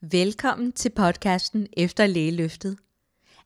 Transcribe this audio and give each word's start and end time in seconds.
Velkommen 0.00 0.72
til 0.72 0.90
podcasten 0.90 1.66
Efter 1.72 2.06
Lægeløftet. 2.06 2.76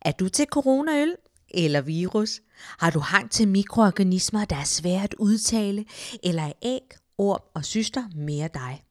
Er 0.01 0.13
du 0.13 0.29
til 0.29 0.47
coronaøl 0.47 1.17
eller 1.51 1.81
virus? 1.81 2.41
Har 2.79 2.91
du 2.91 2.99
hang 2.99 3.31
til 3.31 3.49
mikroorganismer, 3.49 4.45
der 4.45 4.57
er 4.57 4.65
svære 4.65 5.03
at 5.03 5.15
udtale, 5.15 5.85
eller 6.23 6.43
er 6.43 6.53
æg, 6.63 6.83
orm 7.19 7.43
og 7.55 7.65
syster 7.65 8.05
mere 8.15 8.49
dig? 8.55 8.85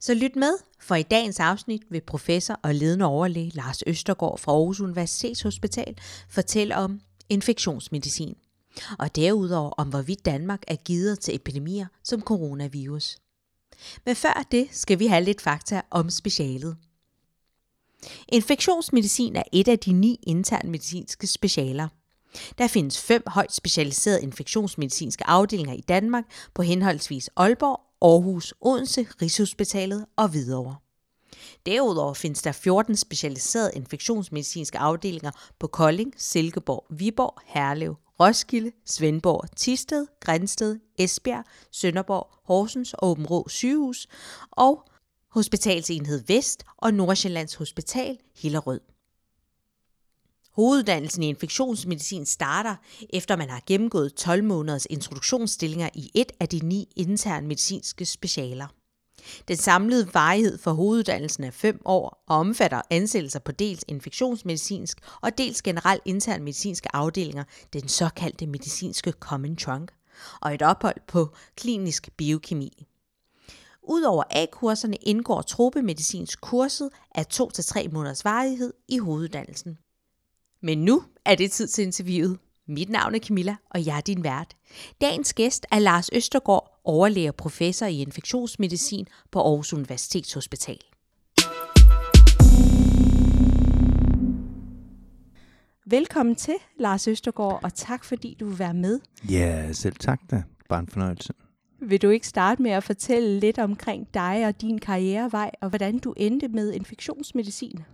Så 0.00 0.14
lyt 0.14 0.36
med, 0.36 0.52
for 0.80 0.94
i 0.94 1.02
dagens 1.02 1.40
afsnit 1.40 1.82
vil 1.90 2.00
professor 2.00 2.60
og 2.62 2.74
ledende 2.74 3.04
overlæge 3.04 3.50
Lars 3.54 3.82
Østergaard 3.86 4.38
fra 4.38 4.52
Aarhus 4.52 4.80
Universitetshospital 4.80 5.96
fortælle 6.28 6.76
om 6.76 7.00
infektionsmedicin, 7.28 8.36
og 8.98 9.16
derudover 9.16 9.70
om 9.70 9.88
hvorvidt 9.88 10.24
Danmark 10.24 10.62
er 10.68 10.76
givet 10.76 11.20
til 11.20 11.34
epidemier 11.34 11.86
som 12.04 12.20
coronavirus. 12.20 13.18
Men 14.06 14.16
før 14.16 14.46
det 14.50 14.68
skal 14.70 14.98
vi 14.98 15.06
have 15.06 15.24
lidt 15.24 15.40
fakta 15.40 15.82
om 15.90 16.10
specialet. 16.10 16.76
Infektionsmedicin 18.28 19.36
er 19.36 19.42
et 19.52 19.68
af 19.68 19.78
de 19.78 19.92
ni 19.92 20.18
internmedicinske 20.26 21.26
specialer. 21.26 21.88
Der 22.58 22.68
findes 22.68 23.00
fem 23.00 23.22
højt 23.26 23.52
specialiserede 23.52 24.22
infektionsmedicinske 24.22 25.26
afdelinger 25.26 25.74
i 25.74 25.80
Danmark 25.80 26.24
på 26.54 26.62
henholdsvis 26.62 27.30
Aalborg, 27.36 27.80
Aarhus, 28.02 28.54
Odense, 28.60 29.06
Rigshospitalet 29.22 30.06
og 30.16 30.28
Hvidovre. 30.28 30.76
Derudover 31.66 32.14
findes 32.14 32.42
der 32.42 32.52
14 32.52 32.96
specialiserede 32.96 33.70
infektionsmedicinske 33.74 34.78
afdelinger 34.78 35.30
på 35.58 35.66
Kolding, 35.66 36.14
Silkeborg, 36.16 36.86
Viborg, 36.90 37.40
Herlev, 37.46 37.96
Roskilde, 38.20 38.72
Svendborg, 38.84 39.56
Tisted, 39.56 40.06
Grænsted, 40.20 40.78
Esbjerg, 40.98 41.44
Sønderborg, 41.70 42.28
Horsens 42.44 42.94
og 42.94 43.10
Åbenrå 43.10 43.48
sygehus 43.48 44.06
og 44.50 44.84
Hospitalsenhed 45.28 46.24
Vest 46.26 46.64
og 46.76 46.94
Nordsjællands 46.94 47.54
Hospital 47.54 48.18
Hillerød. 48.36 48.80
Hoveduddannelsen 50.50 51.22
i 51.22 51.28
infektionsmedicin 51.28 52.26
starter, 52.26 52.76
efter 53.10 53.36
man 53.36 53.50
har 53.50 53.62
gennemgået 53.66 54.14
12 54.14 54.44
måneders 54.44 54.86
introduktionsstillinger 54.90 55.88
i 55.94 56.10
et 56.14 56.32
af 56.40 56.48
de 56.48 56.58
ni 56.58 56.88
interne 56.96 57.46
medicinske 57.46 58.04
specialer. 58.04 58.66
Den 59.48 59.56
samlede 59.56 60.14
varighed 60.14 60.58
for 60.58 60.72
hoveduddannelsen 60.72 61.44
er 61.44 61.50
5 61.50 61.82
år 61.84 62.24
og 62.26 62.36
omfatter 62.36 62.82
ansættelser 62.90 63.38
på 63.38 63.52
dels 63.52 63.84
infektionsmedicinsk 63.88 64.98
og 65.20 65.38
dels 65.38 65.62
generelt 65.62 66.02
intern 66.04 66.42
medicinske 66.42 66.96
afdelinger, 66.96 67.44
den 67.72 67.88
såkaldte 67.88 68.46
medicinske 68.46 69.10
common 69.10 69.56
trunk, 69.56 69.92
og 70.40 70.54
et 70.54 70.62
ophold 70.62 70.96
på 71.06 71.28
klinisk 71.56 72.08
biokemi. 72.16 72.86
Udover 73.82 74.22
A-kurserne 74.30 74.96
indgår 74.96 75.42
tropemedicinsk 75.42 76.40
kurset 76.40 76.90
af 77.14 77.26
2-3 77.34 77.88
måneders 77.92 78.24
varighed 78.24 78.72
i 78.88 78.98
hoveduddannelsen. 78.98 79.78
Men 80.60 80.84
nu 80.84 81.04
er 81.24 81.34
det 81.34 81.52
tid 81.52 81.66
til 81.66 81.84
interviewet. 81.84 82.38
Mit 82.66 82.90
navn 82.90 83.14
er 83.14 83.18
Camilla, 83.18 83.56
og 83.70 83.86
jeg 83.86 83.96
er 83.96 84.00
din 84.00 84.24
vært. 84.24 84.56
Dagens 85.00 85.34
gæst 85.34 85.66
er 85.70 85.78
Lars 85.78 86.10
Østergaard, 86.12 86.73
overlæge 86.84 87.28
og 87.28 87.34
professor 87.34 87.86
i 87.86 88.02
infektionsmedicin 88.02 89.06
på 89.30 89.40
Aarhus 89.40 89.72
Universitetshospital. 89.72 90.78
Velkommen 95.86 96.34
til, 96.34 96.54
Lars 96.78 97.08
Østergaard, 97.08 97.60
og 97.62 97.74
tak 97.74 98.04
fordi 98.04 98.36
du 98.40 98.46
vil 98.46 98.58
være 98.58 98.74
med. 98.74 99.00
Ja, 99.30 99.72
selv 99.72 99.94
tak 99.94 100.20
da. 100.30 100.42
Bare 100.68 100.80
en 100.80 100.88
fornøjelse. 100.88 101.32
Vil 101.80 102.02
du 102.02 102.08
ikke 102.08 102.26
starte 102.26 102.62
med 102.62 102.70
at 102.70 102.84
fortælle 102.84 103.40
lidt 103.40 103.58
omkring 103.58 104.08
dig 104.14 104.46
og 104.46 104.60
din 104.60 104.78
karrierevej, 104.78 105.50
og 105.60 105.68
hvordan 105.68 105.98
du 105.98 106.14
endte 106.16 106.48
med 106.48 106.72
infektionsmedicin? 106.72 107.84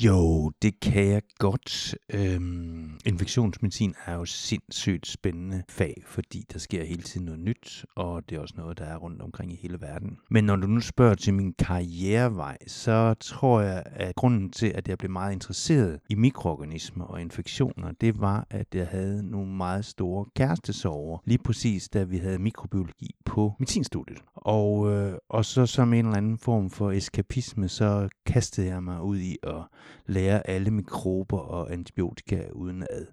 Jo, 0.00 0.50
det 0.62 0.80
kan 0.80 1.06
jeg 1.06 1.22
godt. 1.38 1.94
Øhm, 2.12 2.98
infektionsmedicin 3.06 3.94
er 4.06 4.14
jo 4.14 4.24
sindssygt 4.24 5.06
spændende 5.06 5.62
fag, 5.68 6.02
fordi 6.06 6.44
der 6.52 6.58
sker 6.58 6.84
hele 6.84 7.02
tiden 7.02 7.26
noget 7.26 7.40
nyt, 7.40 7.84
og 7.96 8.28
det 8.28 8.36
er 8.36 8.40
også 8.40 8.54
noget, 8.56 8.78
der 8.78 8.84
er 8.84 8.96
rundt 8.96 9.22
omkring 9.22 9.52
i 9.52 9.56
hele 9.56 9.80
verden. 9.80 10.18
Men 10.30 10.44
når 10.44 10.56
du 10.56 10.66
nu 10.66 10.80
spørger 10.80 11.14
til 11.14 11.34
min 11.34 11.54
karrierevej, 11.58 12.58
så 12.66 13.14
tror 13.20 13.60
jeg, 13.60 13.82
at 13.86 14.14
grunden 14.14 14.50
til, 14.50 14.66
at 14.66 14.88
jeg 14.88 14.98
blev 14.98 15.10
meget 15.10 15.32
interesseret 15.32 16.00
i 16.08 16.14
mikroorganismer 16.14 17.04
og 17.04 17.20
infektioner, 17.20 17.92
det 18.00 18.20
var, 18.20 18.46
at 18.50 18.66
jeg 18.74 18.86
havde 18.86 19.30
nogle 19.30 19.52
meget 19.56 19.84
store 19.84 20.26
kærestesover, 20.36 21.18
lige 21.24 21.38
præcis 21.44 21.88
da 21.88 22.02
vi 22.02 22.16
havde 22.16 22.38
mikrobiologi 22.38 23.14
på 23.24 23.52
medicinstudiet. 23.58 24.18
Og, 24.34 24.90
øh, 24.92 25.14
og 25.28 25.44
så 25.44 25.66
som 25.66 25.92
en 25.92 26.04
eller 26.04 26.16
anden 26.16 26.38
form 26.38 26.70
for 26.70 26.90
eskapisme, 26.90 27.68
så 27.68 28.08
kastede 28.26 28.66
jeg 28.66 28.82
mig 28.82 29.02
ud 29.02 29.18
i 29.18 29.36
at 29.42 29.62
lære 30.06 30.46
alle 30.46 30.70
mikrober 30.70 31.38
og 31.38 31.72
antibiotika 31.72 32.48
uden 32.52 32.82
ad. 32.90 33.06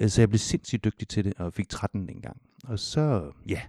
Øh, 0.00 0.08
så 0.08 0.20
jeg 0.20 0.28
blev 0.28 0.38
sindssygt 0.38 0.84
dygtig 0.84 1.08
til 1.08 1.24
det, 1.24 1.34
og 1.36 1.52
fik 1.52 1.68
13 1.68 2.08
dengang. 2.08 2.36
Og 2.64 2.78
så, 2.78 3.32
ja, 3.48 3.60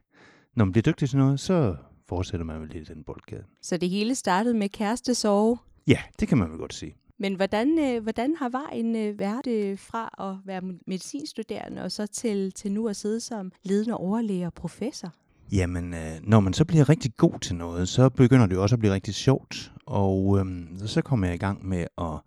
når 0.56 0.66
man 0.66 0.72
bliver 0.72 0.84
dygtig 0.84 1.10
til 1.10 1.18
noget, 1.18 1.40
så 1.40 1.76
fortsætter 2.10 2.46
man 2.46 2.62
vel 2.62 2.70
lidt 2.70 2.90
i 2.90 2.94
den 2.94 3.04
boldgade. 3.04 3.44
Så 3.62 3.78
det 3.78 3.90
hele 3.90 4.16
startede 4.16 4.54
med 4.54 4.70
kærestesove? 4.70 5.58
Ja, 5.88 5.98
det 6.20 6.28
kan 6.28 6.38
man 6.38 6.50
vel 6.50 6.58
godt 6.58 6.74
sige. 6.74 6.96
Men 7.20 7.36
hvordan, 7.36 7.80
øh, 7.80 8.04
hvordan 8.04 8.36
har 8.36 8.50
vejen 8.50 8.96
øh, 8.96 9.20
været 9.20 9.48
øh, 9.48 9.80
fra 9.80 10.30
at 10.30 10.48
være 10.48 10.62
medicinstuderende 10.88 11.84
og 11.84 11.92
så 11.92 12.08
til, 12.08 12.52
til 12.52 12.72
nu 12.72 12.88
at 12.88 12.96
sidde 12.96 13.20
som 13.20 13.52
ledende 13.64 13.98
overlæge 13.98 14.46
og 14.46 14.54
professor? 14.54 15.14
Jamen, 15.52 15.94
øh, 15.94 16.20
når 16.24 16.40
man 16.40 16.54
så 16.54 16.66
bliver 16.66 16.90
rigtig 16.90 17.12
god 17.18 17.40
til 17.40 17.56
noget, 17.56 17.90
så 17.90 18.10
begynder 18.10 18.46
det 18.46 18.56
jo 18.56 18.62
også 18.62 18.76
at 18.76 18.80
blive 18.80 18.94
rigtig 18.94 19.14
sjovt. 19.14 19.72
Og 19.92 20.40
øh, 20.40 20.46
så 20.86 21.02
kom 21.02 21.24
jeg 21.24 21.34
i 21.34 21.38
gang 21.38 21.68
med 21.68 21.86
at 21.98 22.20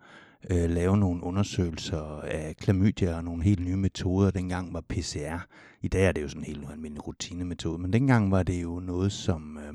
øh, 0.51 0.69
lave 0.69 0.97
nogle 0.97 1.23
undersøgelser 1.23 2.21
af 2.21 2.55
klamydia 2.57 3.15
og 3.15 3.23
nogle 3.23 3.43
helt 3.43 3.59
nye 3.59 3.75
metoder. 3.75 4.31
Dengang 4.31 4.73
var 4.73 4.81
PCR. 4.81 5.45
I 5.81 5.87
dag 5.87 6.05
er 6.05 6.11
det 6.11 6.21
jo 6.21 6.27
sådan 6.27 6.41
en 6.41 6.45
helt 6.45 6.71
almindelig 6.71 7.07
rutinemetode, 7.07 7.79
men 7.79 7.93
dengang 7.93 8.31
var 8.31 8.43
det 8.43 8.63
jo 8.63 8.79
noget, 8.79 9.11
som 9.11 9.57
øh, 9.57 9.73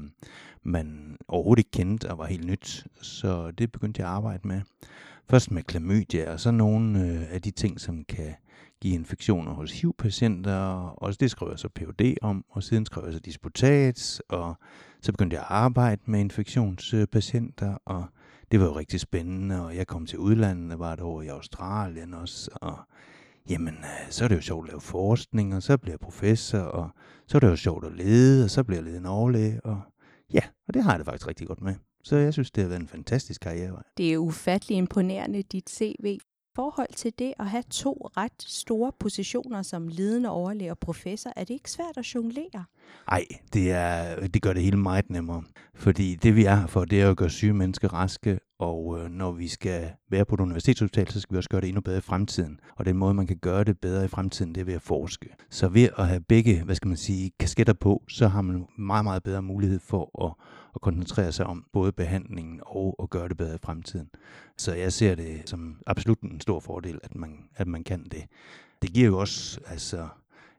man 0.63 1.17
overhovedet 1.29 1.61
ikke 1.61 1.71
kendte 1.71 2.11
og 2.11 2.19
var 2.19 2.27
helt 2.27 2.47
nyt. 2.47 2.87
Så 3.03 3.51
det 3.51 3.73
begyndte 3.73 4.03
jeg 4.03 4.09
at 4.09 4.15
arbejde 4.15 4.49
med. 4.49 4.61
Først 5.31 5.51
med 5.51 5.63
klamydia, 5.63 6.33
og 6.33 6.41
så 6.41 6.51
nogle 6.51 7.01
øh, 7.05 7.35
af 7.35 7.43
de 7.43 7.51
ting, 7.51 7.81
som 7.81 8.05
kan 8.05 8.35
give 8.83 8.95
infektioner 8.95 9.53
hos 9.53 9.81
HIV-patienter, 9.81 10.59
og 10.97 11.21
det 11.21 11.31
skrev 11.31 11.49
jeg 11.51 11.59
så 11.59 11.69
Ph.D. 11.69 12.15
om, 12.23 12.45
og 12.51 12.63
siden 12.63 12.87
skrev 12.87 13.05
jeg 13.05 13.13
så 13.13 13.21
disputats, 13.21 14.23
og 14.29 14.55
så 15.03 15.13
begyndte 15.13 15.35
jeg 15.35 15.43
at 15.43 15.51
arbejde 15.51 16.03
med 16.07 16.21
infektionspatienter, 16.21 17.75
og 17.85 18.05
det 18.51 18.61
var 18.61 18.67
jo 18.67 18.77
rigtig 18.77 19.01
spændende, 19.01 19.65
og 19.65 19.77
jeg 19.77 19.87
kom 19.87 20.07
til 20.07 20.19
udlandet, 20.19 20.79
var 20.79 20.93
et 20.93 21.01
år 21.01 21.23
i 21.23 21.27
Australien 21.27 22.15
også, 22.15 22.51
og 22.55 22.79
jamen, 23.49 23.75
øh, 23.75 24.11
så 24.11 24.25
er 24.25 24.29
det 24.29 24.37
jo 24.37 24.41
sjovt 24.41 24.67
at 24.67 24.73
lave 24.73 24.81
forskning, 24.81 25.55
og 25.55 25.63
så 25.63 25.77
bliver 25.77 25.93
jeg 25.93 26.01
professor, 26.01 26.59
og 26.59 26.91
så 27.27 27.39
er 27.39 27.41
det 27.41 27.49
jo 27.49 27.57
sjovt 27.57 27.85
at 27.85 27.93
lede, 27.93 28.45
og 28.45 28.51
så 28.51 28.65
bliver 28.65 28.79
jeg 28.79 28.85
ledende 28.85 29.11
overlæge, 29.11 29.61
og 29.65 29.81
ja, 30.33 30.43
og 30.69 30.75
det 30.75 30.83
har 30.83 30.91
jeg 30.91 30.99
det 30.99 31.07
faktisk 31.07 31.29
rigtig 31.29 31.47
godt 31.47 31.61
med. 31.61 31.75
Så 32.05 32.17
jeg 32.17 32.33
synes, 32.33 32.51
det 32.51 32.63
har 32.63 32.69
været 32.69 32.81
en 32.81 32.89
fantastisk 32.89 33.41
karriere. 33.41 33.83
Det 33.97 34.13
er 34.13 34.19
ufattelig 34.19 34.79
imponerende, 34.79 35.43
dit 35.43 35.71
CV 35.71 36.19
forhold 36.61 36.95
til 36.97 37.13
det 37.19 37.35
at 37.39 37.47
have 37.47 37.65
to 37.71 38.11
ret 38.17 38.43
store 38.47 38.93
positioner 39.01 39.63
som 39.63 39.89
ledende 39.89 40.29
overlæge 40.29 40.71
og 40.71 40.79
professor, 40.79 41.33
er 41.37 41.45
det 41.45 41.55
ikke 41.55 41.71
svært 41.71 41.97
at 41.97 42.15
jonglere? 42.15 42.65
Nej, 43.11 43.25
det, 43.53 43.71
er, 43.71 44.27
det 44.27 44.43
gør 44.43 44.53
det 44.53 44.63
hele 44.63 44.77
meget 44.77 45.11
nemmere. 45.11 45.43
Fordi 45.75 46.15
det 46.15 46.37
vi 46.37 46.45
er 46.45 46.55
her 46.55 46.67
for, 46.67 46.85
det 46.85 47.01
er 47.01 47.11
at 47.11 47.17
gøre 47.17 47.31
syge 47.31 47.53
mennesker 47.53 47.89
raske, 47.95 48.41
og 48.61 48.99
øh, 48.99 49.11
når 49.11 49.33
vi 49.33 49.49
skal 49.49 49.91
være 50.11 50.25
på 50.25 50.35
et 50.35 50.41
universitetshospital, 50.41 51.09
så 51.09 51.21
skal 51.21 51.35
vi 51.35 51.39
også 51.39 51.49
gøre 51.49 51.61
det 51.61 51.69
endnu 51.69 51.81
bedre 51.81 51.99
i 51.99 52.01
fremtiden. 52.01 52.61
Og 52.77 52.85
den 52.85 52.97
måde, 52.97 53.15
man 53.15 53.27
kan 53.27 53.37
gøre 53.37 53.65
det 53.65 53.79
bedre 53.79 54.05
i 54.05 54.09
fremtiden, 54.09 54.55
det 54.55 54.61
er 54.61 54.65
ved 54.65 54.75
at 54.75 54.83
forske. 54.83 55.35
Så 55.51 55.69
ved 55.69 55.89
at 55.99 56.09
have 56.09 56.21
begge, 56.21 56.63
hvad 56.63 56.75
skal 56.75 56.89
man 56.89 56.97
sige, 56.97 57.33
kasketter 57.39 57.73
på, 57.73 58.03
så 58.09 58.29
har 58.29 58.43
man 58.43 58.67
meget, 58.79 59.05
meget 59.05 59.23
bedre 59.23 59.43
mulighed 59.43 59.81
for 59.81 60.27
at, 60.27 60.33
at 60.75 60.81
koncentrere 60.81 61.33
sig 61.33 61.47
om 61.47 61.65
både 61.73 61.93
behandlingen 61.93 62.61
og 62.67 62.97
at 63.03 63.11
gøre 63.11 63.29
det 63.29 63.37
bedre 63.37 63.55
i 63.55 63.59
fremtiden. 63.63 64.11
Så 64.57 64.75
jeg 64.75 64.93
ser 64.93 65.15
det 65.15 65.43
som 65.45 65.77
absolut 65.87 66.21
en 66.21 66.41
stor 66.41 66.61
fordel, 66.61 66.99
at 67.03 67.15
man, 67.15 67.49
at 67.57 67.69
man 67.69 67.85
kan 67.85 68.05
det. 68.05 68.25
Det 68.83 68.93
giver 68.93 69.07
jo 69.07 69.19
også 69.19 69.61
altså, 69.67 70.09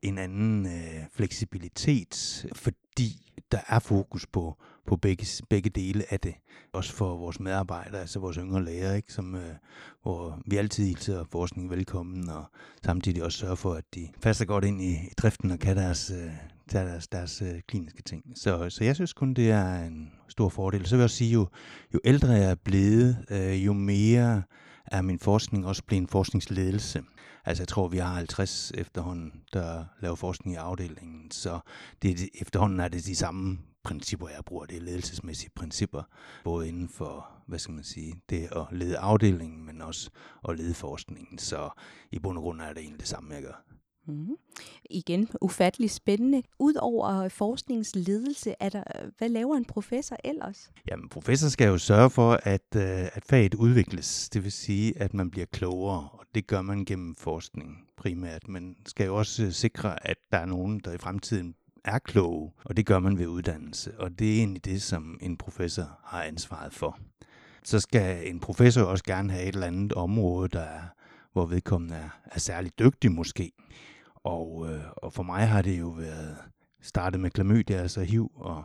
en 0.01 0.17
anden 0.17 0.65
øh, 0.65 1.03
fleksibilitet, 1.13 2.45
fordi 2.55 3.31
der 3.51 3.59
er 3.67 3.79
fokus 3.79 4.27
på, 4.27 4.57
på 4.87 4.95
begge, 4.95 5.25
begge 5.49 5.69
dele 5.69 6.03
af 6.09 6.19
det. 6.19 6.33
Også 6.73 6.93
for 6.93 7.17
vores 7.17 7.39
medarbejdere, 7.39 8.01
altså 8.01 8.19
vores 8.19 8.37
yngre 8.37 8.65
læger, 8.65 8.93
ikke? 8.93 9.13
Som, 9.13 9.35
øh, 9.35 9.55
hvor 10.03 10.39
vi 10.45 10.57
altid 10.57 10.85
hilser 10.85 11.23
forskning 11.31 11.69
velkommen, 11.69 12.29
og 12.29 12.45
samtidig 12.85 13.23
også 13.23 13.37
sørger 13.37 13.55
for, 13.55 13.73
at 13.73 13.83
de 13.95 14.07
passer 14.21 14.45
godt 14.45 14.65
ind 14.65 14.81
i, 14.81 14.91
i 14.91 15.13
driften 15.17 15.51
og 15.51 15.59
kan 15.59 15.77
deres, 15.77 16.11
øh, 16.11 16.31
deres, 16.71 17.07
deres 17.07 17.41
øh, 17.41 17.61
kliniske 17.67 18.01
ting. 18.01 18.23
Så, 18.35 18.69
så 18.69 18.83
jeg 18.83 18.95
synes 18.95 19.13
kun, 19.13 19.33
det 19.33 19.51
er 19.51 19.83
en 19.83 20.11
stor 20.27 20.49
fordel. 20.49 20.85
Så 20.85 20.95
vil 20.95 20.99
jeg 20.99 21.03
også 21.03 21.15
sige, 21.15 21.31
jo, 21.31 21.47
jo 21.93 21.99
ældre 22.05 22.29
jeg 22.29 22.51
er 22.51 22.55
blevet, 22.55 23.25
øh, 23.31 23.65
jo 23.65 23.73
mere 23.73 24.43
er 24.85 25.01
min 25.01 25.19
forskning 25.19 25.67
også 25.67 25.83
blevet 25.83 26.01
en 26.01 26.07
forskningsledelse. 26.07 27.03
Altså 27.45 27.63
jeg 27.63 27.67
tror, 27.67 27.87
vi 27.87 27.97
har 27.97 28.13
50 28.13 28.71
efterhånden, 28.75 29.31
der 29.53 29.85
laver 30.01 30.15
forskning 30.15 30.55
i 30.55 30.57
afdelingen, 30.57 31.31
så 31.31 31.59
det, 32.01 32.29
efterhånden 32.41 32.79
er 32.79 32.87
det 32.87 33.05
de 33.05 33.15
samme 33.15 33.57
principper, 33.83 34.27
jeg 34.27 34.45
bruger. 34.45 34.65
Det 34.65 34.77
er 34.77 34.81
ledelsesmæssige 34.81 35.51
principper, 35.55 36.03
både 36.43 36.67
inden 36.67 36.89
for, 36.89 37.27
hvad 37.47 37.59
skal 37.59 37.73
man 37.73 37.83
sige, 37.83 38.21
det 38.29 38.49
at 38.51 38.65
lede 38.71 38.97
afdelingen, 38.97 39.65
men 39.65 39.81
også 39.81 40.09
at 40.49 40.57
lede 40.57 40.73
forskningen. 40.73 41.37
Så 41.37 41.69
i 42.11 42.19
bund 42.19 42.37
og 42.37 42.43
grund 42.43 42.61
er 42.61 42.73
det 42.73 42.77
egentlig 42.77 42.99
det 42.99 43.07
samme, 43.07 43.33
jeg 43.33 43.43
gør. 43.43 43.63
Mm. 44.07 44.35
Igen, 44.89 45.29
ufattelig 45.41 45.91
spændende. 45.91 46.43
Udover 46.59 47.29
forskningsledelse, 47.29 48.55
er 48.59 48.69
der, 48.69 48.83
hvad 49.17 49.29
laver 49.29 49.55
en 49.57 49.65
professor 49.65 50.17
ellers? 50.23 50.71
Jamen, 50.91 51.09
professor 51.09 51.49
skal 51.49 51.67
jo 51.67 51.77
sørge 51.77 52.09
for, 52.09 52.39
at, 52.43 52.75
øh, 52.75 53.07
at 53.13 53.23
faget 53.29 53.53
udvikles. 53.53 54.29
Det 54.29 54.43
vil 54.43 54.51
sige, 54.51 54.97
at 54.97 55.13
man 55.13 55.31
bliver 55.31 55.45
klogere, 55.45 56.09
og 56.11 56.25
det 56.35 56.47
gør 56.47 56.61
man 56.61 56.85
gennem 56.85 57.15
forskning 57.15 57.87
primært. 57.97 58.47
Men 58.47 58.75
skal 58.85 59.05
jo 59.05 59.15
også 59.15 59.43
øh, 59.43 59.51
sikre, 59.51 60.07
at 60.07 60.17
der 60.31 60.37
er 60.37 60.45
nogen, 60.45 60.79
der 60.79 60.93
i 60.93 60.97
fremtiden 60.97 61.55
er 61.85 61.99
kloge, 61.99 62.51
og 62.65 62.77
det 62.77 62.85
gør 62.85 62.99
man 62.99 63.17
ved 63.17 63.27
uddannelse. 63.27 63.99
Og 63.99 64.19
det 64.19 64.33
er 64.33 64.37
egentlig 64.39 64.65
det, 64.65 64.81
som 64.81 65.17
en 65.21 65.37
professor 65.37 65.99
har 66.03 66.23
ansvaret 66.23 66.73
for. 66.73 66.99
Så 67.63 67.79
skal 67.79 68.27
en 68.27 68.39
professor 68.39 68.81
også 68.81 69.03
gerne 69.03 69.31
have 69.33 69.43
et 69.43 69.53
eller 69.53 69.67
andet 69.67 69.93
område, 69.93 70.49
der 70.49 70.61
er, 70.61 70.81
hvor 71.33 71.45
vedkommende 71.45 71.95
er, 71.95 72.09
er 72.25 72.39
særlig 72.39 72.79
dygtig 72.79 73.11
måske. 73.11 73.51
Og, 74.15 74.69
øh, 74.69 74.83
og 74.97 75.13
for 75.13 75.23
mig 75.23 75.47
har 75.47 75.61
det 75.61 75.79
jo 75.79 75.89
været 75.89 76.37
startet 76.81 77.19
med 77.19 77.29
klamydia, 77.29 77.77
altså 77.77 78.01
HIV, 78.01 78.31
og, 78.35 78.63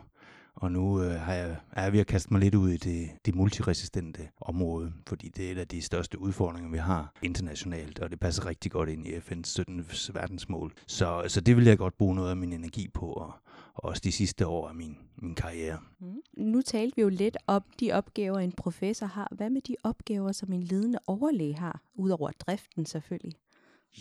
og 0.61 0.71
nu 0.71 1.01
øh, 1.01 1.11
har 1.11 1.33
jeg, 1.33 1.55
er 1.71 1.83
jeg 1.83 1.93
ved 1.93 1.99
at 1.99 2.07
kaste 2.07 2.33
mig 2.33 2.41
lidt 2.41 2.55
ud 2.55 2.69
i 2.69 2.77
det, 2.77 3.09
det 3.25 3.35
multiresistente 3.35 4.29
område, 4.41 4.93
fordi 5.07 5.29
det 5.29 5.47
er 5.47 5.51
et 5.51 5.57
af 5.57 5.67
de 5.67 5.81
største 5.81 6.19
udfordringer, 6.19 6.71
vi 6.71 6.77
har 6.77 7.13
internationalt, 7.21 7.99
og 7.99 8.09
det 8.09 8.19
passer 8.19 8.45
rigtig 8.45 8.71
godt 8.71 8.89
ind 8.89 9.07
i 9.07 9.17
FN's 9.17 9.43
17. 9.43 9.85
verdensmål. 10.13 10.73
Så, 10.87 11.23
så 11.27 11.41
det 11.41 11.55
vil 11.55 11.65
jeg 11.65 11.77
godt 11.77 11.97
bruge 11.97 12.15
noget 12.15 12.29
af 12.29 12.37
min 12.37 12.53
energi 12.53 12.87
på, 12.87 13.05
og, 13.05 13.33
og 13.73 13.85
også 13.85 14.01
de 14.03 14.11
sidste 14.11 14.47
år 14.47 14.67
af 14.67 14.75
min, 14.75 14.97
min 15.15 15.35
karriere. 15.35 15.79
Mm. 15.99 16.21
Nu 16.37 16.61
talte 16.61 16.95
vi 16.95 17.01
jo 17.01 17.09
lidt 17.09 17.37
om 17.47 17.63
de 17.79 17.91
opgaver, 17.91 18.39
en 18.39 18.51
professor 18.51 19.05
har. 19.05 19.27
Hvad 19.31 19.49
med 19.49 19.61
de 19.61 19.75
opgaver, 19.83 20.31
som 20.31 20.53
en 20.53 20.63
ledende 20.63 20.99
overlæge 21.07 21.55
har, 21.55 21.81
udover 21.95 22.31
driften 22.39 22.85
selvfølgelig? 22.85 23.39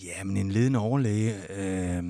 Ja, 0.05 0.25
men 0.25 0.37
en 0.37 0.51
ledende 0.51 0.79
overlæge 0.79 1.35
øh, 1.51 2.05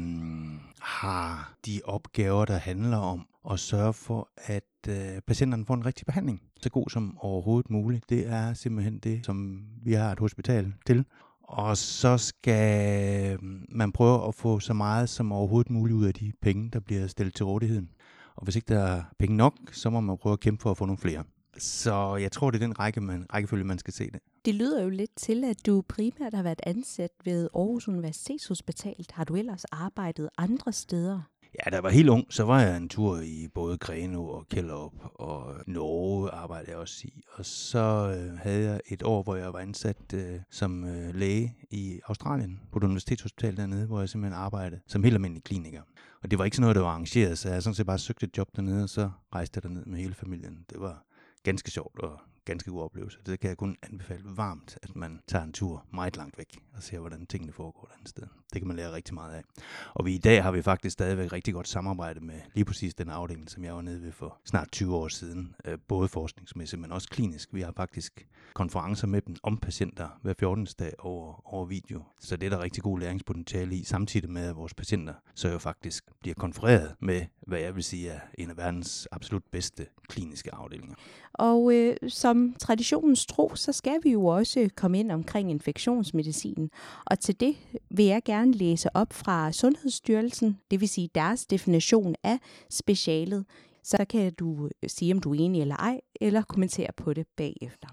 har 0.81 1.56
de 1.67 1.81
opgaver, 1.85 2.45
der 2.45 2.57
handler 2.57 2.97
om 2.97 3.27
at 3.51 3.61
sørge 3.61 3.93
for, 3.93 4.29
at 4.37 4.65
øh, 4.89 5.21
patienterne 5.27 5.67
får 5.67 5.75
en 5.75 5.87
rigtig 5.87 6.07
behandling. 6.07 6.43
Så 6.61 6.71
god 6.71 6.91
som 6.91 7.19
overhovedet 7.21 7.71
muligt. 7.71 8.11
Det 8.11 8.27
er 8.27 8.55
simpelthen 8.55 8.99
det, 8.99 9.27
som 9.27 9.65
vi 9.83 9.93
har 9.93 10.13
et 10.13 10.19
hospital 10.19 10.73
til. 10.87 11.05
Og 11.43 11.77
så 11.77 12.19
skal 12.19 13.33
øh, 13.33 13.39
man 13.69 13.93
prøve 13.93 14.29
at 14.29 14.35
få 14.35 14.61
så 14.61 14.73
meget 14.73 15.09
som 15.09 15.33
overhovedet 15.33 15.71
muligt 15.71 15.97
ud 15.97 16.05
af 16.07 16.15
de 16.15 16.33
penge, 16.43 16.71
der 16.71 16.81
bliver 16.81 17.07
stillet 17.07 17.35
til 17.35 17.45
rådigheden. 17.45 17.91
Og 18.37 18.45
hvis 18.45 18.57
ikke 18.57 18.75
der 18.75 18.81
er 18.81 19.03
penge 19.19 19.37
nok, 19.37 19.55
så 19.73 19.91
må 19.91 20.01
man 20.01 20.19
prøve 20.19 20.33
at 20.33 20.41
kæmpe 20.41 20.63
for 20.63 20.71
at 20.71 20.77
få 20.77 20.85
nogle 20.85 20.99
flere. 20.99 21.25
Så 21.59 22.17
jeg 22.17 22.33
tror, 22.33 22.51
det 22.51 22.63
er 22.63 22.67
den 22.67 22.79
række, 22.79 23.01
man, 23.01 23.27
rækkefølge, 23.35 23.65
man 23.65 23.79
skal 23.79 23.95
se 23.95 24.11
det. 24.11 24.21
Det 24.45 24.55
lyder 24.55 24.83
jo 24.83 24.89
lidt 24.89 25.17
til, 25.17 25.45
at 25.45 25.67
du 25.67 25.83
primært 25.89 26.35
har 26.35 26.43
været 26.43 26.61
ansat 26.67 27.11
ved 27.25 27.49
Aarhus 27.55 27.89
Universitetshospital. 27.89 29.07
Har 29.11 29.25
du 29.25 29.35
ellers 29.37 29.65
arbejdet 29.65 30.29
andre 30.39 30.73
steder? 30.73 31.21
Ja, 31.59 31.71
da 31.71 31.75
jeg 31.77 31.83
var 31.83 31.91
helt 31.91 32.09
ung, 32.09 32.33
så 32.33 32.45
var 32.45 32.61
jeg 32.61 32.77
en 32.77 32.89
tur 32.89 33.21
i 33.21 33.49
både 33.55 33.79
Greno 33.79 34.29
og 34.29 34.49
Kjellup, 34.49 34.93
og 35.03 35.55
Norge 35.67 36.31
arbejdede 36.31 36.71
jeg 36.71 36.79
også 36.79 37.01
i. 37.05 37.23
Og 37.33 37.47
så 37.47 38.17
øh, 38.19 38.39
havde 38.39 38.71
jeg 38.71 38.81
et 38.89 39.03
år, 39.03 39.23
hvor 39.23 39.37
jeg 39.37 39.53
var 39.53 39.59
ansat 39.59 40.15
øh, 40.15 40.41
som 40.51 40.85
øh, 40.85 41.15
læge 41.15 41.57
i 41.71 42.01
Australien, 42.07 42.61
på 42.73 42.79
et 42.79 42.85
universitetshospital 42.85 43.57
dernede, 43.57 43.87
hvor 43.87 44.01
jeg 44.01 44.09
simpelthen 44.09 44.41
arbejdede 44.43 44.81
som 44.87 45.03
helt 45.03 45.15
almindelig 45.15 45.45
kliniker. 45.45 45.83
Og 46.23 46.31
det 46.31 46.39
var 46.39 46.45
ikke 46.45 46.57
sådan 46.57 46.63
noget, 46.63 46.77
der 46.77 46.83
var 46.83 46.89
arrangeret, 46.89 47.39
så 47.39 47.49
jeg 47.49 47.63
sådan 47.63 47.75
set 47.75 47.87
bare 47.87 47.99
søgte 47.99 48.27
et 48.27 48.39
job 48.39 48.49
dernede, 48.57 48.83
og 48.83 48.89
så 48.89 49.11
rejste 49.35 49.59
jeg 49.59 49.63
derned 49.63 49.85
med 49.85 49.99
hele 49.99 50.15
familien. 50.15 50.65
Det 50.71 50.81
var 50.81 51.05
ganske 51.43 51.71
sjovt 51.71 51.99
og 51.99 52.21
ganske 52.45 52.71
god 52.71 52.83
oplevelse. 52.83 53.19
Det 53.27 53.41
kan 53.41 53.49
jeg 53.49 53.57
kun 53.57 53.77
anbefale 53.83 54.23
varmt, 54.25 54.79
at 54.83 54.97
man 54.97 55.21
tager 55.29 55.45
en 55.45 55.53
tur 55.53 55.87
meget 55.93 56.17
langt 56.17 56.39
væk 56.39 56.59
og 56.75 56.83
ser, 56.83 56.99
hvordan 56.99 57.27
tingene 57.27 57.53
foregår 57.53 57.85
et 57.85 57.95
andet 57.95 58.09
sted. 58.09 58.27
Det 58.53 58.61
kan 58.61 58.69
man 58.69 58.77
lære 58.77 58.93
rigtig 58.93 59.15
meget 59.15 59.35
af. 59.35 59.43
Og 59.95 60.07
vi 60.07 60.15
i 60.15 60.19
dag 60.19 60.43
har 60.43 60.51
vi 60.53 60.63
faktisk 60.63 60.93
stadigvæk 60.93 61.33
rigtig 61.33 61.55
godt 61.55 61.69
samarbejde 61.69 62.21
med 62.21 62.41
lige 62.55 62.65
præcis 62.65 62.95
den 62.95 63.11
afdeling, 63.11 63.51
som 63.51 63.65
jeg 63.65 63.75
var 63.75 63.81
nede 63.81 64.03
ved 64.03 64.13
for 64.13 64.39
snart 64.45 64.69
20 64.73 64.97
år 64.97 65.09
siden. 65.09 65.55
Øh, 65.65 65.79
både 65.89 66.09
forskningsmæssigt, 66.09 66.81
men 66.81 66.93
også 66.93 67.09
klinisk. 67.09 67.55
Vi 67.55 67.61
har 67.61 67.73
faktisk 67.77 68.27
konferencer 68.55 69.07
med 69.07 69.21
dem 69.21 69.37
om 69.43 69.57
patienter 69.57 70.09
hver 70.23 70.35
14. 70.39 70.67
dag 70.79 70.93
over, 70.99 71.55
over 71.55 71.65
video. 71.65 72.03
Så 72.21 72.37
det 72.37 72.47
er 72.47 72.51
der 72.51 72.63
rigtig 72.63 72.83
god 72.83 73.01
læringspotentiale 73.01 73.77
i, 73.77 73.85
samtidig 73.85 74.31
med 74.31 74.49
at 74.49 74.57
vores 74.57 74.75
patienter 74.75 75.15
så 75.35 75.49
jo 75.49 75.59
faktisk 75.59 76.05
bliver 76.21 76.35
konfereret 76.35 76.95
med, 77.01 77.23
hvad 77.47 77.59
jeg 77.59 77.75
vil 77.75 77.85
sige 77.85 78.09
er 78.09 78.21
en 78.39 78.51
af 78.51 78.57
verdens 78.57 79.09
absolut 79.13 79.43
bedste 79.53 79.87
kliniske 80.09 80.55
afdelinger. 80.55 80.95
Og 81.33 81.75
øh, 81.75 81.97
som 82.09 82.55
traditionens 82.59 83.27
tro, 83.27 83.53
så 83.55 83.73
skal 83.73 84.01
vi 84.03 84.11
jo 84.11 84.25
også 84.25 84.69
komme 84.77 84.99
ind 84.99 85.13
omkring 85.13 85.51
infektionsmedicin. 85.51 86.71
Og 87.05 87.21
til 87.21 87.41
det 87.41 87.57
vil 87.91 88.05
jeg 88.05 88.23
gerne 88.25 88.36
læse 88.45 88.97
op 88.97 89.13
fra 89.13 89.53
Sundhedsstyrelsen, 89.53 90.59
det 90.71 90.81
vil 90.81 90.89
sige 90.89 91.09
deres 91.15 91.47
definition 91.47 92.15
af 92.23 92.39
specialet. 92.71 93.45
Så 93.85 94.05
kan 94.11 94.33
du 94.35 94.69
øh, 94.83 94.91
sige, 94.91 95.15
om 95.15 95.21
du 95.21 95.35
er 95.35 95.39
enig 95.39 95.61
eller 95.61 95.77
ej, 95.77 96.01
eller 96.21 96.43
kommentere 96.43 96.91
på 96.97 97.13
det 97.13 97.27
bagefter. 97.37 97.89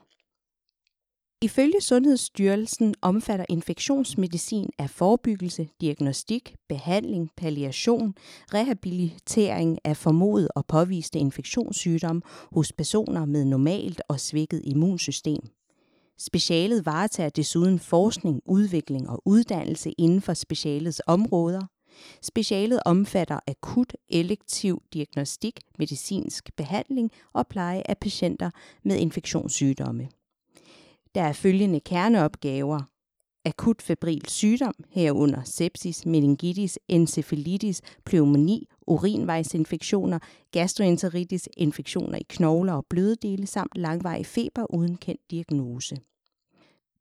Ifølge 1.42 1.81
Sundhedsstyrelsen 1.81 2.95
omfatter 3.01 3.45
infektionsmedicin 3.50 4.69
af 4.78 4.90
forebyggelse, 4.90 5.69
diagnostik, 5.81 6.56
behandling, 6.69 7.30
palliation, 7.38 8.16
rehabilitering 8.54 9.80
af 9.84 9.98
formodet 9.98 10.48
og 10.56 10.66
påviste 10.66 11.19
infektionssygdomme 11.19 12.22
hos 12.51 12.72
personer 12.72 13.25
med 13.25 13.46
normalt 13.46 14.01
og 14.07 14.19
svækket 14.19 14.62
immunsystem. 14.63 15.42
Specialet 16.25 16.86
varetager 16.86 17.30
desuden 17.30 17.80
forskning, 17.80 18.42
udvikling 18.46 19.10
og 19.10 19.22
uddannelse 19.25 19.92
inden 19.92 20.22
for 20.22 20.34
specialets 20.34 21.02
områder. 21.08 21.62
Specialet 22.22 22.80
omfatter 22.86 23.40
akut 23.48 23.94
elektiv 24.10 24.81
diagnostik, 24.94 25.60
medicinsk 25.80 26.50
behandling 26.58 27.12
og 27.34 27.48
pleje 27.48 27.84
af 27.86 27.98
patienter 27.98 28.50
med 28.84 28.98
infektionssygdomme. 28.98 30.10
Der 31.16 31.22
er 31.22 31.34
følgende 31.34 31.80
kerneopgaver. 31.80 32.81
Akut 33.46 33.81
febril 33.81 34.22
sygdom, 34.28 34.74
herunder 34.90 35.44
sepsis, 35.44 36.06
meningitis, 36.06 36.80
encefalitis, 36.88 37.81
pneumoni, 38.06 38.68
urinvejsinfektioner, 38.88 40.20
gastroenteritis, 40.52 41.50
infektioner 41.58 42.18
i 42.18 42.25
knogler 42.30 42.74
og 42.74 42.86
bløddele 42.90 43.48
samt 43.48 43.72
langvarig 43.75 44.25
feber 44.25 44.75
uden 44.75 44.96
kendt 44.98 45.22
diagnose. 45.31 45.98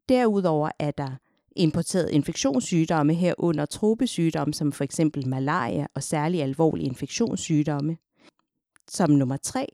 Derudover 0.08 0.70
er 0.78 0.90
der 0.90 1.10
importeret 1.56 2.10
infektionssygdomme 2.10 3.14
herunder 3.14 3.66
tropesygdomme 3.66 4.54
som 4.54 4.72
for 4.72 4.84
eksempel 4.84 5.28
malaria 5.28 5.86
og 5.94 6.02
særlig 6.02 6.42
alvorlige 6.42 6.86
infektionssygdomme. 6.86 7.96
Som 8.88 9.10
nummer 9.10 9.36
3 9.36 9.66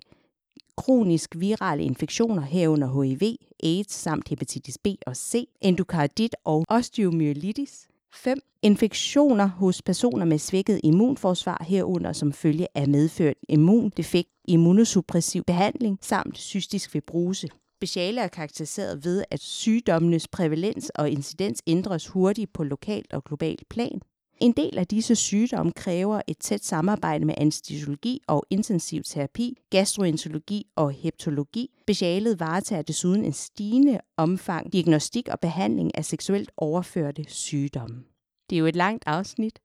kronisk 0.78 1.35
virale 1.38 1.82
infektioner 1.82 2.42
herunder 2.42 3.02
HIV, 3.02 3.37
AIDS 3.62 3.94
samt 3.94 4.28
hepatitis 4.28 4.78
B 4.78 4.87
og 5.06 5.16
C, 5.16 5.49
endokardit 5.61 6.37
og 6.44 6.64
osteomyelitis. 6.68 7.88
5. 8.12 8.38
Infektioner 8.62 9.47
hos 9.47 9.82
personer 9.82 10.25
med 10.25 10.38
svækket 10.38 10.80
immunforsvar 10.85 11.64
herunder 11.68 12.12
som 12.12 12.32
følge 12.32 12.66
af 12.75 12.88
medført 12.88 13.37
immundefekt, 13.49 14.28
immunosuppressiv 14.49 15.44
behandling 15.44 15.99
samt 16.02 16.38
cystisk 16.38 16.90
fibrose. 16.90 17.49
Speciale 17.78 18.20
er 18.20 18.28
karakteriseret 18.28 19.04
ved, 19.04 19.25
at 19.30 19.40
sygdommenes 19.40 20.28
prævalens 20.28 20.90
og 20.90 21.11
incidens 21.11 21.62
ændres 21.66 22.06
hurtigt 22.06 22.52
på 22.52 22.64
lokalt 22.64 23.12
og 23.12 23.25
globalt 23.25 23.68
plan. 23.68 24.00
En 24.40 24.52
del 24.52 24.78
af 24.78 24.87
disse 24.87 25.16
sygdomme 25.16 25.73
kræver 25.73 26.23
et 26.26 26.38
tæt 26.38 26.64
samarbejde 26.64 27.25
med 27.25 27.35
anestesiologi 27.38 28.20
og 28.26 28.47
intensiv 28.50 29.02
terapi, 29.02 29.56
gastroenterologi 29.70 30.66
og 30.76 30.92
heptologi. 30.92 31.70
Specialet 31.80 32.40
varetager 32.40 32.82
desuden 32.82 33.25
en 33.25 33.32
stigende 33.32 34.00
omfang 34.16 34.73
diagnostik 34.73 35.28
og 35.28 35.40
behandling 35.40 35.99
af 35.99 36.04
seksuelt 36.04 36.50
overførte 36.56 37.25
sygdomme. 37.28 38.04
Det 38.50 38.56
er 38.56 38.61
jo 38.61 38.66
et 38.66 38.76
langt 38.76 39.04
afsnit, 39.06 39.58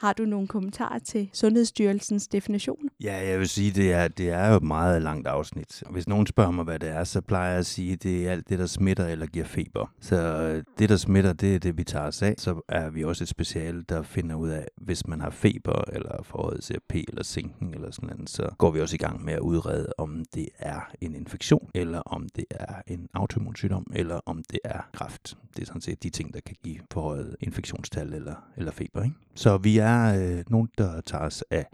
har 0.00 0.12
du 0.12 0.24
nogle 0.24 0.48
kommentarer 0.48 0.98
til 0.98 1.30
Sundhedsstyrelsens 1.32 2.28
definition? 2.28 2.78
Ja, 3.02 3.28
jeg 3.28 3.38
vil 3.38 3.48
sige, 3.48 3.70
det 3.70 3.92
er, 3.92 4.08
det 4.08 4.30
er 4.30 4.48
jo 4.48 4.56
et 4.56 4.62
meget 4.62 5.02
langt 5.02 5.28
afsnit. 5.28 5.82
Hvis 5.90 6.08
nogen 6.08 6.26
spørger 6.26 6.50
mig, 6.50 6.64
hvad 6.64 6.78
det 6.78 6.88
er, 6.88 7.04
så 7.04 7.20
plejer 7.20 7.50
jeg 7.50 7.58
at 7.58 7.66
sige, 7.66 7.92
at 7.92 8.02
det 8.02 8.26
er 8.26 8.32
alt 8.32 8.48
det, 8.48 8.58
der 8.58 8.66
smitter 8.66 9.06
eller 9.06 9.26
giver 9.26 9.44
feber. 9.44 9.92
Så 10.00 10.16
øh, 10.16 10.64
det, 10.78 10.88
der 10.88 10.96
smitter, 10.96 11.32
det 11.32 11.54
er 11.54 11.58
det, 11.58 11.78
vi 11.78 11.84
tager 11.84 12.06
os 12.06 12.22
af. 12.22 12.34
Så 12.38 12.60
er 12.68 12.90
vi 12.90 13.04
også 13.04 13.24
et 13.24 13.28
speciale, 13.28 13.82
der 13.88 14.02
finder 14.02 14.36
ud 14.36 14.48
af, 14.48 14.66
hvis 14.76 15.06
man 15.06 15.20
har 15.20 15.30
feber 15.30 15.84
eller 15.92 16.22
forhøjet 16.22 16.64
CRP 16.64 16.94
eller 16.94 17.22
sinken 17.22 17.74
eller 17.74 17.90
sådan 17.90 18.08
noget, 18.08 18.30
så 18.30 18.48
går 18.58 18.70
vi 18.70 18.80
også 18.80 18.94
i 18.94 18.98
gang 18.98 19.24
med 19.24 19.32
at 19.32 19.40
udrede, 19.40 19.92
om 19.98 20.24
det 20.34 20.48
er 20.58 20.80
en 21.00 21.14
infektion, 21.14 21.70
eller 21.74 21.98
om 21.98 22.28
det 22.36 22.44
er 22.50 22.74
en 22.86 23.08
autoimmun 23.14 23.56
sygdom, 23.56 23.86
eller 23.94 24.20
om 24.26 24.42
det 24.50 24.58
er 24.64 24.80
kræft. 24.92 25.36
Det 25.56 25.62
er 25.62 25.66
sådan 25.66 25.80
set 25.80 26.02
de 26.02 26.10
ting, 26.10 26.34
der 26.34 26.40
kan 26.40 26.56
give 26.64 26.78
forhøjet 26.92 27.36
infektionstal 27.40 28.14
eller, 28.14 28.34
eller 28.56 28.72
feber. 28.72 29.02
Ikke? 29.02 29.16
Så 29.34 29.58
vi 29.58 29.78
er 29.78 29.89
øh, 29.96 30.44
nogen, 30.48 30.68
der 30.78 31.00
tager 31.00 31.24
os 31.24 31.44
af 31.50 31.66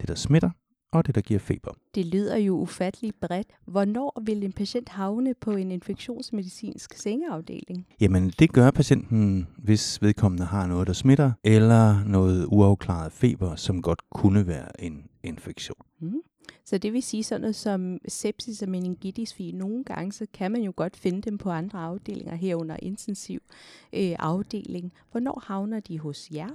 det, 0.00 0.08
der 0.08 0.14
smitter, 0.14 0.50
og 0.92 1.06
det, 1.06 1.14
der 1.14 1.20
giver 1.20 1.40
feber. 1.40 1.70
Det 1.94 2.06
lyder 2.06 2.36
jo 2.36 2.54
ufatteligt 2.56 3.20
bredt. 3.20 3.48
Hvornår 3.66 4.22
vil 4.24 4.44
en 4.44 4.52
patient 4.52 4.88
havne 4.88 5.34
på 5.34 5.50
en 5.50 5.70
infektionsmedicinsk 5.70 6.94
sengeafdeling? 6.94 7.86
Jamen, 8.00 8.30
det 8.38 8.52
gør 8.52 8.70
patienten, 8.70 9.48
hvis 9.58 10.02
vedkommende 10.02 10.44
har 10.44 10.66
noget, 10.66 10.86
der 10.86 10.92
smitter, 10.92 11.32
eller 11.44 12.04
noget 12.04 12.46
uafklaret 12.48 13.12
feber, 13.12 13.56
som 13.56 13.82
godt 13.82 14.00
kunne 14.10 14.46
være 14.46 14.82
en 14.82 15.04
infektion. 15.22 15.86
Mm. 16.00 16.20
Så 16.64 16.78
det 16.78 16.92
vil 16.92 17.02
sige 17.02 17.24
sådan 17.24 17.40
noget 17.40 17.56
som 17.56 17.98
sepsis 18.08 18.62
og 18.62 18.68
meningitis, 18.68 19.34
fordi 19.34 19.52
nogle 19.52 19.84
gange 19.84 20.12
så 20.12 20.26
kan 20.34 20.52
man 20.52 20.62
jo 20.62 20.72
godt 20.76 20.96
finde 20.96 21.22
dem 21.22 21.38
på 21.38 21.50
andre 21.50 21.78
afdelinger 21.78 22.34
herunder 22.34 22.76
intensiv 22.82 23.40
øh, 23.92 24.16
afdeling. 24.18 24.92
Hvornår 25.10 25.42
havner 25.46 25.80
de 25.80 25.98
hos 25.98 26.28
jer? 26.32 26.48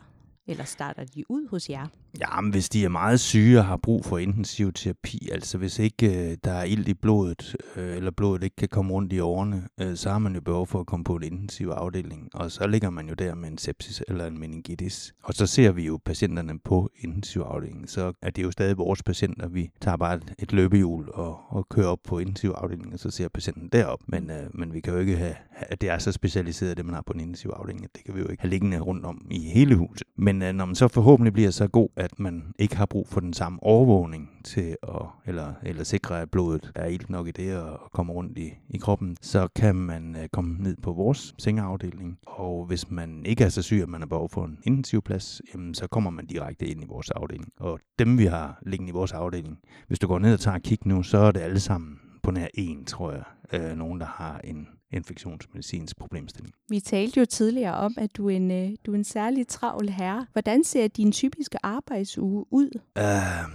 Eller 0.48 0.64
starter 0.64 1.04
de 1.04 1.24
ud 1.32 1.48
hos 1.50 1.70
jer? 1.70 1.88
Ja, 2.20 2.42
men 2.42 2.52
hvis 2.52 2.70
de 2.70 2.86
er 2.86 2.90
meget 2.90 3.20
syge 3.20 3.60
og 3.60 3.66
har 3.66 3.78
brug 3.78 4.06
for 4.06 4.18
intensiv 4.18 4.74
terapi, 4.74 5.30
altså 5.32 5.58
hvis 5.58 5.80
ikke 5.80 6.32
øh, 6.32 6.38
der 6.44 6.52
er 6.52 6.64
ild 6.64 6.88
i 6.88 6.94
blodet, 6.94 7.56
øh, 7.76 7.96
eller 7.96 8.12
blodet 8.12 8.44
ikke 8.44 8.56
kan 8.56 8.70
komme 8.70 8.94
rundt 8.94 9.14
i 9.14 9.20
årene, 9.20 9.68
øh, 9.82 9.96
så 9.96 10.10
har 10.10 10.20
man 10.20 10.36
jo 10.36 10.42
behov 10.42 10.68
for 10.68 10.80
at 10.80 10.86
komme 10.86 11.04
på 11.04 11.16
en 11.16 11.24
intensiv 11.24 11.68
afdeling, 11.68 12.30
og 12.34 12.52
så 12.52 12.68
ligger 12.68 12.90
man 12.90 13.08
jo 13.08 13.14
der 13.14 13.36
med 13.36 13.50
en 13.50 13.58
sepsis 13.58 14.04
eller 14.08 14.26
en 14.26 14.40
meningitis. 14.40 15.14
Og 15.24 15.34
så 15.34 15.46
ser 15.46 15.72
vi 15.72 15.86
jo 15.86 16.00
patienterne 16.06 16.60
på 16.60 16.90
intensiv 17.00 17.42
afdelingen, 17.42 17.88
så 17.88 18.14
er 18.22 18.30
det 18.30 18.44
jo 18.44 18.52
stadig 18.52 18.78
vores 18.78 19.04
patienter. 19.04 19.48
Vi 19.48 19.70
tager 19.82 19.98
bare 19.98 20.20
et, 20.40 20.54
løbehjul 20.54 21.10
og, 21.14 21.40
og 21.50 21.70
kører 21.70 21.88
op 21.88 22.00
på 22.04 22.20
intensivafdelingen, 22.20 22.94
og 22.94 23.00
så 23.00 23.10
ser 23.10 23.28
patienten 23.30 23.70
derop. 23.72 24.00
Men, 24.08 24.32
øh, 24.32 24.44
men 24.54 24.74
vi 24.74 24.80
kan 24.80 24.94
jo 24.94 25.00
ikke 25.00 25.18
have, 25.18 25.36
at 25.52 25.82
det 25.82 25.90
er 25.90 25.98
så 25.98 26.12
specialiseret, 26.12 26.78
det 26.78 26.86
man 26.86 26.96
har 26.96 27.02
på 27.02 27.14
en 27.14 27.20
intensiv 27.20 27.50
afdeling, 27.50 27.84
at 27.84 27.90
det 27.96 28.04
kan 28.04 28.16
vi 28.16 28.20
jo 28.20 28.28
ikke 28.28 28.42
have 28.42 28.50
liggende 28.50 28.80
rundt 28.80 29.06
om 29.06 29.28
i 29.32 29.40
hele 29.40 29.76
huset. 29.76 30.08
Men 30.16 30.37
øh, 30.42 30.54
når 30.54 30.66
man 30.66 30.76
så 30.76 30.88
forhåbentlig 30.88 31.34
bliver 31.34 31.52
så 31.52 31.68
god, 31.68 31.90
at 31.96 32.20
man 32.20 32.44
ikke 32.60 32.78
har 32.78 32.86
brug 32.86 33.08
for 33.08 33.20
den 33.20 33.34
samme 33.34 33.64
overvågning 33.64 34.30
til 34.44 34.78
at, 34.84 35.02
eller, 35.26 35.54
eller 35.64 35.84
sikre, 35.84 36.22
at 36.22 36.32
blodet 36.32 36.72
er 36.76 36.86
ilt 36.86 37.10
nok 37.10 37.28
i 37.28 37.32
det 37.32 37.58
og, 37.58 37.80
og 37.84 37.92
kommer 37.92 38.14
rundt 38.14 38.38
i, 38.38 38.54
i 38.70 38.78
kroppen, 38.78 39.18
så 39.22 39.48
kan 39.56 39.76
man 39.76 40.16
øh, 40.16 40.28
komme 40.28 40.58
ned 40.60 40.78
på 40.84 40.94
vores 40.94 41.36
sengeafdeling. 41.38 42.20
Og 42.28 42.66
hvis 42.66 42.92
man 42.92 43.26
ikke 43.26 43.44
er 43.44 43.50
så 43.50 43.62
syg, 43.62 43.82
at 43.82 43.90
man 43.90 44.02
har 44.02 44.08
behov 44.08 44.30
for 44.30 44.46
en 44.46 44.58
intensivplads, 44.64 45.42
jamen, 45.54 45.74
så 45.74 45.88
kommer 45.88 46.10
man 46.10 46.26
direkte 46.26 46.68
ind 46.68 46.84
i 46.84 46.86
vores 46.88 47.10
afdeling. 47.10 47.50
Og 47.60 47.80
dem, 48.00 48.18
vi 48.18 48.26
har 48.26 48.60
liggende 48.66 48.90
i 48.90 48.94
vores 48.94 49.12
afdeling, 49.14 49.60
hvis 49.88 50.00
du 50.00 50.08
går 50.08 50.20
ned 50.20 50.34
og 50.34 50.40
tager 50.40 50.56
et 50.56 50.64
kig 50.64 50.80
nu, 50.86 51.04
så 51.04 51.18
er 51.18 51.32
det 51.32 51.40
alle 51.40 51.60
sammen 51.60 52.00
på 52.24 52.32
nær 52.32 52.48
en, 52.54 52.86
tror 52.86 53.12
jeg, 53.12 53.24
øh, 53.54 53.78
nogen, 53.78 54.00
der 54.00 54.06
har 54.06 54.42
en 54.44 54.68
infektionsmedicinsk 54.92 55.98
problemstilling. 55.98 56.54
Vi 56.70 56.80
talte 56.80 57.20
jo 57.20 57.26
tidligere 57.26 57.74
om, 57.74 57.94
at 57.98 58.18
du 58.18 58.30
er 58.30 58.36
en, 58.36 58.52
øh, 58.52 58.70
du 58.86 58.92
er 58.92 58.96
en 58.96 59.04
særlig 59.04 59.48
travl 59.48 59.90
herre. 59.90 60.26
Hvordan 60.32 60.64
ser 60.64 60.88
din 60.88 61.12
typiske 61.12 61.58
arbejdsuge 61.66 62.46
ud? 62.52 62.70
Uh, 62.96 63.52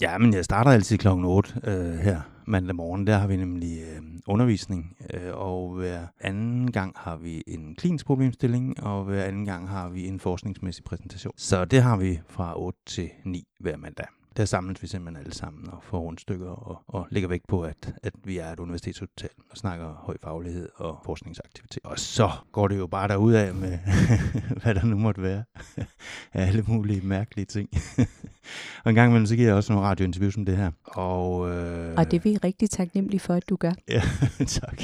ja, 0.00 0.18
men 0.18 0.34
jeg 0.34 0.44
starter 0.44 0.70
altid 0.70 0.98
kl. 0.98 1.08
8 1.08 1.54
uh, 1.66 1.72
her 1.98 2.20
mandag 2.46 2.76
morgen. 2.76 3.06
Der 3.06 3.16
har 3.16 3.26
vi 3.26 3.36
nemlig 3.36 3.78
uh, 3.82 4.04
undervisning, 4.26 4.96
uh, 5.14 5.40
og 5.40 5.74
hver 5.74 6.06
anden 6.20 6.72
gang 6.72 6.92
har 6.96 7.16
vi 7.16 7.42
en 7.46 7.74
klinisk 7.74 8.06
problemstilling, 8.06 8.82
og 8.82 9.04
hver 9.04 9.24
anden 9.24 9.44
gang 9.44 9.68
har 9.68 9.88
vi 9.88 10.06
en 10.06 10.20
forskningsmæssig 10.20 10.84
præsentation. 10.84 11.34
Så 11.36 11.64
det 11.64 11.82
har 11.82 11.96
vi 11.96 12.20
fra 12.28 12.60
8 12.60 12.78
til 12.86 13.10
9 13.24 13.44
hver 13.60 13.76
mandag 13.76 14.06
der 14.36 14.44
samles 14.44 14.82
vi 14.82 14.86
simpelthen 14.86 15.24
alle 15.24 15.34
sammen 15.34 15.70
og 15.70 15.82
får 15.82 15.98
rundstykker 15.98 16.50
og, 16.50 16.82
og 16.86 17.06
lægger 17.10 17.28
vægt 17.28 17.46
på, 17.46 17.62
at, 17.62 17.94
at 18.02 18.12
vi 18.24 18.38
er 18.38 18.52
et 18.52 18.60
universitetshotel 18.60 19.28
og 19.50 19.56
snakker 19.56 19.94
høj 19.94 20.16
faglighed 20.22 20.68
og 20.76 21.00
forskningsaktivitet. 21.04 21.82
Og 21.84 21.98
så 21.98 22.30
går 22.52 22.68
det 22.68 22.78
jo 22.78 22.86
bare 22.86 23.08
derud 23.08 23.32
af 23.32 23.54
med, 23.54 23.78
hvad 24.62 24.74
der 24.74 24.84
nu 24.84 24.96
måtte 24.96 25.22
være 25.22 25.44
af 26.32 26.46
alle 26.46 26.64
mulige 26.66 27.00
mærkelige 27.00 27.44
ting. 27.44 27.68
og 28.84 28.90
en 28.90 28.94
gang 28.94 29.10
imellem, 29.10 29.26
så 29.26 29.36
giver 29.36 29.48
jeg 29.48 29.56
også 29.56 29.72
nogle 29.72 29.88
radiointerviews 29.88 30.36
om 30.36 30.44
det 30.44 30.56
her. 30.56 30.70
Og, 30.84 31.50
øh, 31.50 31.94
og 31.96 32.10
det 32.10 32.16
er 32.16 32.20
vi 32.20 32.36
rigtig 32.36 32.70
taknemmelige 32.70 33.20
for, 33.20 33.34
at 33.34 33.48
du 33.48 33.56
gør. 33.56 33.72
ja, 33.88 34.02
tak. 34.46 34.82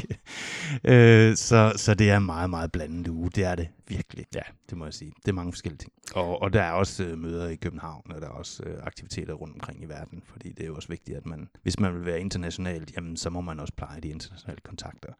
Øh, 0.84 1.36
så, 1.36 1.72
så 1.76 1.94
det 1.94 2.10
er 2.10 2.18
meget, 2.18 2.50
meget 2.50 2.72
blandet 2.72 3.08
uge. 3.08 3.30
Det 3.30 3.44
er 3.44 3.54
det 3.54 3.68
virkelig. 3.88 4.26
Ja, 4.34 4.42
det 4.70 4.78
må 4.78 4.84
jeg 4.84 4.94
sige. 4.94 5.12
Det 5.16 5.28
er 5.28 5.32
mange 5.32 5.52
forskellige 5.52 5.78
ting. 5.78 5.92
Og, 6.14 6.42
og 6.42 6.52
der 6.52 6.62
er 6.62 6.72
også 6.72 7.04
øh, 7.04 7.18
møder 7.18 7.48
i 7.48 7.56
København, 7.56 8.12
og 8.12 8.20
der 8.20 8.26
er 8.26 8.32
også 8.32 8.62
øh, 8.62 8.78
aktiviteter 8.82 9.34
rundt 9.34 9.54
omkring 9.54 9.82
i 9.82 9.86
verden, 9.86 10.22
fordi 10.24 10.52
det 10.52 10.62
er 10.62 10.66
jo 10.66 10.74
også 10.74 10.88
vigtigt, 10.88 11.16
at 11.16 11.26
man, 11.26 11.48
hvis 11.62 11.80
man 11.80 11.94
vil 11.94 12.04
være 12.04 12.20
internationalt, 12.20 12.96
jamen, 12.96 13.16
så 13.16 13.30
må 13.30 13.40
man 13.40 13.60
også 13.60 13.74
pleje 13.76 14.00
de 14.00 14.08
internationale 14.08 14.60
kontakter. 14.60 15.12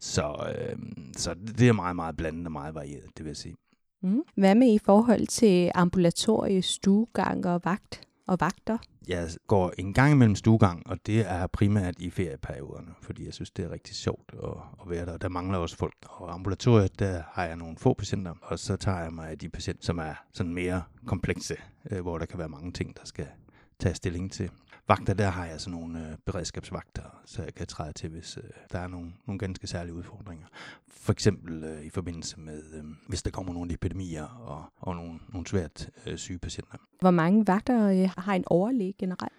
Så, 0.00 0.54
øh, 0.58 0.76
så 1.16 1.34
det 1.58 1.68
er 1.68 1.72
meget, 1.72 1.96
meget 1.96 2.16
blandet 2.16 2.46
og 2.46 2.52
meget 2.52 2.74
varieret, 2.74 3.04
det 3.16 3.24
vil 3.24 3.30
jeg 3.30 3.36
sige. 3.36 3.56
Mm. 4.02 4.22
Hvad 4.36 4.54
med 4.54 4.74
i 4.74 4.78
forhold 4.78 5.26
til 5.26 5.70
ambulatorie, 5.74 6.62
stuegang 6.62 7.46
og 7.46 7.60
vagt 7.64 8.00
og 8.26 8.36
vagter? 8.40 8.78
Jeg 9.08 9.28
går 9.46 9.72
en 9.78 9.92
gang 9.92 10.12
imellem 10.12 10.34
stuegang, 10.34 10.86
og 10.86 11.06
det 11.06 11.20
er 11.20 11.46
primært 11.46 11.94
i 11.98 12.10
ferieperioderne, 12.10 12.94
fordi 13.02 13.24
jeg 13.24 13.34
synes, 13.34 13.50
det 13.50 13.64
er 13.64 13.70
rigtig 13.70 13.94
sjovt 13.94 14.34
at, 14.42 14.50
at 14.82 14.90
være 14.90 15.06
der. 15.06 15.16
Der 15.16 15.28
mangler 15.28 15.58
også 15.58 15.76
folk. 15.76 15.94
Og 16.02 16.34
ambulatoriet, 16.34 16.98
der 16.98 17.22
har 17.32 17.44
jeg 17.44 17.56
nogle 17.56 17.76
få 17.78 17.94
patienter, 17.94 18.34
og 18.42 18.58
så 18.58 18.76
tager 18.76 18.98
jeg 18.98 19.12
mig 19.12 19.30
af 19.30 19.38
de 19.38 19.48
patienter, 19.48 19.84
som 19.84 19.98
er 19.98 20.14
sådan 20.32 20.54
mere 20.54 20.82
komplekse, 21.06 21.56
øh, 21.90 22.00
hvor 22.00 22.18
der 22.18 22.26
kan 22.26 22.38
være 22.38 22.48
mange 22.48 22.72
ting, 22.72 22.96
der 22.96 23.04
skal 23.04 23.26
tage 23.78 23.94
stilling 23.94 24.32
til 24.32 24.50
vagter, 24.88 25.14
der 25.14 25.28
har 25.28 25.46
jeg 25.46 25.60
sådan 25.60 25.78
nogle 25.80 26.08
øh, 26.08 26.16
beredskabsvagter, 26.24 27.02
så 27.24 27.42
jeg 27.42 27.54
kan 27.54 27.66
træde 27.66 27.92
til, 27.92 28.10
hvis 28.10 28.36
øh, 28.36 28.42
der 28.72 28.78
er 28.78 28.86
nogle, 28.88 29.12
nogle 29.26 29.38
ganske 29.38 29.66
særlige 29.66 29.94
udfordringer. 29.94 30.46
For 30.88 31.12
eksempel 31.12 31.64
øh, 31.64 31.84
i 31.84 31.90
forbindelse 31.90 32.40
med, 32.40 32.62
øh, 32.74 32.84
hvis 33.08 33.22
der 33.22 33.30
kommer 33.30 33.52
nogle 33.52 33.72
epidemier 33.72 34.24
og, 34.24 34.64
og 34.76 34.96
nogle, 34.96 35.18
nogle 35.28 35.46
svært 35.46 35.90
øh, 36.06 36.16
syge 36.16 36.38
patienter. 36.38 36.78
Hvor 37.00 37.10
mange 37.10 37.46
vagter 37.46 37.88
øh, 37.88 38.10
har 38.18 38.34
en 38.34 38.44
overlæge 38.46 38.94
generelt? 38.98 39.32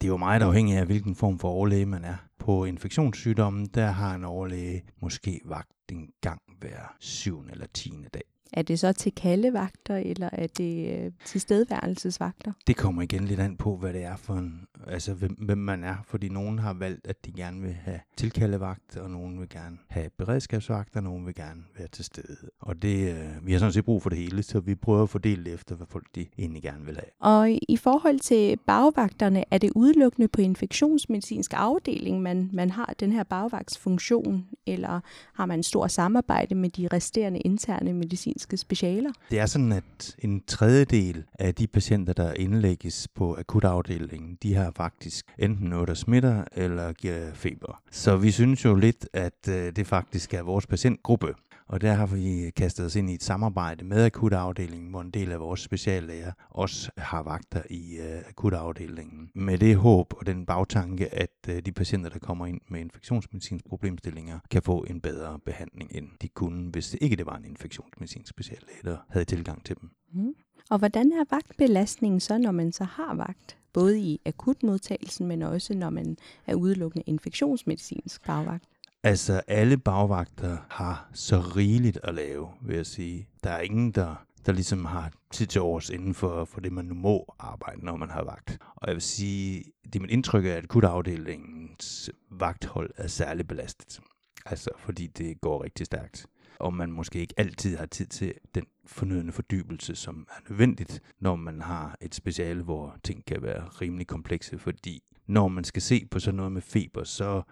Det 0.00 0.06
er 0.06 0.10
jo 0.10 0.16
meget 0.16 0.42
afhængigt 0.42 0.78
af, 0.78 0.86
hvilken 0.86 1.14
form 1.14 1.38
for 1.38 1.48
overlæge 1.48 1.86
man 1.86 2.04
er. 2.04 2.16
På 2.38 2.64
infektionssygdommen, 2.64 3.66
der 3.66 3.86
har 3.86 4.14
en 4.14 4.24
overlæge 4.24 4.84
måske 5.00 5.40
vagt 5.44 5.70
en 5.92 6.10
gang 6.20 6.42
hver 6.58 6.96
syvende 7.00 7.52
eller 7.52 7.66
tiende 7.74 8.08
dag. 8.14 8.22
Er 8.52 8.62
det 8.62 8.78
så 8.78 8.92
til 8.92 9.12
kaldevagter, 9.14 9.96
eller 9.96 10.28
er 10.32 10.46
det 10.46 10.98
øh, 10.98 11.12
til 11.24 11.40
stedværelsesvagter? 11.40 12.52
Det 12.66 12.76
kommer 12.76 13.02
igen 13.02 13.24
lidt 13.24 13.40
an 13.40 13.56
på, 13.56 13.76
hvad 13.76 13.92
det 13.92 14.04
er 14.04 14.16
for 14.16 14.34
en, 14.34 14.60
altså 14.86 15.14
hvem, 15.14 15.32
hvem 15.32 15.58
man 15.58 15.84
er, 15.84 15.96
fordi 16.04 16.28
nogen 16.28 16.58
har 16.58 16.72
valgt, 16.72 17.06
at 17.06 17.26
de 17.26 17.32
gerne 17.32 17.60
vil 17.60 17.72
have 17.72 18.00
tilkaldevagt, 18.16 18.96
og 18.96 19.10
nogen 19.10 19.40
vil 19.40 19.48
gerne 19.48 19.78
have 19.88 20.10
beredskabsvagt, 20.18 20.96
og 20.96 21.02
nogen 21.02 21.26
vil 21.26 21.34
gerne 21.34 21.62
være 21.78 21.88
til 21.88 22.04
stede. 22.04 22.36
Og 22.60 22.82
det, 22.82 23.10
øh, 23.10 23.46
vi 23.46 23.52
har 23.52 23.58
sådan 23.58 23.72
set 23.72 23.84
brug 23.84 24.02
for 24.02 24.10
det 24.10 24.18
hele, 24.18 24.42
så 24.42 24.60
vi 24.60 24.74
prøver 24.74 25.02
at 25.02 25.10
fordele 25.10 25.44
det 25.44 25.54
efter, 25.54 25.74
hvad 25.74 25.86
folk 25.90 26.06
de 26.14 26.26
egentlig 26.38 26.62
gerne 26.62 26.84
vil 26.84 26.94
have. 26.94 27.34
Og 27.34 27.58
i 27.68 27.76
forhold 27.76 28.18
til 28.18 28.56
bagvagterne, 28.66 29.44
er 29.50 29.58
det 29.58 29.72
udelukkende 29.74 30.28
på 30.28 30.40
infektionsmedicinsk 30.40 31.52
afdeling, 31.56 32.22
man, 32.22 32.50
man 32.52 32.70
har 32.70 32.94
den 33.00 33.12
her 33.12 33.22
bagvagtsfunktion, 33.22 34.46
eller 34.66 35.00
har 35.34 35.46
man 35.46 35.62
stor 35.62 35.86
samarbejde 35.86 36.54
med 36.54 36.70
de 36.70 36.88
resterende 36.92 37.38
interne 37.38 37.92
medicinske 38.38 38.56
specialer? 38.56 39.10
Det 39.30 39.38
er 39.38 39.46
sådan, 39.46 39.72
at 39.72 40.16
en 40.18 40.42
tredjedel 40.46 41.24
af 41.38 41.54
de 41.54 41.66
patienter, 41.66 42.12
der 42.12 42.32
indlægges 42.32 43.08
på 43.14 43.36
akutafdelingen, 43.38 44.38
de 44.42 44.54
har 44.54 44.72
faktisk 44.76 45.24
enten 45.38 45.68
noget, 45.68 45.88
der 45.88 45.94
smitter 45.94 46.44
eller 46.52 46.92
giver 46.92 47.34
feber. 47.34 47.82
Så 47.90 48.16
vi 48.16 48.30
synes 48.30 48.64
jo 48.64 48.74
lidt, 48.74 49.08
at 49.12 49.48
øh, 49.48 49.72
det 49.76 49.86
faktisk 49.86 50.34
er 50.34 50.42
vores 50.42 50.66
patientgruppe, 50.66 51.34
og 51.68 51.80
der 51.80 51.92
har 51.92 52.06
vi 52.06 52.50
kastet 52.50 52.86
os 52.86 52.96
ind 52.96 53.10
i 53.10 53.14
et 53.14 53.22
samarbejde 53.22 53.84
med 53.84 54.04
akutafdelingen, 54.04 54.90
hvor 54.90 55.00
en 55.00 55.10
del 55.10 55.32
af 55.32 55.40
vores 55.40 55.60
speciallæger 55.60 56.32
også 56.50 56.90
har 56.96 57.22
vagter 57.22 57.62
i 57.70 57.98
øh, 57.98 58.22
akutafdelingen. 58.28 59.30
Med 59.34 59.58
det 59.58 59.76
håb 59.76 60.14
og 60.16 60.26
den 60.26 60.46
bagtanke, 60.46 61.14
at 61.14 61.30
øh, 61.48 61.62
de 61.66 61.72
patienter, 61.72 62.10
der 62.10 62.18
kommer 62.18 62.46
ind 62.46 62.60
med 62.68 62.80
infektionsmedicinske 62.80 63.68
problemstillinger, 63.68 64.38
kan 64.50 64.62
få 64.62 64.84
en 64.90 65.00
bedre 65.00 65.38
behandling, 65.44 65.90
end 65.94 66.08
de 66.22 66.28
kunne, 66.28 66.70
hvis 66.70 66.90
det 66.90 66.98
ikke 67.02 67.16
det 67.16 67.26
var 67.26 67.36
en 67.36 67.44
infektionsmedicinsk 67.44 68.30
speciallæge, 68.30 68.78
der 68.84 68.96
havde 69.08 69.24
tilgang 69.24 69.64
til 69.64 69.76
dem. 69.80 69.90
Mm. 70.12 70.34
Og 70.70 70.78
hvordan 70.78 71.12
er 71.12 71.24
vagtbelastningen 71.30 72.20
så, 72.20 72.38
når 72.38 72.52
man 72.52 72.72
så 72.72 72.84
har 72.84 73.14
vagt? 73.14 73.58
Både 73.72 74.00
i 74.00 74.20
akutmodtagelsen, 74.26 75.26
men 75.26 75.42
også 75.42 75.74
når 75.74 75.90
man 75.90 76.16
er 76.46 76.54
udelukkende 76.54 77.04
infektionsmedicinsk 77.06 78.26
bagvagt? 78.26 78.64
Altså, 79.02 79.42
alle 79.48 79.78
bagvagter 79.78 80.56
har 80.70 81.10
så 81.12 81.38
rigeligt 81.40 81.98
at 82.02 82.14
lave, 82.14 82.48
vil 82.62 82.76
jeg 82.76 82.86
sige. 82.86 83.28
Der 83.44 83.50
er 83.50 83.60
ingen, 83.60 83.90
der, 83.92 84.24
der 84.46 84.52
ligesom 84.52 84.84
har 84.84 85.12
tid 85.30 85.46
til 85.46 85.60
års 85.60 85.90
inden 85.90 86.14
for, 86.14 86.44
for 86.44 86.60
det, 86.60 86.72
man 86.72 86.84
nu 86.84 86.94
må 86.94 87.34
arbejde, 87.38 87.84
når 87.84 87.96
man 87.96 88.10
har 88.10 88.24
vagt. 88.24 88.58
Og 88.76 88.88
jeg 88.88 88.94
vil 88.94 89.02
sige, 89.02 89.64
det 89.84 89.96
er 89.96 90.00
mit 90.00 90.10
indtryk 90.10 90.44
af, 90.44 90.48
at 90.48 90.64
akutafdelingens 90.64 92.10
vagthold 92.30 92.90
er 92.96 93.06
særligt 93.06 93.48
belastet. 93.48 94.00
Altså, 94.46 94.70
fordi 94.78 95.06
det 95.06 95.40
går 95.40 95.64
rigtig 95.64 95.86
stærkt. 95.86 96.26
Og 96.58 96.74
man 96.74 96.92
måske 96.92 97.20
ikke 97.20 97.34
altid 97.36 97.76
har 97.76 97.86
tid 97.86 98.06
til 98.06 98.34
den 98.54 98.64
fornødende 98.86 99.32
fordybelse, 99.32 99.94
som 99.94 100.26
er 100.30 100.50
nødvendigt, 100.50 101.02
når 101.20 101.36
man 101.36 101.60
har 101.60 101.96
et 102.00 102.14
speciale, 102.14 102.62
hvor 102.62 102.96
ting 103.04 103.24
kan 103.24 103.42
være 103.42 103.64
rimelig 103.64 104.06
komplekse. 104.06 104.58
Fordi 104.58 105.02
når 105.26 105.48
man 105.48 105.64
skal 105.64 105.82
se 105.82 106.06
på 106.10 106.20
sådan 106.20 106.36
noget 106.36 106.52
med 106.52 106.62
feber, 106.62 107.04
så 107.04 107.42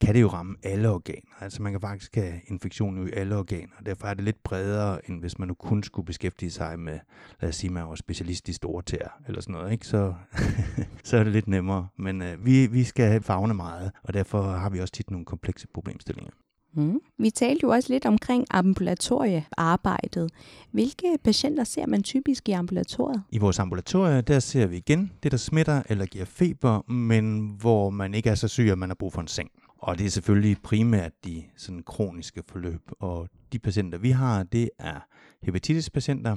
kan 0.00 0.14
det 0.14 0.20
jo 0.20 0.28
ramme 0.28 0.56
alle 0.62 0.90
organer. 0.90 1.30
Altså 1.40 1.62
man 1.62 1.72
kan 1.72 1.80
faktisk 1.80 2.14
have 2.14 2.32
infektion 2.46 3.08
i 3.08 3.10
alle 3.12 3.36
organer. 3.36 3.72
Derfor 3.86 4.06
er 4.06 4.14
det 4.14 4.24
lidt 4.24 4.42
bredere, 4.42 5.10
end 5.10 5.20
hvis 5.20 5.38
man 5.38 5.48
nu 5.48 5.54
kun 5.54 5.82
skulle 5.82 6.06
beskæftige 6.06 6.50
sig 6.50 6.78
med, 6.78 6.98
lad 7.40 7.48
os 7.48 7.56
sige, 7.56 7.70
man 7.70 7.88
var 7.88 7.94
specialist 7.94 8.48
i 8.48 8.52
store 8.52 8.82
tæer, 8.82 9.08
eller 9.28 9.40
sådan 9.40 9.52
noget, 9.52 9.72
ikke? 9.72 9.86
Så, 9.86 10.14
så 11.04 11.16
er 11.16 11.24
det 11.24 11.32
lidt 11.32 11.48
nemmere. 11.48 11.88
Men 11.96 12.22
øh, 12.22 12.46
vi, 12.46 12.66
vi 12.66 12.84
skal 12.84 13.22
fagne 13.22 13.54
meget, 13.54 13.92
og 14.02 14.14
derfor 14.14 14.42
har 14.42 14.70
vi 14.70 14.80
også 14.80 14.92
tit 14.92 15.10
nogle 15.10 15.26
komplekse 15.26 15.66
problemstillinger. 15.74 16.32
Mm. 16.76 17.00
Vi 17.18 17.30
talte 17.30 17.60
jo 17.62 17.68
også 17.68 17.92
lidt 17.92 18.06
omkring 18.06 18.44
ambulatoriearbejdet. 18.50 20.30
Hvilke 20.70 21.18
patienter 21.24 21.64
ser 21.64 21.86
man 21.86 22.02
typisk 22.02 22.48
i 22.48 22.52
ambulatoriet? 22.52 23.22
I 23.30 23.38
vores 23.38 23.58
ambulatorie, 23.58 24.20
der 24.20 24.38
ser 24.38 24.66
vi 24.66 24.76
igen 24.76 25.12
det, 25.22 25.32
der 25.32 25.38
smitter 25.38 25.82
eller 25.88 26.06
giver 26.06 26.24
feber, 26.24 26.90
men 26.90 27.56
hvor 27.60 27.90
man 27.90 28.14
ikke 28.14 28.30
er 28.30 28.34
så 28.34 28.48
syg, 28.48 28.68
at 28.70 28.78
man 28.78 28.88
har 28.88 28.94
brug 28.94 29.12
for 29.12 29.20
en 29.20 29.28
seng. 29.28 29.50
Og 29.84 29.98
det 29.98 30.06
er 30.06 30.10
selvfølgelig 30.10 30.56
primært 30.62 31.12
de 31.24 31.44
sådan 31.56 31.82
kroniske 31.82 32.42
forløb. 32.48 32.90
Og 32.98 33.28
de 33.52 33.58
patienter, 33.58 33.98
vi 33.98 34.10
har, 34.10 34.42
det 34.42 34.70
er 34.78 35.00
hepatitis-patienter, 35.42 36.36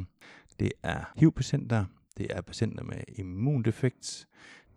det 0.59 0.71
er 0.83 1.13
HIV-patienter, 1.17 1.85
det 2.17 2.27
er 2.29 2.41
patienter 2.41 2.83
med 2.83 2.97
immundefekt, 3.07 4.27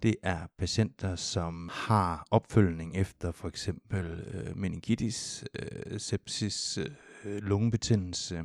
det 0.03 0.17
er 0.23 0.39
patienter, 0.59 1.17
som 1.17 1.71
har 1.73 2.27
opfølgning 2.31 2.97
efter 2.97 3.33
for 3.33 3.49
eksempel 3.49 4.07
øh, 4.35 4.57
meningitis, 4.57 5.45
øh, 5.55 6.01
sepsis, 6.01 6.79
øh, 6.79 6.87
lungebetændelse. 7.25 8.43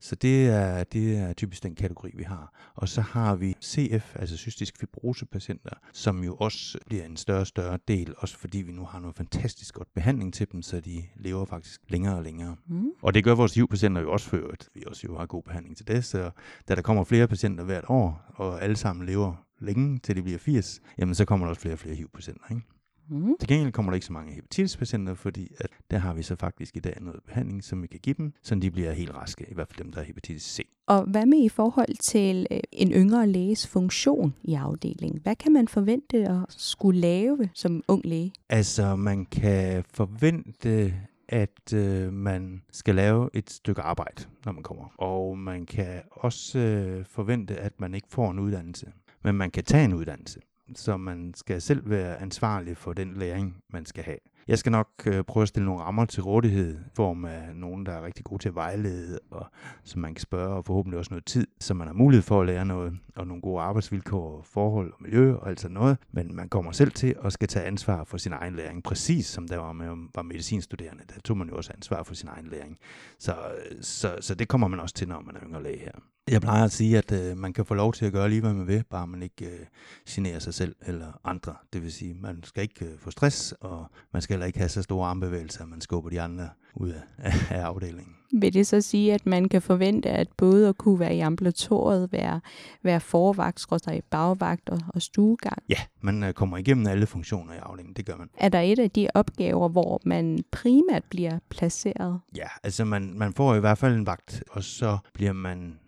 Så 0.00 0.14
det 0.14 0.46
er, 0.48 0.84
det 0.84 1.18
er 1.18 1.32
typisk 1.32 1.62
den 1.62 1.74
kategori, 1.74 2.10
vi 2.14 2.22
har. 2.22 2.72
Og 2.74 2.88
så 2.88 3.00
har 3.00 3.36
vi 3.36 3.54
CF, 3.64 4.16
altså 4.16 4.36
cystisk 4.36 4.78
fibrosepatienter, 4.78 5.70
som 5.92 6.24
jo 6.24 6.34
også 6.34 6.78
bliver 6.86 7.04
en 7.04 7.16
større 7.16 7.40
og 7.40 7.46
større 7.46 7.78
del, 7.88 8.14
også 8.18 8.38
fordi 8.38 8.58
vi 8.58 8.72
nu 8.72 8.84
har 8.84 9.00
noget 9.00 9.16
fantastisk 9.16 9.74
godt 9.74 9.94
behandling 9.94 10.34
til 10.34 10.52
dem, 10.52 10.62
så 10.62 10.80
de 10.80 11.04
lever 11.16 11.44
faktisk 11.44 11.80
længere 11.88 12.16
og 12.16 12.22
længere. 12.22 12.56
Mm. 12.66 12.90
Og 13.02 13.14
det 13.14 13.24
gør 13.24 13.34
vores 13.34 13.54
HIV-patienter 13.54 14.02
jo 14.02 14.12
også 14.12 14.28
før, 14.28 14.50
at 14.50 14.68
vi 14.74 14.82
også 14.86 15.02
jo 15.08 15.18
har 15.18 15.26
god 15.26 15.42
behandling 15.42 15.76
til 15.76 15.88
det. 15.88 16.04
Så 16.04 16.30
da 16.68 16.74
der 16.74 16.82
kommer 16.82 17.04
flere 17.04 17.28
patienter 17.28 17.64
hvert 17.64 17.84
år, 17.88 18.32
og 18.34 18.62
alle 18.62 18.76
sammen 18.76 19.06
lever 19.06 19.44
længe, 19.60 19.98
til 19.98 20.16
de 20.16 20.22
bliver 20.22 20.38
80, 20.38 20.80
jamen 20.98 21.14
så 21.14 21.24
kommer 21.24 21.46
der 21.46 21.50
også 21.50 21.60
flere 21.62 21.74
og 21.74 21.78
flere 21.78 21.94
HIV-patienter. 21.94 22.44
Ikke? 22.50 22.62
Mm. 23.10 23.36
Til 23.40 23.48
gengæld 23.48 23.72
kommer 23.72 23.92
der 23.92 23.94
ikke 23.94 24.06
så 24.06 24.12
mange 24.12 24.32
hepatitis-patienter, 24.32 25.14
fordi 25.14 25.52
at 25.58 25.70
der 25.90 25.98
har 25.98 26.14
vi 26.14 26.22
så 26.22 26.36
faktisk 26.36 26.76
i 26.76 26.80
dag 26.80 26.96
noget 27.00 27.20
behandling, 27.26 27.64
som 27.64 27.82
vi 27.82 27.86
kan 27.86 28.00
give 28.00 28.14
dem, 28.18 28.32
så 28.42 28.54
de 28.54 28.70
bliver 28.70 28.92
helt 28.92 29.14
raske, 29.14 29.46
i 29.50 29.54
hvert 29.54 29.68
fald 29.68 29.84
dem, 29.84 29.92
der 29.92 29.98
har 29.98 30.06
hepatitis 30.06 30.42
C. 30.42 30.60
Og 30.86 31.04
hvad 31.04 31.26
med 31.26 31.44
i 31.44 31.48
forhold 31.48 31.96
til 31.96 32.46
øh, 32.50 32.60
en 32.72 32.92
yngre 32.92 33.26
læges 33.26 33.66
funktion 33.66 34.34
i 34.42 34.54
afdelingen? 34.54 35.20
Hvad 35.22 35.36
kan 35.36 35.52
man 35.52 35.68
forvente 35.68 36.28
at 36.28 36.44
skulle 36.48 37.00
lave 37.00 37.50
som 37.54 37.82
ung 37.88 38.04
læge? 38.04 38.32
Altså, 38.48 38.96
man 38.96 39.24
kan 39.24 39.84
forvente 39.94 40.94
at 41.28 41.72
øh, 41.74 42.12
man 42.12 42.62
skal 42.72 42.94
lave 42.94 43.30
et 43.34 43.50
stykke 43.50 43.82
arbejde, 43.82 44.24
når 44.44 44.52
man 44.52 44.62
kommer. 44.62 44.84
Og 44.98 45.38
man 45.38 45.66
kan 45.66 46.00
også 46.10 46.58
øh, 46.58 47.04
forvente, 47.06 47.56
at 47.56 47.80
man 47.80 47.94
ikke 47.94 48.08
får 48.10 48.30
en 48.30 48.38
uddannelse 48.38 48.92
men 49.24 49.34
man 49.34 49.50
kan 49.50 49.64
tage 49.64 49.84
en 49.84 49.94
uddannelse. 49.94 50.40
Så 50.74 50.96
man 50.96 51.34
skal 51.36 51.60
selv 51.62 51.90
være 51.90 52.20
ansvarlig 52.20 52.76
for 52.76 52.92
den 52.92 53.14
læring, 53.14 53.56
man 53.72 53.86
skal 53.86 54.04
have. 54.04 54.18
Jeg 54.48 54.58
skal 54.58 54.72
nok 54.72 54.88
øh, 55.06 55.24
prøve 55.24 55.42
at 55.42 55.48
stille 55.48 55.66
nogle 55.66 55.82
rammer 55.82 56.04
til 56.04 56.22
rådighed, 56.22 56.74
i 56.74 56.90
form 56.94 57.24
af 57.24 57.42
nogen, 57.54 57.86
der 57.86 57.92
er 57.92 58.04
rigtig 58.04 58.24
gode 58.24 58.42
til 58.42 58.48
at 58.48 58.54
vejlede, 58.54 59.18
og 59.30 59.46
som 59.84 60.00
man 60.00 60.14
kan 60.14 60.20
spørge, 60.20 60.54
og 60.54 60.64
forhåbentlig 60.64 60.98
også 60.98 61.10
noget 61.10 61.24
tid, 61.24 61.46
så 61.60 61.74
man 61.74 61.86
har 61.86 61.94
mulighed 61.94 62.22
for 62.22 62.40
at 62.40 62.46
lære 62.46 62.64
noget, 62.64 62.98
og 63.16 63.26
nogle 63.26 63.42
gode 63.42 63.60
arbejdsvilkår, 63.60 64.42
forhold 64.42 64.92
og 64.92 65.02
miljø 65.02 65.34
og 65.34 65.48
alt 65.48 65.60
sådan 65.60 65.74
noget. 65.74 65.96
Men 66.12 66.34
man 66.34 66.48
kommer 66.48 66.72
selv 66.72 66.90
til 66.90 67.14
at 67.24 67.32
skal 67.32 67.48
tage 67.48 67.66
ansvar 67.66 68.04
for 68.04 68.18
sin 68.18 68.32
egen 68.32 68.54
læring, 68.54 68.82
præcis 68.82 69.26
som 69.26 69.48
der 69.48 69.56
var 69.56 69.72
med 69.72 70.08
var 70.14 70.22
medicinstuderende. 70.22 71.04
Der 71.14 71.20
tog 71.24 71.36
man 71.36 71.48
jo 71.48 71.56
også 71.56 71.72
ansvar 71.74 72.02
for 72.02 72.14
sin 72.14 72.28
egen 72.28 72.46
læring. 72.46 72.78
Så, 73.18 73.32
øh, 73.32 73.76
så, 73.82 74.16
så 74.20 74.34
det 74.34 74.48
kommer 74.48 74.68
man 74.68 74.80
også 74.80 74.94
til, 74.94 75.08
når 75.08 75.20
man 75.20 75.36
er 75.36 75.40
yngre 75.46 75.62
læge 75.62 75.78
her. 75.78 75.92
Jeg 76.30 76.40
plejer 76.40 76.64
at 76.64 76.72
sige, 76.72 76.98
at 76.98 77.12
øh, 77.12 77.36
man 77.36 77.52
kan 77.52 77.64
få 77.64 77.74
lov 77.74 77.92
til 77.92 78.06
at 78.06 78.12
gøre 78.12 78.28
lige, 78.28 78.40
hvad 78.40 78.52
man 78.52 78.66
vil, 78.66 78.84
bare 78.90 79.06
man 79.06 79.22
ikke 79.22 79.46
øh, 79.46 79.66
generer 80.08 80.38
sig 80.38 80.54
selv 80.54 80.74
eller 80.86 81.20
andre. 81.24 81.54
Det 81.72 81.82
vil 81.82 81.92
sige, 81.92 82.14
man 82.14 82.40
skal 82.44 82.62
ikke 82.62 82.84
øh, 82.84 82.98
få 82.98 83.10
stress, 83.10 83.54
og 83.60 83.86
man 84.12 84.22
skal 84.22 84.34
heller 84.34 84.46
ikke 84.46 84.58
have 84.58 84.68
så 84.68 84.82
store 84.82 85.08
armbevægelser, 85.08 85.62
at 85.62 85.68
man 85.68 85.80
skubber 85.80 86.10
de 86.10 86.20
andre 86.20 86.48
ud 86.74 86.88
af, 86.88 87.32
af 87.56 87.60
afdelingen. 87.60 88.14
Vil 88.32 88.54
det 88.54 88.66
så 88.66 88.80
sige, 88.80 89.14
at 89.14 89.26
man 89.26 89.48
kan 89.48 89.62
forvente, 89.62 90.10
at 90.10 90.28
både 90.36 90.68
at 90.68 90.78
kunne 90.78 91.00
være 91.00 91.16
i 91.16 91.20
ambulatoriet, 91.20 92.12
være, 92.12 92.40
være 92.82 93.00
forvagt, 93.00 93.66
i 93.94 94.00
bagvagt 94.10 94.68
og, 94.68 94.80
og 94.88 95.02
stuegang? 95.02 95.62
Ja, 95.68 95.78
man 96.00 96.22
øh, 96.22 96.32
kommer 96.32 96.56
igennem 96.56 96.86
alle 96.86 97.06
funktioner 97.06 97.54
i 97.54 97.58
afdelingen, 97.62 97.94
det 97.96 98.06
gør 98.06 98.16
man. 98.16 98.28
Er 98.38 98.48
der 98.48 98.60
et 98.60 98.78
af 98.78 98.90
de 98.90 99.08
opgaver, 99.14 99.68
hvor 99.68 100.00
man 100.04 100.38
primært 100.50 101.04
bliver 101.04 101.38
placeret? 101.48 102.20
Ja, 102.36 102.48
altså 102.62 102.84
man, 102.84 103.14
man 103.16 103.32
får 103.32 103.54
i 103.54 103.60
hvert 103.60 103.78
fald 103.78 103.94
en 103.94 104.06
vagt, 104.06 104.42
og 104.50 104.64
så 104.64 104.98
bliver 105.14 105.32
man 105.32 105.78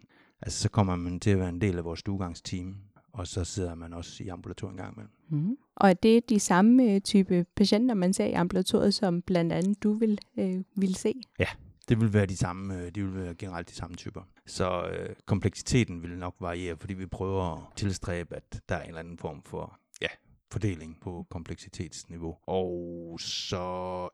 Altså, 0.42 0.62
så 0.62 0.68
kommer 0.68 0.96
man 0.96 1.20
til 1.20 1.30
at 1.30 1.38
være 1.38 1.48
en 1.48 1.60
del 1.60 1.78
af 1.78 1.84
vores 1.84 2.00
stuegangsteam, 2.00 2.76
og 3.12 3.26
så 3.26 3.44
sidder 3.44 3.74
man 3.74 3.92
også 3.92 4.24
i 4.24 4.28
ambulatoriet 4.28 4.72
en 4.72 4.76
gang 4.76 4.94
imellem. 4.94 5.12
Mm. 5.28 5.56
Og 5.76 5.90
er 5.90 5.94
det 5.94 6.28
de 6.28 6.40
samme 6.40 6.94
øh, 6.94 7.00
type 7.00 7.46
patienter, 7.56 7.94
man 7.94 8.12
ser 8.12 8.24
i 8.24 8.32
ambulatoriet, 8.32 8.94
som 8.94 9.22
blandt 9.22 9.52
andet 9.52 9.82
du 9.82 9.92
vil, 9.92 10.18
øh, 10.38 10.62
vil 10.76 10.94
se? 10.94 11.14
Ja, 11.38 11.46
det 11.88 12.00
vil 12.00 12.12
være 12.12 12.26
de 12.26 12.36
samme, 12.36 12.78
øh, 12.78 12.84
det 12.84 13.04
vil 13.04 13.14
være 13.14 13.34
generelt 13.34 13.68
de 13.68 13.74
samme 13.74 13.96
typer. 13.96 14.22
Så 14.46 14.82
øh, 14.82 15.14
kompleksiteten 15.26 16.02
vil 16.02 16.18
nok 16.18 16.34
variere, 16.40 16.76
fordi 16.76 16.94
vi 16.94 17.06
prøver 17.06 17.56
at 17.56 17.76
tilstræbe, 17.76 18.36
at 18.36 18.62
der 18.68 18.74
er 18.74 18.82
en 18.82 18.88
eller 18.88 19.00
anden 19.00 19.18
form 19.18 19.42
for 19.42 19.79
fordeling 20.50 20.96
på 21.00 21.26
kompleksitetsniveau. 21.30 22.36
Og 22.46 23.18
så 23.20 23.58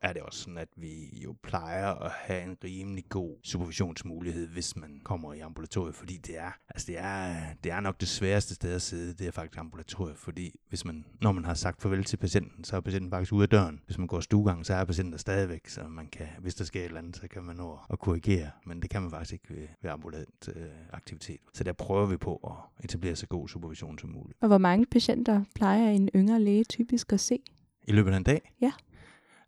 er 0.01 0.13
det 0.13 0.21
også 0.21 0.39
sådan, 0.39 0.57
at 0.57 0.69
vi 0.75 1.21
jo 1.23 1.35
plejer 1.43 1.87
at 1.87 2.11
have 2.11 2.43
en 2.43 2.57
rimelig 2.63 3.03
god 3.09 3.35
supervisionsmulighed, 3.43 4.47
hvis 4.47 4.75
man 4.75 5.01
kommer 5.03 5.33
i 5.33 5.39
ambulatoriet, 5.39 5.95
fordi 5.95 6.17
det 6.17 6.37
er, 6.37 6.51
altså 6.69 6.87
det 6.87 6.97
er, 6.99 7.35
det 7.63 7.71
er 7.71 7.79
nok 7.79 7.99
det 7.99 8.07
sværeste 8.07 8.55
sted 8.55 8.75
at 8.75 8.81
sidde, 8.81 9.13
det 9.13 9.27
er 9.27 9.31
faktisk 9.31 9.59
ambulatoriet, 9.59 10.17
fordi 10.17 10.59
hvis 10.69 10.85
man, 10.85 11.05
når 11.21 11.31
man 11.31 11.45
har 11.45 11.53
sagt 11.53 11.81
farvel 11.81 12.03
til 12.03 12.17
patienten, 12.17 12.63
så 12.63 12.75
er 12.75 12.81
patienten 12.81 13.11
faktisk 13.11 13.33
ude 13.33 13.43
af 13.43 13.49
døren. 13.49 13.81
Hvis 13.85 13.97
man 13.97 14.07
går 14.07 14.19
stuegang, 14.19 14.65
så 14.65 14.73
er 14.73 14.85
patienten 14.85 15.11
der 15.11 15.17
stadigvæk, 15.17 15.67
så 15.67 15.87
man 15.87 16.07
kan, 16.07 16.27
hvis 16.39 16.55
der 16.55 16.63
sker 16.63 16.79
et 16.79 16.85
eller 16.85 16.99
andet, 16.99 17.15
så 17.15 17.27
kan 17.27 17.43
man 17.43 17.55
nå 17.55 17.79
at 17.89 17.99
korrigere, 17.99 18.49
men 18.65 18.81
det 18.81 18.89
kan 18.89 19.01
man 19.01 19.11
faktisk 19.11 19.33
ikke 19.33 19.49
ved, 19.49 19.67
ved 19.81 19.91
ambulant 19.91 20.49
øh, 20.55 20.65
aktivitet. 20.93 21.39
Så 21.53 21.63
der 21.63 21.73
prøver 21.73 22.05
vi 22.05 22.17
på 22.17 22.35
at 22.35 22.85
etablere 22.85 23.15
så 23.15 23.27
god 23.27 23.47
supervision 23.47 23.99
som 23.99 24.09
muligt. 24.09 24.37
Og 24.41 24.47
hvor 24.47 24.57
mange 24.57 24.85
patienter 24.85 25.43
plejer 25.55 25.89
en 25.89 26.09
yngre 26.15 26.26
yngre 26.27 26.41
læge 26.41 26.63
typisk 26.63 27.13
at 27.13 27.19
se? 27.19 27.39
I 27.87 27.91
løbet 27.91 28.11
af 28.11 28.17
en 28.17 28.23
dag? 28.23 28.51
Ja. 28.61 28.71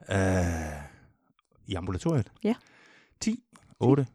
Uh, 0.09 0.83
I 1.67 1.73
ambulatoriet? 1.73 2.31
Ja. 2.43 2.55
10, 3.19 3.43
8, 3.79 4.03
10. 4.03 4.09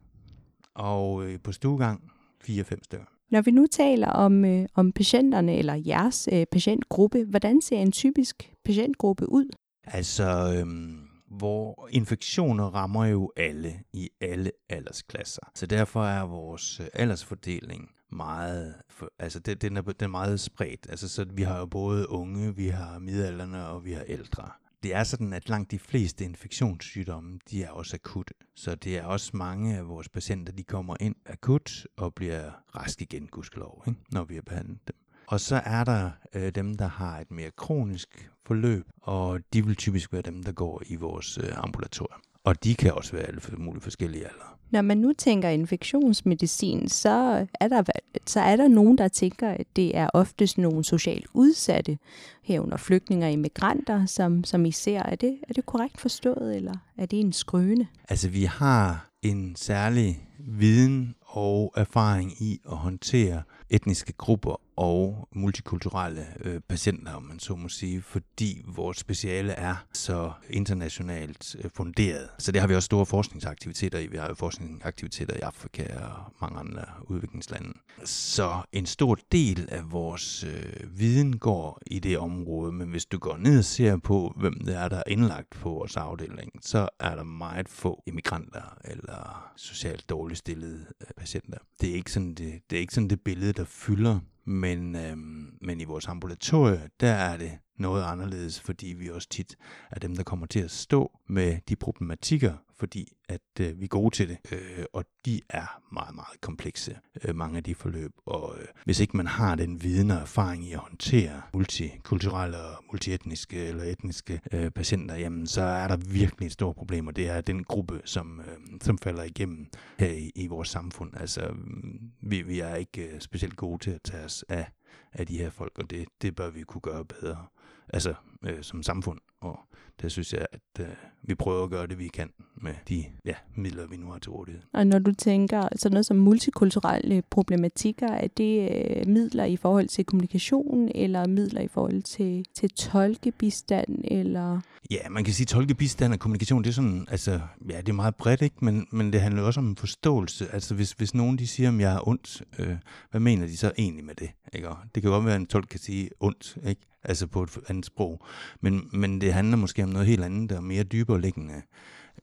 og 0.75 1.25
øh, 1.25 1.39
på 1.39 1.51
stuegang 1.51 2.11
4-5 2.43 2.75
stykker. 2.83 3.05
Når 3.31 3.41
vi 3.41 3.51
nu 3.51 3.67
taler 3.67 4.07
om, 4.07 4.45
øh, 4.45 4.65
om 4.75 4.91
patienterne 4.91 5.57
eller 5.57 5.73
jeres 5.73 6.29
øh, 6.31 6.45
patientgruppe, 6.51 7.23
hvordan 7.23 7.61
ser 7.61 7.77
en 7.77 7.91
typisk 7.91 8.53
patientgruppe 8.65 9.31
ud? 9.31 9.45
Altså, 9.83 10.55
øhm, 10.57 10.99
hvor 11.29 11.89
infektioner 11.91 12.63
rammer 12.63 13.05
jo 13.05 13.31
alle 13.37 13.73
i 13.93 14.09
alle 14.21 14.51
aldersklasser. 14.69 15.51
Så 15.55 15.65
derfor 15.65 16.03
er 16.03 16.23
vores 16.23 16.79
øh, 16.79 16.87
aldersfordeling 16.93 17.94
meget, 18.11 18.75
for, 18.89 19.11
altså 19.19 19.39
det, 19.39 19.61
den, 19.61 19.77
er, 19.77 19.81
den 19.81 19.95
er 19.99 20.07
meget 20.07 20.39
spredt. 20.39 20.87
Altså 20.89 21.09
så 21.09 21.25
vi 21.33 21.43
har 21.43 21.59
jo 21.59 21.65
både 21.65 22.09
unge, 22.09 22.55
vi 22.55 22.67
har 22.67 22.99
midalderne 22.99 23.67
og 23.67 23.85
vi 23.85 23.91
har 23.91 24.03
ældre. 24.07 24.49
Det 24.83 24.95
er 24.95 25.03
sådan, 25.03 25.33
at 25.33 25.49
langt 25.49 25.71
de 25.71 25.79
fleste 25.79 26.25
infektionssygdomme, 26.25 27.39
de 27.51 27.63
er 27.63 27.69
også 27.69 27.95
akutte. 27.95 28.33
Så 28.55 28.75
det 28.75 28.97
er 28.97 29.03
også 29.03 29.31
mange 29.33 29.77
af 29.77 29.87
vores 29.87 30.09
patienter, 30.09 30.53
de 30.53 30.63
kommer 30.63 30.95
ind 30.99 31.15
akut 31.25 31.87
og 31.97 32.13
bliver 32.13 32.51
raske 32.75 33.03
igen, 33.03 33.27
gudskelov, 33.27 33.83
ikke? 33.87 33.99
når 34.11 34.23
vi 34.23 34.35
har 34.35 34.41
behandlet 34.41 34.87
dem. 34.87 34.95
Og 35.27 35.39
så 35.39 35.61
er 35.65 35.83
der 35.83 36.11
øh, 36.33 36.55
dem, 36.55 36.75
der 36.75 36.87
har 36.87 37.19
et 37.19 37.31
mere 37.31 37.51
kronisk 37.51 38.31
forløb, 38.45 38.85
og 39.01 39.39
de 39.53 39.65
vil 39.65 39.75
typisk 39.75 40.13
være 40.13 40.21
dem, 40.21 40.43
der 40.43 40.51
går 40.51 40.81
i 40.85 40.95
vores 40.95 41.37
øh, 41.37 41.63
ambulatorium. 41.63 42.21
Og 42.43 42.63
de 42.63 42.75
kan 42.75 42.93
også 42.93 43.11
være 43.11 43.23
alle 43.23 43.41
mulige 43.57 43.81
forskellige 43.81 44.25
aldre. 44.25 44.54
Når 44.75 44.81
man 44.81 44.97
nu 44.97 45.13
tænker 45.13 45.49
infektionsmedicin, 45.49 46.87
så 46.87 47.45
er 47.59 47.67
der, 47.67 47.83
så 48.25 48.39
er 48.39 48.55
der 48.55 48.67
nogen, 48.67 48.97
der 48.97 49.07
tænker, 49.07 49.49
at 49.49 49.67
det 49.75 49.97
er 49.97 50.09
oftest 50.13 50.57
nogle 50.57 50.83
socialt 50.83 51.25
udsatte, 51.33 51.97
herunder 52.43 52.77
flygtninge 52.77 53.25
og 53.25 53.31
immigranter, 53.31 54.05
som, 54.05 54.43
som 54.43 54.65
I 54.65 54.71
ser. 54.71 54.99
Er 54.99 55.15
det, 55.15 55.37
er 55.49 55.53
det 55.53 55.65
korrekt 55.65 56.01
forstået, 56.01 56.55
eller 56.55 56.73
er 56.97 57.05
det 57.05 57.19
en 57.19 57.33
skrøne? 57.33 57.87
Altså, 58.09 58.29
vi 58.29 58.43
har 58.43 59.09
en 59.21 59.55
særlig 59.55 60.27
viden 60.39 61.15
og 61.21 61.73
erfaring 61.75 62.31
i 62.41 62.59
at 62.71 62.77
håndtere 62.77 63.41
etniske 63.69 64.13
grupper 64.13 64.61
og 64.75 65.27
multikulturelle 65.35 66.25
øh, 66.41 66.61
patienter, 66.69 67.13
om 67.13 67.23
man 67.23 67.39
så 67.39 67.55
må 67.55 67.69
sige, 67.69 68.01
fordi 68.01 68.61
vores 68.67 68.97
speciale 68.97 69.51
er 69.51 69.75
så 69.93 70.31
internationalt 70.49 71.55
øh, 71.63 71.71
funderet. 71.73 72.29
Så 72.39 72.51
det 72.51 72.61
har 72.61 72.67
vi 72.67 72.75
også 72.75 72.85
store 72.85 73.05
forskningsaktiviteter 73.05 73.99
i. 73.99 74.07
Vi 74.07 74.17
har 74.17 74.27
jo 74.27 74.33
forskningsaktiviteter 74.33 75.35
i 75.35 75.39
Afrika 75.39 75.99
og 75.99 76.33
mange 76.41 76.59
andre 76.59 76.83
udviklingslande. 77.03 77.73
Så 78.05 78.61
en 78.71 78.85
stor 78.85 79.17
del 79.31 79.67
af 79.71 79.91
vores 79.91 80.43
øh, 80.43 80.99
viden 80.99 81.39
går 81.39 81.81
i 81.87 81.99
det 81.99 82.17
område, 82.17 82.71
men 82.71 82.89
hvis 82.89 83.05
du 83.05 83.17
går 83.17 83.37
ned 83.37 83.57
og 83.57 83.65
ser 83.65 83.97
på, 83.97 84.33
hvem 84.37 84.59
det 84.65 84.75
er, 84.75 84.87
der 84.87 84.97
er 84.97 85.03
indlagt 85.07 85.49
på 85.49 85.69
vores 85.69 85.97
afdeling, 85.97 86.51
så 86.61 86.89
er 86.99 87.15
der 87.15 87.23
meget 87.23 87.69
få 87.69 88.03
immigranter 88.05 88.77
eller 88.85 89.51
socialt 89.55 90.09
dårligt 90.09 90.39
stillede 90.39 90.85
øh, 91.01 91.07
patienter. 91.17 91.57
Det 91.81 91.89
er 91.89 91.93
ikke 91.93 92.11
sådan 92.11 92.33
det, 92.33 92.61
det, 92.69 92.75
er 92.75 92.79
ikke 92.79 92.93
sådan 92.93 93.09
det 93.09 93.21
billede, 93.21 93.53
der 93.53 93.65
fylder 93.65 94.19
men, 94.45 94.95
øh, 94.95 95.17
men 95.61 95.81
i 95.81 95.83
vores 95.83 96.07
ambulatorie, 96.07 96.89
der 96.99 97.11
er 97.11 97.37
det 97.37 97.51
noget 97.77 98.03
anderledes, 98.03 98.59
fordi 98.59 98.87
vi 98.87 99.09
også 99.09 99.29
tit 99.29 99.55
er 99.91 99.99
dem, 99.99 100.15
der 100.15 100.23
kommer 100.23 100.45
til 100.45 100.59
at 100.59 100.71
stå 100.71 101.19
med 101.27 101.57
de 101.69 101.75
problematikker, 101.75 102.53
fordi 102.79 103.13
at 103.29 103.41
øh, 103.59 103.79
vi 103.79 103.83
er 103.83 103.87
gode 103.87 104.15
til 104.15 104.29
det, 104.29 104.37
øh, 104.51 104.85
og 104.93 105.05
de 105.25 105.41
er 105.49 105.81
meget, 105.93 106.15
meget 106.15 106.41
komplekse, 106.41 106.99
øh, 107.23 107.35
mange 107.35 107.57
af 107.57 107.63
de 107.63 107.75
forløb. 107.75 108.11
Og 108.25 108.55
øh, 108.59 108.65
hvis 108.85 108.99
ikke 108.99 109.17
man 109.17 109.27
har 109.27 109.55
den 109.55 109.83
viden 109.83 110.11
og 110.11 110.17
erfaring 110.17 110.63
i 110.65 110.73
at 110.73 110.79
håndtere 110.79 111.41
multikulturelle 111.53 112.57
og 112.57 112.83
multietniske 112.91 113.65
eller 113.65 113.83
etniske 113.83 114.41
øh, 114.51 114.71
patienter, 114.71 115.15
jamen 115.15 115.47
så 115.47 115.61
er 115.61 115.87
der 115.87 115.97
virkelig 115.97 116.45
et 116.45 116.51
stort 116.51 116.75
problem, 116.75 117.07
og 117.07 117.15
det 117.15 117.29
er 117.29 117.41
den 117.41 117.63
gruppe, 117.63 118.01
som, 118.05 118.39
øh, 118.39 118.79
som 118.81 118.97
falder 118.97 119.23
igennem 119.23 119.67
her 119.99 120.11
i, 120.11 120.31
i 120.35 120.47
vores 120.47 120.69
samfund. 120.69 121.17
Altså, 121.17 121.47
mm, 121.53 122.11
vi, 122.21 122.41
vi 122.41 122.59
er 122.59 122.75
ikke 122.75 123.07
øh, 123.07 123.19
specielt 123.19 123.55
gode 123.55 123.83
til 123.83 123.91
at 123.91 124.01
tage 124.03 124.23
os 124.23 124.45
af, 124.49 124.71
af 125.13 125.27
de 125.27 125.37
her 125.37 125.49
folk, 125.49 125.77
og 125.77 125.89
det, 125.89 126.07
det 126.21 126.35
bør 126.35 126.49
vi 126.49 126.63
kunne 126.63 126.81
gøre 126.81 127.05
bedre 127.05 127.45
altså 127.93 128.13
øh, 128.43 128.63
som 128.63 128.83
samfund. 128.83 129.19
Og 129.45 129.59
der 130.01 130.09
synes 130.09 130.33
jeg, 130.33 130.45
at 130.51 130.85
øh, 130.85 130.87
vi 131.23 131.35
prøver 131.35 131.63
at 131.63 131.69
gøre 131.69 131.87
det, 131.87 131.99
vi 131.99 132.07
kan 132.07 132.29
med 132.61 132.73
de 132.89 133.05
ja, 133.25 133.33
midler, 133.55 133.87
vi 133.87 133.97
nu 133.97 134.11
har 134.11 134.19
til 134.19 134.31
rådighed. 134.31 134.61
Og 134.73 134.87
når 134.87 134.99
du 134.99 135.13
tænker 135.13 135.67
sådan 135.75 135.93
noget 135.93 136.05
som 136.05 136.17
multikulturelle 136.17 137.23
problematikker, 137.29 138.07
er 138.07 138.27
det 138.27 138.69
øh, 138.71 139.07
midler 139.07 139.45
i 139.45 139.57
forhold 139.57 139.87
til 139.87 140.05
kommunikation, 140.05 140.91
eller 140.95 141.27
midler 141.27 141.61
i 141.61 141.67
forhold 141.67 142.01
til, 142.01 142.45
til 142.55 142.69
tolkebistand, 142.69 144.01
eller... 144.03 144.59
Ja, 144.91 145.09
man 145.09 145.23
kan 145.23 145.33
sige, 145.33 145.43
at 145.43 145.47
tolkebistand 145.47 146.13
og 146.13 146.19
kommunikation, 146.19 146.63
det 146.63 146.69
er 146.69 146.73
sådan, 146.73 147.07
altså, 147.11 147.39
ja, 147.69 147.77
det 147.77 147.89
er 147.89 147.93
meget 147.93 148.15
bredt, 148.15 148.41
ikke? 148.41 148.55
Men, 148.61 148.87
men 148.91 149.13
det 149.13 149.21
handler 149.21 149.43
også 149.43 149.59
om 149.59 149.75
forståelse. 149.75 150.47
Altså, 150.53 150.75
hvis, 150.75 150.91
hvis 150.91 151.13
nogen 151.13 151.37
de 151.37 151.47
siger, 151.47 151.71
at 151.71 151.79
jeg 151.79 151.95
er 151.95 152.07
ondt, 152.07 152.43
øh, 152.59 152.75
hvad 153.11 153.21
mener 153.21 153.47
de 153.47 153.57
så 153.57 153.71
egentlig 153.77 154.05
med 154.05 154.15
det? 154.15 154.29
Ikke? 154.53 154.67
det 154.95 155.03
kan 155.03 155.11
godt 155.11 155.25
være, 155.25 155.35
at 155.35 155.39
en 155.39 155.47
tolk 155.47 155.67
kan 155.69 155.79
sige 155.79 156.09
ondt, 156.19 156.57
ikke? 156.67 156.81
Altså 157.05 157.27
på 157.27 157.43
et 157.43 157.57
andet 157.67 157.85
sprog. 157.85 158.25
Men, 158.61 158.89
men 158.93 159.21
det 159.21 159.33
handler 159.33 159.57
måske 159.57 159.83
om 159.83 159.89
noget 159.89 160.07
helt 160.07 160.23
andet 160.23 160.51
og 160.51 160.63
mere 160.63 160.83
dybere 160.83 161.21
liggende. 161.21 161.61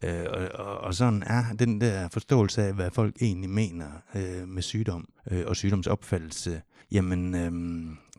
Øh, 0.03 0.27
og, 0.31 0.67
og, 0.67 0.79
og 0.79 0.95
sådan 0.95 1.23
er 1.27 1.45
den 1.59 1.81
der 1.81 2.09
forståelse 2.09 2.63
af, 2.63 2.75
hvad 2.75 2.91
folk 2.91 3.17
egentlig 3.21 3.51
mener 3.51 3.87
øh, 4.15 4.49
med 4.49 4.63
sygdom 4.63 5.09
øh, 5.31 5.45
og 5.47 5.57
sygdomsopfattelse, 5.57 6.63
jamen 6.93 7.35
øh, 7.35 7.53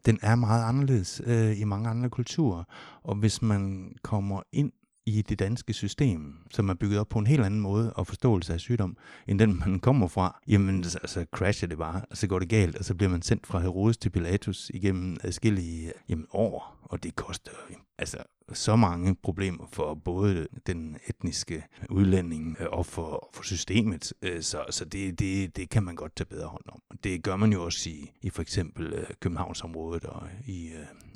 den 0.05 0.19
er 0.21 0.35
meget 0.35 0.63
anderledes 0.63 1.21
øh, 1.25 1.59
i 1.59 1.63
mange 1.63 1.89
andre 1.89 2.09
kulturer. 2.09 2.63
Og 3.03 3.15
hvis 3.15 3.41
man 3.41 3.93
kommer 4.01 4.41
ind 4.51 4.71
i 5.05 5.21
det 5.21 5.39
danske 5.39 5.73
system, 5.73 6.37
som 6.51 6.69
er 6.69 6.73
bygget 6.73 6.99
op 6.99 7.09
på 7.09 7.19
en 7.19 7.27
helt 7.27 7.43
anden 7.43 7.59
måde 7.59 7.93
og 7.93 8.07
forståelse 8.07 8.53
af 8.53 8.59
sygdom, 8.59 8.97
end 9.27 9.39
den 9.39 9.59
man 9.59 9.79
kommer 9.79 10.07
fra, 10.07 10.39
jamen 10.47 10.75
altså, 10.75 10.91
så 10.91 10.99
altså, 11.01 11.25
crasher 11.31 11.67
det 11.67 11.77
bare, 11.77 12.01
og 12.09 12.17
så 12.17 12.27
går 12.27 12.39
det 12.39 12.49
galt, 12.49 12.75
og 12.75 12.85
så 12.85 12.95
bliver 12.95 13.09
man 13.09 13.21
sendt 13.21 13.47
fra 13.47 13.59
Herodes 13.59 13.97
til 13.97 14.09
Pilatus 14.09 14.71
igennem 14.73 15.17
adskillige 15.23 15.91
jamen, 16.09 16.25
år, 16.31 16.77
og 16.83 17.03
det 17.03 17.15
koster 17.15 17.51
altså 17.97 18.17
så 18.53 18.75
mange 18.75 19.15
problemer 19.15 19.65
for 19.71 19.95
både 19.95 20.47
den 20.67 20.97
etniske 21.07 21.63
udlænding 21.89 22.57
øh, 22.59 22.67
og 22.71 22.85
for, 22.85 23.29
for 23.33 23.43
systemet, 23.43 24.13
øh, 24.21 24.41
så, 24.41 24.65
så 24.69 24.85
det, 24.85 25.19
det, 25.19 25.55
det 25.55 25.69
kan 25.69 25.83
man 25.83 25.95
godt 25.95 26.15
tage 26.15 26.25
bedre 26.25 26.47
hånd 26.47 26.63
om. 26.67 26.81
Det 27.03 27.23
gør 27.23 27.35
man 27.35 27.53
jo 27.53 27.63
også 27.63 27.89
i, 27.89 28.11
i 28.21 28.29
for 28.29 28.41
eksempel 28.41 28.93
øh, 28.93 29.05
Københavnsområdet 29.19 30.05
og 30.05 30.27
i, 30.47 30.71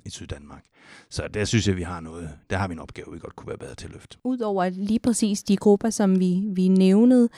i 0.07 0.09
Syddanmark. 0.09 0.63
Så 1.09 1.27
der 1.33 1.45
synes 1.45 1.67
jeg, 1.67 1.75
vi 1.75 1.81
har 1.81 1.99
noget, 1.99 2.29
der 2.49 2.57
har 2.57 2.67
vi 2.67 2.73
en 2.73 2.79
opgave, 2.79 3.07
vi 3.13 3.19
godt 3.19 3.35
kunne 3.35 3.47
være 3.47 3.57
bedre 3.57 3.75
til 3.75 3.87
at 3.87 3.93
løfte. 3.93 4.17
Udover 4.23 4.69
lige 4.69 4.99
præcis 4.99 5.43
de 5.43 5.57
grupper, 5.57 5.89
som 5.89 6.19
vi, 6.19 6.43
vi 6.45 6.67
nævnede, 6.67 7.29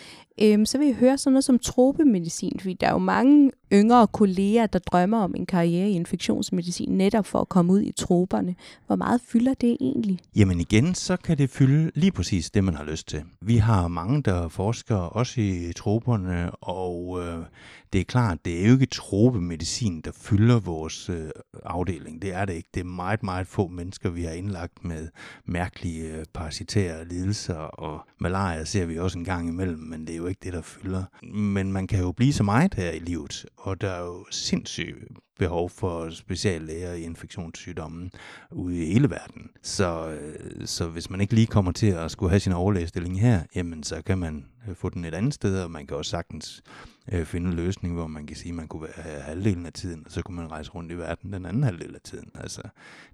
øhm, 0.41 0.65
så 0.65 0.77
vil 0.77 0.88
jeg 0.88 0.95
høre 0.95 1.17
sådan 1.17 1.34
noget 1.34 1.43
som 1.43 1.60
tropemedicin, 1.60 2.60
fordi 2.60 2.73
der 2.73 2.88
er 2.88 2.91
jo 2.91 2.97
mange 2.97 3.51
yngre 3.73 4.08
kolleger, 4.08 4.67
der 4.67 4.79
drømmer 4.79 5.19
om 5.19 5.36
en 5.36 5.45
karriere 5.45 5.89
i 5.89 5.93
infektionsmedicin, 5.93 6.89
netop 6.89 7.25
for 7.25 7.41
at 7.41 7.49
komme 7.49 7.73
ud 7.73 7.82
i 7.82 7.91
troperne. 7.91 8.55
Hvor 8.88 8.95
meget 8.95 9.21
fylder 9.27 9.53
det 9.53 9.77
egentlig? 9.82 10.19
Jamen 10.36 10.60
igen, 10.60 10.95
så 10.95 11.17
kan 11.17 11.38
det 11.38 11.49
fylde 11.49 11.91
lige 11.95 12.12
præcis 12.12 12.51
det, 12.51 12.63
man 12.63 12.75
har 12.75 12.84
lyst 12.84 13.08
til. 13.08 13.23
Vi 13.41 13.58
har 13.58 13.88
mange, 13.88 14.23
der 14.23 14.47
forsker 14.47 14.95
også 14.95 15.41
i 15.41 15.73
troperne, 15.75 16.51
og 16.51 17.19
øh, 17.21 17.45
det 17.93 18.02
er 18.02 18.06
klart, 18.06 18.45
det 18.45 18.62
er 18.62 18.67
jo 18.67 18.73
ikke 18.73 18.86
tropemedicin, 18.86 20.02
der 20.02 20.12
fylder 20.12 20.60
vores 20.60 21.10
øh, 21.10 21.30
afdeling. 21.63 22.21
Det 22.21 22.34
er 22.34 22.45
det 22.45 22.54
ikke. 22.54 22.69
Det 22.73 22.80
er 22.80 22.86
meget, 22.86 23.23
meget 23.23 23.47
få 23.47 23.67
mennesker, 23.67 24.10
vi 24.10 24.23
har 24.23 24.32
indlagt 24.32 24.86
med 24.86 25.08
mærkelige 25.45 26.17
øh, 26.17 26.25
parasitære 26.34 27.06
lidelser, 27.06 27.56
og 27.56 28.08
malaria 28.19 28.65
ser 28.65 28.86
vi 28.86 28.99
også 28.99 29.17
en 29.17 29.25
gang 29.25 29.49
imellem, 29.49 29.80
men 29.80 30.08
det 30.08 30.13
er 30.13 30.17
jo 30.17 30.28
ikke 30.28 30.39
det, 30.43 30.54
der 30.54 30.62
fylder. 30.62 31.04
Men 31.34 31.71
man 31.71 31.88
kan 31.88 31.99
jo 31.99 32.12
blive 32.12 32.34
så 32.34 32.43
meget 32.43 32.73
her 32.73 32.91
i 32.91 32.99
livet, 32.99 33.45
og 33.58 33.82
der 33.82 33.89
er 33.89 34.06
jo 34.06 34.25
sindssygt 34.32 34.95
behov 35.39 35.69
for 35.69 36.10
speciallæger 36.10 36.93
i 36.93 37.02
infektionssygdomme 37.02 38.10
ude 38.52 38.84
i 38.84 38.93
hele 38.93 39.10
verden. 39.10 39.49
Så, 39.63 40.10
øh, 40.10 40.67
så 40.67 40.88
hvis 40.88 41.10
man 41.10 41.21
ikke 41.21 41.34
lige 41.34 41.47
kommer 41.47 41.71
til 41.71 41.88
at 41.88 42.12
skulle 42.12 42.30
have 42.30 42.39
sin 42.39 42.54
overlægestilling 42.54 43.21
her, 43.21 43.41
jamen 43.56 43.84
så 43.84 44.02
kan 44.02 44.17
man 44.17 44.45
Øh, 44.69 44.75
få 44.75 44.89
den 44.89 45.05
et 45.05 45.13
andet 45.13 45.34
sted, 45.34 45.63
og 45.63 45.71
man 45.71 45.88
kan 45.88 45.97
også 45.97 46.12
sagtens 46.12 46.63
øh, 47.12 47.25
finde 47.25 47.47
en 47.49 47.55
løsning, 47.55 47.93
hvor 47.93 48.08
man 48.08 48.27
kan 48.27 48.36
sige, 48.36 48.49
at 48.49 48.55
man 48.55 48.67
kunne 48.67 48.84
være 48.84 49.15
øh, 49.15 49.23
halvdelen 49.23 49.65
af 49.65 49.73
tiden, 49.73 50.03
og 50.05 50.12
så 50.12 50.21
kunne 50.21 50.38
man 50.38 50.51
rejse 50.51 50.71
rundt 50.71 50.91
i 50.91 50.95
verden 50.95 51.34
den 51.34 51.45
anden 51.45 51.63
halvdel 51.63 51.95
af 51.95 52.01
tiden. 52.01 52.32
Altså, 52.36 52.62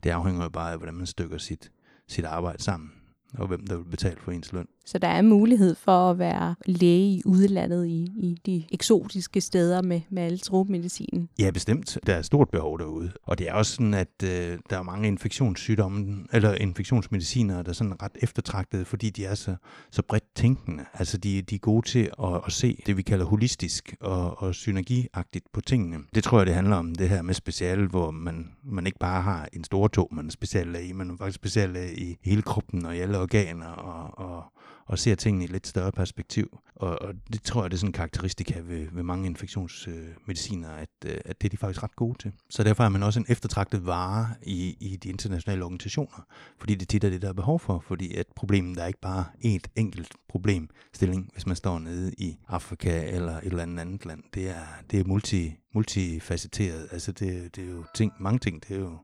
det 0.03 0.09
afhænger 0.09 0.43
jo 0.43 0.49
bare 0.49 0.71
af, 0.71 0.77
hvordan 0.77 0.95
man 0.95 1.05
stykker 1.05 1.37
sit, 1.37 1.71
sit 2.07 2.25
arbejde 2.25 2.63
sammen 2.63 2.91
og 3.37 3.47
hvem 3.47 3.67
der 3.67 3.77
vil 3.77 3.83
betale 3.83 4.17
for 4.19 4.31
ens 4.31 4.53
løn. 4.53 4.67
Så 4.85 4.97
der 4.97 5.07
er 5.07 5.21
mulighed 5.21 5.75
for 5.75 6.11
at 6.11 6.19
være 6.19 6.55
læge 6.65 7.11
i 7.11 7.21
udlandet 7.25 7.87
i, 7.87 8.11
i 8.15 8.39
de 8.45 8.63
eksotiske 8.71 9.41
steder 9.41 9.81
med, 9.81 10.01
med 10.09 10.23
alle 10.23 10.37
tropemedicinen? 10.37 11.29
Ja, 11.39 11.51
bestemt. 11.51 11.97
Der 12.05 12.13
er 12.13 12.21
stort 12.21 12.49
behov 12.49 12.79
derude. 12.79 13.11
Og 13.23 13.37
det 13.39 13.49
er 13.49 13.53
også 13.53 13.71
sådan, 13.71 13.93
at 13.93 14.23
øh, 14.23 14.57
der 14.69 14.77
er 14.77 14.83
mange 14.83 15.07
infektionssygdomme, 15.07 16.25
eller 16.33 16.53
infektionsmediciner, 16.53 17.61
der 17.61 17.69
er 17.69 17.73
sådan 17.73 18.01
ret 18.03 18.17
eftertragtede, 18.21 18.85
fordi 18.85 19.09
de 19.09 19.25
er 19.25 19.35
så, 19.35 19.55
så 19.91 20.01
bredt 20.01 20.35
tænkende. 20.35 20.85
Altså, 20.93 21.17
de, 21.17 21.41
de 21.41 21.55
er 21.55 21.59
gode 21.59 21.87
til 21.87 22.09
at, 22.23 22.41
at 22.45 22.51
se 22.51 22.79
det, 22.85 22.97
vi 22.97 23.01
kalder 23.01 23.25
holistisk 23.25 23.95
og, 23.99 24.41
og 24.41 24.55
synergiagtigt 24.55 25.45
på 25.53 25.61
tingene. 25.61 25.97
Det 26.15 26.23
tror 26.23 26.37
jeg, 26.37 26.45
det 26.47 26.55
handler 26.55 26.75
om 26.75 26.95
det 26.95 27.09
her 27.09 27.21
med 27.21 27.33
speciale, 27.33 27.87
hvor 27.87 28.11
man, 28.11 28.51
man 28.63 28.85
ikke 28.85 28.99
bare 28.99 29.21
har 29.21 29.49
en 29.53 29.63
stor 29.63 29.87
tog, 29.87 30.09
man 30.11 30.25
er 30.25 30.31
speciallæge 30.31 30.87
i, 30.87 30.91
men 30.91 31.17
faktisk 31.17 31.35
speciallæge 31.35 31.99
i 31.99 32.17
hele 32.23 32.41
kroppen 32.41 32.85
og 32.85 32.95
i 32.95 32.99
alle 32.99 33.19
organer 33.19 33.67
og, 33.67 34.25
og, 34.25 34.43
og 34.85 34.99
ser 34.99 35.15
tingene 35.15 35.43
i 35.43 35.45
et 35.45 35.51
lidt 35.51 35.67
større 35.67 35.91
perspektiv. 35.91 36.59
Og, 36.75 37.01
og 37.01 37.13
det 37.33 37.41
tror 37.41 37.61
jeg, 37.61 37.71
det 37.71 37.77
er 37.77 37.79
sådan 37.79 37.89
en 37.89 37.93
karakteristika 37.93 38.59
ved, 38.59 38.87
ved 38.91 39.03
mange 39.03 39.25
infektionsmediciner, 39.25 40.69
at, 40.69 40.89
øh, 41.05 41.17
at 41.25 41.41
det 41.41 41.47
er 41.47 41.49
de 41.49 41.57
faktisk 41.57 41.83
ret 41.83 41.95
gode 41.95 42.17
til. 42.17 42.31
Så 42.49 42.63
derfor 42.63 42.83
er 42.83 42.89
man 42.89 43.03
også 43.03 43.19
en 43.19 43.25
eftertragtet 43.29 43.85
vare 43.85 44.27
i, 44.41 44.77
i 44.79 44.95
de 44.95 45.09
internationale 45.09 45.63
organisationer, 45.63 46.25
fordi 46.59 46.75
det 46.75 46.87
tit 46.89 47.03
er 47.03 47.09
det, 47.09 47.21
der 47.21 47.29
er 47.29 47.33
behov 47.33 47.59
for, 47.59 47.83
fordi 47.87 48.15
at 48.15 48.25
problemet 48.35 48.77
er 48.77 48.85
ikke 48.85 49.01
bare 49.01 49.25
et 49.41 49.67
enkelt 49.75 50.13
problemstilling, 50.29 51.29
hvis 51.33 51.45
man 51.45 51.55
står 51.55 51.79
nede 51.79 52.13
i 52.17 52.37
Afrika 52.47 53.09
eller 53.09 53.37
et 53.37 53.43
eller 53.43 53.63
andet 53.63 53.79
andet 53.79 54.05
land. 54.05 54.23
Det 54.33 54.49
er, 54.49 54.65
det 54.91 54.99
er 54.99 55.03
multi, 55.03 55.55
multifacetteret. 55.73 56.87
Altså 56.91 57.11
det, 57.11 57.55
det 57.55 57.63
er 57.63 57.69
jo 57.69 57.83
ting, 57.95 58.13
mange 58.19 58.39
ting. 58.39 58.63
Det 58.67 58.75
er 58.75 58.79
jo, 58.79 58.97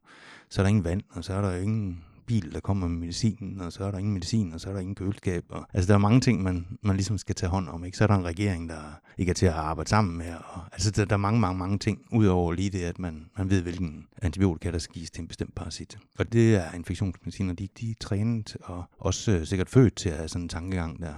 så 0.49 0.61
er 0.61 0.63
der 0.63 0.69
ingen 0.69 0.83
vand, 0.83 1.01
og 1.09 1.23
så 1.23 1.33
er 1.33 1.41
der 1.41 1.55
ingen 1.55 2.03
bil, 2.27 2.53
der 2.53 2.59
kommer 2.59 2.87
med 2.87 2.97
medicinen, 2.97 3.61
og 3.61 3.73
så 3.73 3.83
er 3.83 3.91
der 3.91 3.97
ingen 3.97 4.13
medicin, 4.13 4.53
og 4.53 4.61
så 4.61 4.69
er 4.69 4.73
der 4.73 4.79
ingen 4.79 4.95
køleskab. 4.95 5.43
Og, 5.49 5.65
altså, 5.73 5.87
der 5.87 5.93
er 5.93 5.97
mange 5.97 6.21
ting, 6.21 6.43
man, 6.43 6.67
man 6.81 6.95
ligesom 6.95 7.17
skal 7.17 7.35
tage 7.35 7.49
hånd 7.49 7.69
om. 7.69 7.83
Ikke? 7.85 7.97
Så 7.97 8.03
er 8.03 8.07
der 8.07 8.15
en 8.15 8.25
regering, 8.25 8.69
der 8.69 8.99
ikke 9.17 9.29
er 9.29 9.33
til 9.33 9.45
at 9.45 9.53
arbejde 9.53 9.89
sammen 9.89 10.17
med. 10.17 10.33
Og, 10.33 10.61
altså, 10.71 10.91
der, 10.91 11.05
der 11.05 11.13
er 11.13 11.17
mange, 11.17 11.39
mange, 11.39 11.59
mange 11.59 11.77
ting, 11.77 12.01
udover 12.11 12.53
lige 12.53 12.69
det, 12.69 12.81
at 12.81 12.99
man, 12.99 13.29
man 13.37 13.49
ved, 13.49 13.61
hvilken 13.61 14.07
antibiotika, 14.21 14.71
der 14.71 14.79
skal 14.79 14.93
gives 14.93 15.11
til 15.11 15.21
en 15.21 15.27
bestemt 15.27 15.55
parasit. 15.55 15.97
Og 16.19 16.33
det 16.33 16.55
er 16.55 16.71
infektionsmediciner, 16.71 17.53
de, 17.53 17.67
de 17.79 17.91
er 17.91 17.95
trænet 17.99 18.57
og 18.61 18.83
også 18.97 19.31
øh, 19.31 19.45
sikkert 19.45 19.69
født 19.69 19.95
til 19.95 20.09
at 20.09 20.17
have 20.17 20.27
sådan 20.27 20.41
en 20.41 20.49
tankegang, 20.49 20.99
der, 20.99 21.13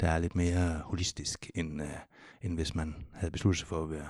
der 0.00 0.08
er 0.08 0.18
lidt 0.18 0.36
mere 0.36 0.80
holistisk, 0.84 1.50
end, 1.54 1.82
øh, 1.82 1.88
end 2.42 2.54
hvis 2.54 2.74
man 2.74 2.94
havde 3.12 3.30
besluttet 3.30 3.58
sig 3.58 3.68
for 3.68 3.82
at 3.82 3.90
være 3.90 4.06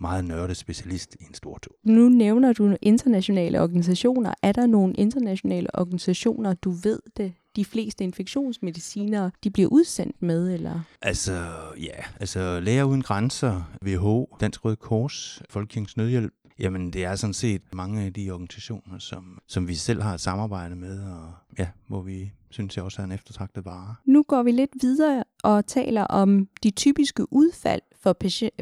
meget 0.00 0.24
nørdet 0.24 0.56
specialist 0.56 1.16
i 1.20 1.24
en 1.28 1.34
stor 1.34 1.58
tog. 1.58 1.74
Nu 1.84 2.08
nævner 2.08 2.52
du 2.52 2.76
internationale 2.82 3.60
organisationer. 3.62 4.34
Er 4.42 4.52
der 4.52 4.66
nogle 4.66 4.94
internationale 4.94 5.68
organisationer, 5.74 6.54
du 6.54 6.70
ved 6.70 7.00
det, 7.16 7.32
de 7.56 7.64
fleste 7.64 8.04
infektionsmediciner, 8.04 9.30
de 9.44 9.50
bliver 9.50 9.68
udsendt 9.68 10.22
med, 10.22 10.54
eller? 10.54 10.80
Altså, 11.02 11.46
ja. 11.80 12.04
Altså, 12.20 12.60
Læger 12.60 12.84
Uden 12.84 13.02
Grænser, 13.02 13.62
WHO, 13.84 14.36
Dansk 14.40 14.64
Røde 14.64 14.76
Kors, 14.76 15.42
Folkekirkens 15.50 15.96
Nødhjælp, 15.96 16.32
Jamen, 16.60 16.92
det 16.92 17.04
er 17.04 17.16
sådan 17.16 17.34
set 17.34 17.62
mange 17.74 18.02
af 18.02 18.12
de 18.12 18.30
organisationer, 18.30 18.98
som, 18.98 19.38
som 19.46 19.68
vi 19.68 19.74
selv 19.74 20.02
har 20.02 20.14
et 20.14 20.20
samarbejde 20.20 20.76
med, 20.76 21.02
og 21.02 21.32
ja, 21.58 21.68
hvor 21.86 22.02
vi 22.02 22.32
synes 22.50 22.76
jeg 22.76 22.84
også 22.84 23.02
er 23.02 23.04
en 23.04 23.12
eftertragtet 23.12 23.64
vare. 23.64 23.94
Nu 24.04 24.22
går 24.22 24.42
vi 24.42 24.52
lidt 24.52 24.70
videre 24.80 25.24
og 25.42 25.66
taler 25.66 26.04
om 26.04 26.48
de 26.62 26.70
typiske 26.70 27.32
udfald 27.32 27.82
for 28.02 28.16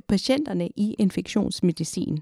patienterne 0.09 0.69
i 0.77 0.95
infektionsmedicin. 0.99 2.19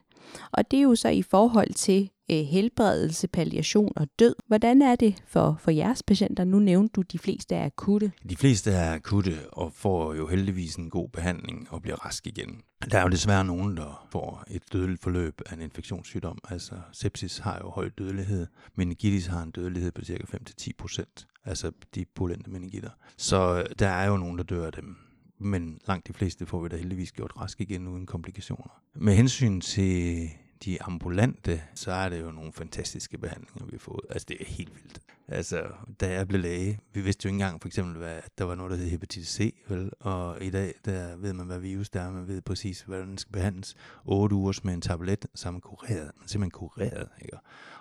Og 0.53 0.71
det 0.71 0.79
er 0.79 0.83
jo 0.83 0.95
så 0.95 1.09
i 1.09 1.23
forhold 1.23 1.75
til 1.75 2.11
øh, 2.31 2.37
helbredelse, 2.37 3.29
palliation 3.29 3.93
og 3.97 4.09
død. 4.19 4.35
Hvordan 4.47 4.83
er 4.83 4.97
det 4.97 5.23
for, 5.27 5.57
for 5.61 5.71
jeres 5.71 6.03
patienter? 6.03 6.45
Nu 6.45 6.59
nævnte 6.59 6.93
du, 6.93 7.03
de 7.03 7.19
fleste 7.19 7.55
er 7.55 7.65
akutte. 7.65 8.13
De 8.31 8.37
fleste 8.37 8.71
er 8.71 8.95
akutte 8.95 9.39
og 9.53 9.73
får 9.73 10.15
jo 10.15 10.27
heldigvis 10.27 10.75
en 10.75 10.91
god 10.91 11.09
behandling 11.09 11.69
og 11.71 11.83
bliver 11.83 11.97
rask 12.07 12.27
igen. 12.27 12.61
Der 12.91 12.99
er 12.99 13.03
jo 13.03 13.09
desværre 13.09 13.45
nogen, 13.45 13.77
der 13.77 14.07
får 14.11 14.45
et 14.51 14.63
dødeligt 14.73 15.03
forløb 15.03 15.41
af 15.47 15.55
en 15.55 15.61
infektionssygdom. 15.61 16.39
Altså 16.51 16.75
sepsis 16.93 17.39
har 17.39 17.59
jo 17.65 17.71
høj 17.71 17.89
dødelighed. 17.99 18.47
Meningitis 18.75 19.27
har 19.27 19.43
en 19.43 19.51
dødelighed 19.51 19.93
på 19.93 20.05
ca. 20.05 20.13
5-10 20.13 20.69
procent. 20.79 21.27
Altså 21.45 21.73
de 21.95 22.05
polente 22.15 22.51
meningitter. 22.51 22.91
Så 23.17 23.59
øh, 23.59 23.65
der 23.79 23.89
er 23.89 24.07
jo 24.07 24.17
nogen, 24.17 24.39
der 24.39 24.45
dør 24.45 24.67
af 24.67 24.73
dem 24.73 24.97
men 25.39 25.79
langt 25.87 26.09
de 26.09 26.13
fleste 26.13 26.47
får 26.47 26.63
vi 26.63 26.69
da 26.69 26.77
heldigvis 26.77 27.13
gjort 27.13 27.33
rask 27.37 27.61
igen 27.61 27.89
uden 27.89 28.07
komplikationer. 28.07 28.83
Med 28.95 29.15
hensyn 29.15 29.61
til 29.61 30.29
de 30.65 30.83
ambulante, 30.83 31.63
så 31.75 31.93
er 31.93 32.09
det 32.09 32.21
jo 32.21 32.31
nogle 32.31 32.53
fantastiske 32.53 33.19
behandlinger, 33.19 33.65
vi 33.65 33.71
har 33.73 33.79
fået. 33.79 34.01
Altså, 34.11 34.27
det 34.29 34.37
er 34.41 34.45
helt 34.45 34.75
vildt. 34.75 35.01
Altså, 35.29 35.63
da 36.01 36.13
jeg 36.13 36.29
blev 36.29 36.41
læge, 36.41 36.79
vi 36.93 37.01
vidste 37.01 37.27
jo 37.27 37.29
ikke 37.29 37.35
engang 37.35 37.61
for 37.61 37.69
eksempel, 37.69 37.97
hvad, 37.97 38.17
at 38.17 38.39
der 38.39 38.45
var 38.45 38.55
noget, 38.55 38.71
der 38.71 38.77
hed 38.77 38.89
hepatitis 38.89 39.29
C, 39.29 39.55
vel? 39.69 39.91
og 40.01 40.43
i 40.43 40.51
dag, 40.51 40.75
der 40.85 41.17
ved 41.17 41.33
man, 41.33 41.47
hvad 41.47 41.59
virus 41.59 41.91
der 41.91 42.01
er, 42.01 42.11
man 42.11 42.29
ved 42.29 42.41
præcis, 42.41 42.83
hvordan 42.83 43.09
den 43.09 43.19
skal 43.19 43.33
behandles. 43.33 43.75
8 44.05 44.37
uger 44.37 44.61
med 44.63 44.75
en 44.75 44.81
tablet, 44.81 45.27
så 45.35 45.49
er 45.49 45.53
man 45.53 45.61
kureret. 45.61 46.13
Man 46.17 46.25
er 46.25 46.29
simpelthen 46.29 46.51
kureret, 46.51 47.09
ikke? 47.23 47.37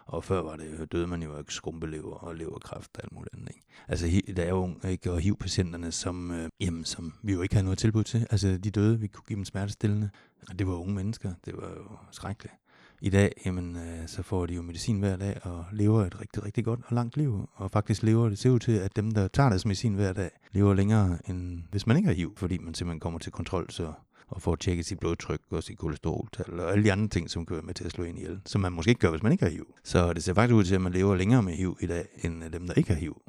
Og 0.06 0.24
før 0.24 0.42
var 0.42 0.56
det, 0.56 0.68
øh, 0.80 0.88
døde 0.92 1.08
man 1.08 1.24
jo 1.24 1.36
af 1.36 1.44
skrumpelever 1.48 2.16
og 2.16 2.36
leverkræft 2.36 2.98
og 2.98 3.04
alt 3.04 3.14
muligt 3.14 3.36
andet. 3.36 3.50
Ikke? 3.50 3.62
Altså, 3.88 4.22
der 4.36 4.44
er 4.44 4.54
var 4.54 4.90
ikke? 4.90 5.12
og 5.12 5.20
HIV-patienterne, 5.20 5.92
som, 5.92 6.32
øh, 6.32 6.50
jamen, 6.60 6.86
som 6.86 7.14
vi 7.24 7.34
jo 7.34 7.42
ikke 7.42 7.56
havde 7.56 7.66
noget 7.66 7.80
tilbud 7.80 8.04
til. 8.04 8.28
Altså, 8.32 8.58
de 8.58 8.72
døde, 8.72 9.00
vi 9.00 9.08
kunne 9.08 9.24
give 9.28 9.38
dem 9.38 9.46
smertestillende. 9.46 10.10
Og 10.50 10.60
det 10.60 10.68
var 10.68 10.74
unge 10.74 10.94
mennesker. 10.94 11.34
Det 11.46 11.54
var 11.58 11.70
jo 11.70 11.98
skrækkeligt. 12.12 12.54
I 13.02 13.10
dag, 13.10 13.32
jamen, 13.46 13.76
øh, 13.76 14.08
så 14.08 14.24
får 14.24 14.46
de 14.46 14.54
jo 14.54 14.62
medicin 14.62 15.00
hver 15.00 15.16
dag 15.16 15.46
og 15.46 15.66
lever 15.72 16.06
et 16.06 16.22
rigtig, 16.22 16.46
rigtig 16.46 16.66
godt 16.66 16.80
og 16.86 16.96
langt 16.96 17.18
liv. 17.18 17.50
Og 17.54 17.72
faktisk 17.72 18.04
lever 18.04 18.30
det 18.30 18.38
ser 18.38 18.50
ud 18.50 18.60
til, 18.60 18.72
at 18.72 18.96
dem, 18.96 19.12
der 19.12 19.28
tager 19.28 19.50
deres 19.50 19.66
medicin 19.66 19.94
hver 19.94 20.14
dag, 20.14 20.30
lever 20.52 20.74
længere, 20.74 21.18
end 21.28 21.64
hvis 21.72 21.88
man 21.88 21.98
ikke 21.98 22.08
har 22.08 22.16
HIV, 22.16 22.34
fordi 22.38 22.58
man 22.58 22.74
simpelthen 22.74 23.00
kommer 23.00 23.20
til 23.20 23.32
kontrol, 23.32 23.72
så 23.72 23.94
og 24.34 24.42
får 24.42 24.56
tjekket 24.56 24.86
sit 24.86 25.00
blodtryk 25.00 25.42
og 25.50 25.64
sit 25.64 25.78
kolesteroltal 25.78 26.60
og 26.60 26.72
alle 26.72 26.84
de 26.84 26.92
andre 26.92 27.08
ting, 27.08 27.30
som 27.30 27.46
kan 27.46 27.56
være 27.56 27.66
med 27.66 27.74
til 27.74 27.84
at 27.84 27.92
slå 27.92 28.04
ind 28.04 28.18
ihjel, 28.18 28.42
som 28.46 28.62
man 28.62 28.72
måske 28.72 28.90
ikke 28.90 29.00
gør, 29.00 29.10
hvis 29.10 29.24
man 29.24 29.32
ikke 29.32 29.44
har 29.44 29.52
HIV. 29.52 29.68
Så 29.84 30.14
det 30.14 30.24
ser 30.24 30.34
faktisk 30.34 30.56
ud 30.56 30.64
til, 30.64 30.76
at 30.76 30.82
man 30.82 30.92
lever 30.92 31.16
længere 31.16 31.44
med 31.44 31.54
HIV 31.54 31.78
i 31.82 31.88
dag, 31.88 32.06
end 32.24 32.44
øh, 32.44 32.54
dem, 32.54 32.68
der 32.68 32.74
ikke 32.74 32.94
har 32.94 33.00
HIV. 33.00 33.22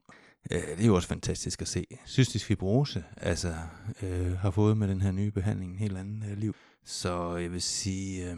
Øh, 0.52 0.62
det 0.62 0.80
er 0.80 0.86
jo 0.86 0.94
også 0.94 1.08
fantastisk 1.08 1.62
at 1.62 1.68
se. 1.68 1.86
Cystisk 2.06 2.46
fibrose 2.46 3.04
altså, 3.16 3.54
øh, 4.02 4.38
har 4.38 4.50
fået 4.50 4.76
med 4.76 4.88
den 4.88 5.00
her 5.00 5.12
nye 5.12 5.30
behandling 5.30 5.72
en 5.72 5.78
helt 5.78 5.96
anden 5.96 6.24
øh, 6.30 6.38
liv. 6.38 6.54
Så 6.84 7.36
jeg 7.36 7.52
vil 7.52 7.62
sige, 7.62 8.30
øh, 8.30 8.36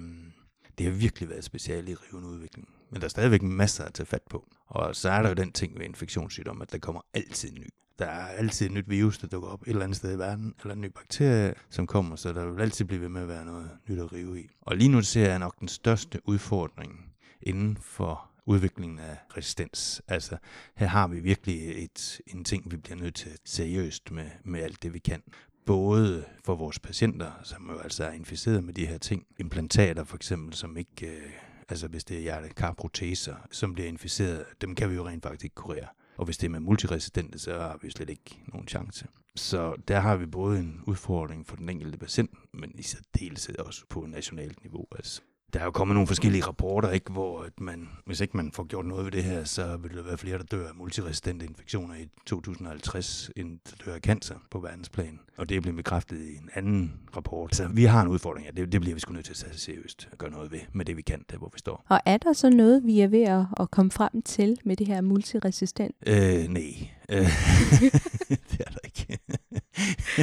det 0.78 0.86
har 0.86 0.92
virkelig 0.92 1.28
været 1.28 1.44
specielt 1.44 1.88
i 1.88 1.94
rivende 1.94 2.28
udvikling. 2.28 2.68
Men 2.90 3.00
der 3.00 3.04
er 3.04 3.08
stadigvæk 3.08 3.42
masser 3.42 3.84
at 3.84 3.94
tage 3.94 4.06
fat 4.06 4.22
på. 4.30 4.48
Og 4.66 4.96
så 4.96 5.10
er 5.10 5.22
der 5.22 5.28
jo 5.28 5.34
den 5.34 5.52
ting 5.52 5.78
ved 5.78 5.84
infektionssygdom, 5.84 6.62
at 6.62 6.72
der 6.72 6.78
kommer 6.78 7.00
altid 7.14 7.52
ny. 7.52 7.68
Der 7.98 8.06
er 8.06 8.26
altid 8.26 8.66
et 8.66 8.72
nyt 8.72 8.90
virus, 8.90 9.18
der 9.18 9.26
dukker 9.26 9.48
op 9.48 9.62
et 9.62 9.68
eller 9.68 9.84
andet 9.84 9.96
sted 9.96 10.14
i 10.14 10.18
verden, 10.18 10.54
eller 10.62 10.74
en 10.74 10.80
ny 10.80 10.90
bakterie, 10.94 11.54
som 11.70 11.86
kommer, 11.86 12.16
så 12.16 12.32
der 12.32 12.50
vil 12.50 12.62
altid 12.62 12.84
blive 12.84 13.00
ved 13.00 13.08
med 13.08 13.22
at 13.22 13.28
være 13.28 13.44
noget 13.44 13.70
nyt 13.88 13.98
at 13.98 14.12
rive 14.12 14.40
i. 14.40 14.48
Og 14.60 14.76
lige 14.76 14.88
nu 14.88 15.02
ser 15.02 15.28
jeg 15.28 15.38
nok 15.38 15.60
den 15.60 15.68
største 15.68 16.20
udfordring 16.24 17.12
inden 17.42 17.76
for 17.76 18.30
udviklingen 18.46 18.98
af 18.98 19.16
resistens. 19.36 20.02
Altså, 20.08 20.36
her 20.76 20.86
har 20.86 21.08
vi 21.08 21.20
virkelig 21.20 21.84
et, 21.84 22.20
en 22.26 22.44
ting, 22.44 22.70
vi 22.70 22.76
bliver 22.76 22.96
nødt 22.96 23.14
til 23.14 23.28
at 23.28 23.40
seriøst 23.44 24.10
med, 24.10 24.30
med 24.44 24.60
alt 24.60 24.82
det, 24.82 24.94
vi 24.94 24.98
kan 24.98 25.22
både 25.66 26.24
for 26.44 26.54
vores 26.54 26.78
patienter, 26.78 27.30
som 27.42 27.70
jo 27.70 27.78
altså 27.78 28.04
er 28.04 28.12
inficeret 28.12 28.64
med 28.64 28.74
de 28.74 28.86
her 28.86 28.98
ting, 28.98 29.26
implantater 29.38 30.04
for 30.04 30.16
eksempel, 30.16 30.54
som 30.54 30.76
ikke, 30.76 31.06
øh, 31.06 31.30
altså 31.68 31.88
hvis 31.88 32.04
det 32.04 32.16
er 32.16 32.20
hjertekarproteser, 32.20 33.36
som 33.50 33.74
bliver 33.74 33.88
inficeret, 33.88 34.46
dem 34.60 34.74
kan 34.74 34.90
vi 34.90 34.94
jo 34.94 35.06
rent 35.06 35.22
faktisk 35.22 35.44
ikke 35.44 35.54
kurere. 35.54 35.88
Og 36.16 36.24
hvis 36.24 36.38
det 36.38 36.46
er 36.46 36.50
med 36.50 36.60
multiresistente, 36.60 37.38
så 37.38 37.58
har 37.58 37.78
vi 37.82 37.90
slet 37.90 38.10
ikke 38.10 38.42
nogen 38.46 38.68
chance. 38.68 39.06
Så 39.36 39.76
der 39.88 40.00
har 40.00 40.16
vi 40.16 40.26
både 40.26 40.58
en 40.58 40.80
udfordring 40.86 41.46
for 41.46 41.56
den 41.56 41.68
enkelte 41.68 41.98
patient, 41.98 42.30
men 42.52 42.72
i 42.74 42.82
særdeleshed 42.82 43.58
også 43.58 43.84
på 43.88 44.06
nationalt 44.06 44.62
niveau. 44.62 44.86
Altså 44.96 45.22
der 45.56 45.62
er 45.62 45.64
jo 45.64 45.70
kommet 45.70 45.94
nogle 45.94 46.06
forskellige 46.06 46.44
rapporter, 46.44 46.90
ikke, 46.90 47.12
hvor 47.12 47.42
at 47.42 47.60
man, 47.60 47.88
hvis 48.06 48.20
ikke 48.20 48.36
man 48.36 48.52
får 48.52 48.64
gjort 48.64 48.86
noget 48.86 49.04
ved 49.04 49.12
det 49.12 49.24
her, 49.24 49.44
så 49.44 49.76
vil 49.76 49.96
der 49.96 50.02
være 50.02 50.18
flere, 50.18 50.38
der 50.38 50.44
dør 50.44 50.68
af 50.68 50.74
multiresistente 50.74 51.46
infektioner 51.46 51.94
i 51.94 52.08
2050, 52.26 53.30
end 53.36 53.58
der 53.64 53.84
dør 53.84 53.94
af 53.94 54.00
cancer 54.00 54.34
på 54.50 54.58
verdensplan. 54.58 55.20
Og 55.36 55.48
det 55.48 55.56
er 55.56 55.60
blevet 55.60 55.76
bekræftet 55.76 56.18
i 56.18 56.36
en 56.36 56.50
anden 56.54 56.92
rapport. 57.16 57.56
Så 57.56 57.68
vi 57.68 57.84
har 57.84 58.02
en 58.02 58.08
udfordring, 58.08 58.46
ja, 58.46 58.50
det, 58.60 58.72
det 58.72 58.80
bliver 58.80 58.94
vi 58.94 59.00
sgu 59.00 59.12
nødt 59.12 59.24
til 59.24 59.32
at 59.32 59.36
tage 59.36 59.58
seriøst 59.58 60.08
og 60.12 60.18
gøre 60.18 60.30
noget 60.30 60.52
ved, 60.52 60.60
med 60.72 60.84
det 60.84 60.96
vi 60.96 61.02
kan, 61.02 61.24
der 61.30 61.38
hvor 61.38 61.50
vi 61.52 61.58
står. 61.58 61.84
Og 61.88 62.00
er 62.06 62.16
der 62.16 62.32
så 62.32 62.50
noget, 62.50 62.84
vi 62.84 63.00
er 63.00 63.08
ved 63.08 63.22
at, 63.22 63.44
at 63.60 63.70
komme 63.70 63.90
frem 63.90 64.22
til 64.22 64.58
med 64.64 64.76
det 64.76 64.86
her 64.86 65.00
multiresistent? 65.00 65.94
Øh, 66.06 66.48
nej. 66.48 66.90
Øh, 67.08 67.18
det 68.50 68.60
er 68.60 68.70
der 68.70 68.78
ikke. 68.84 69.18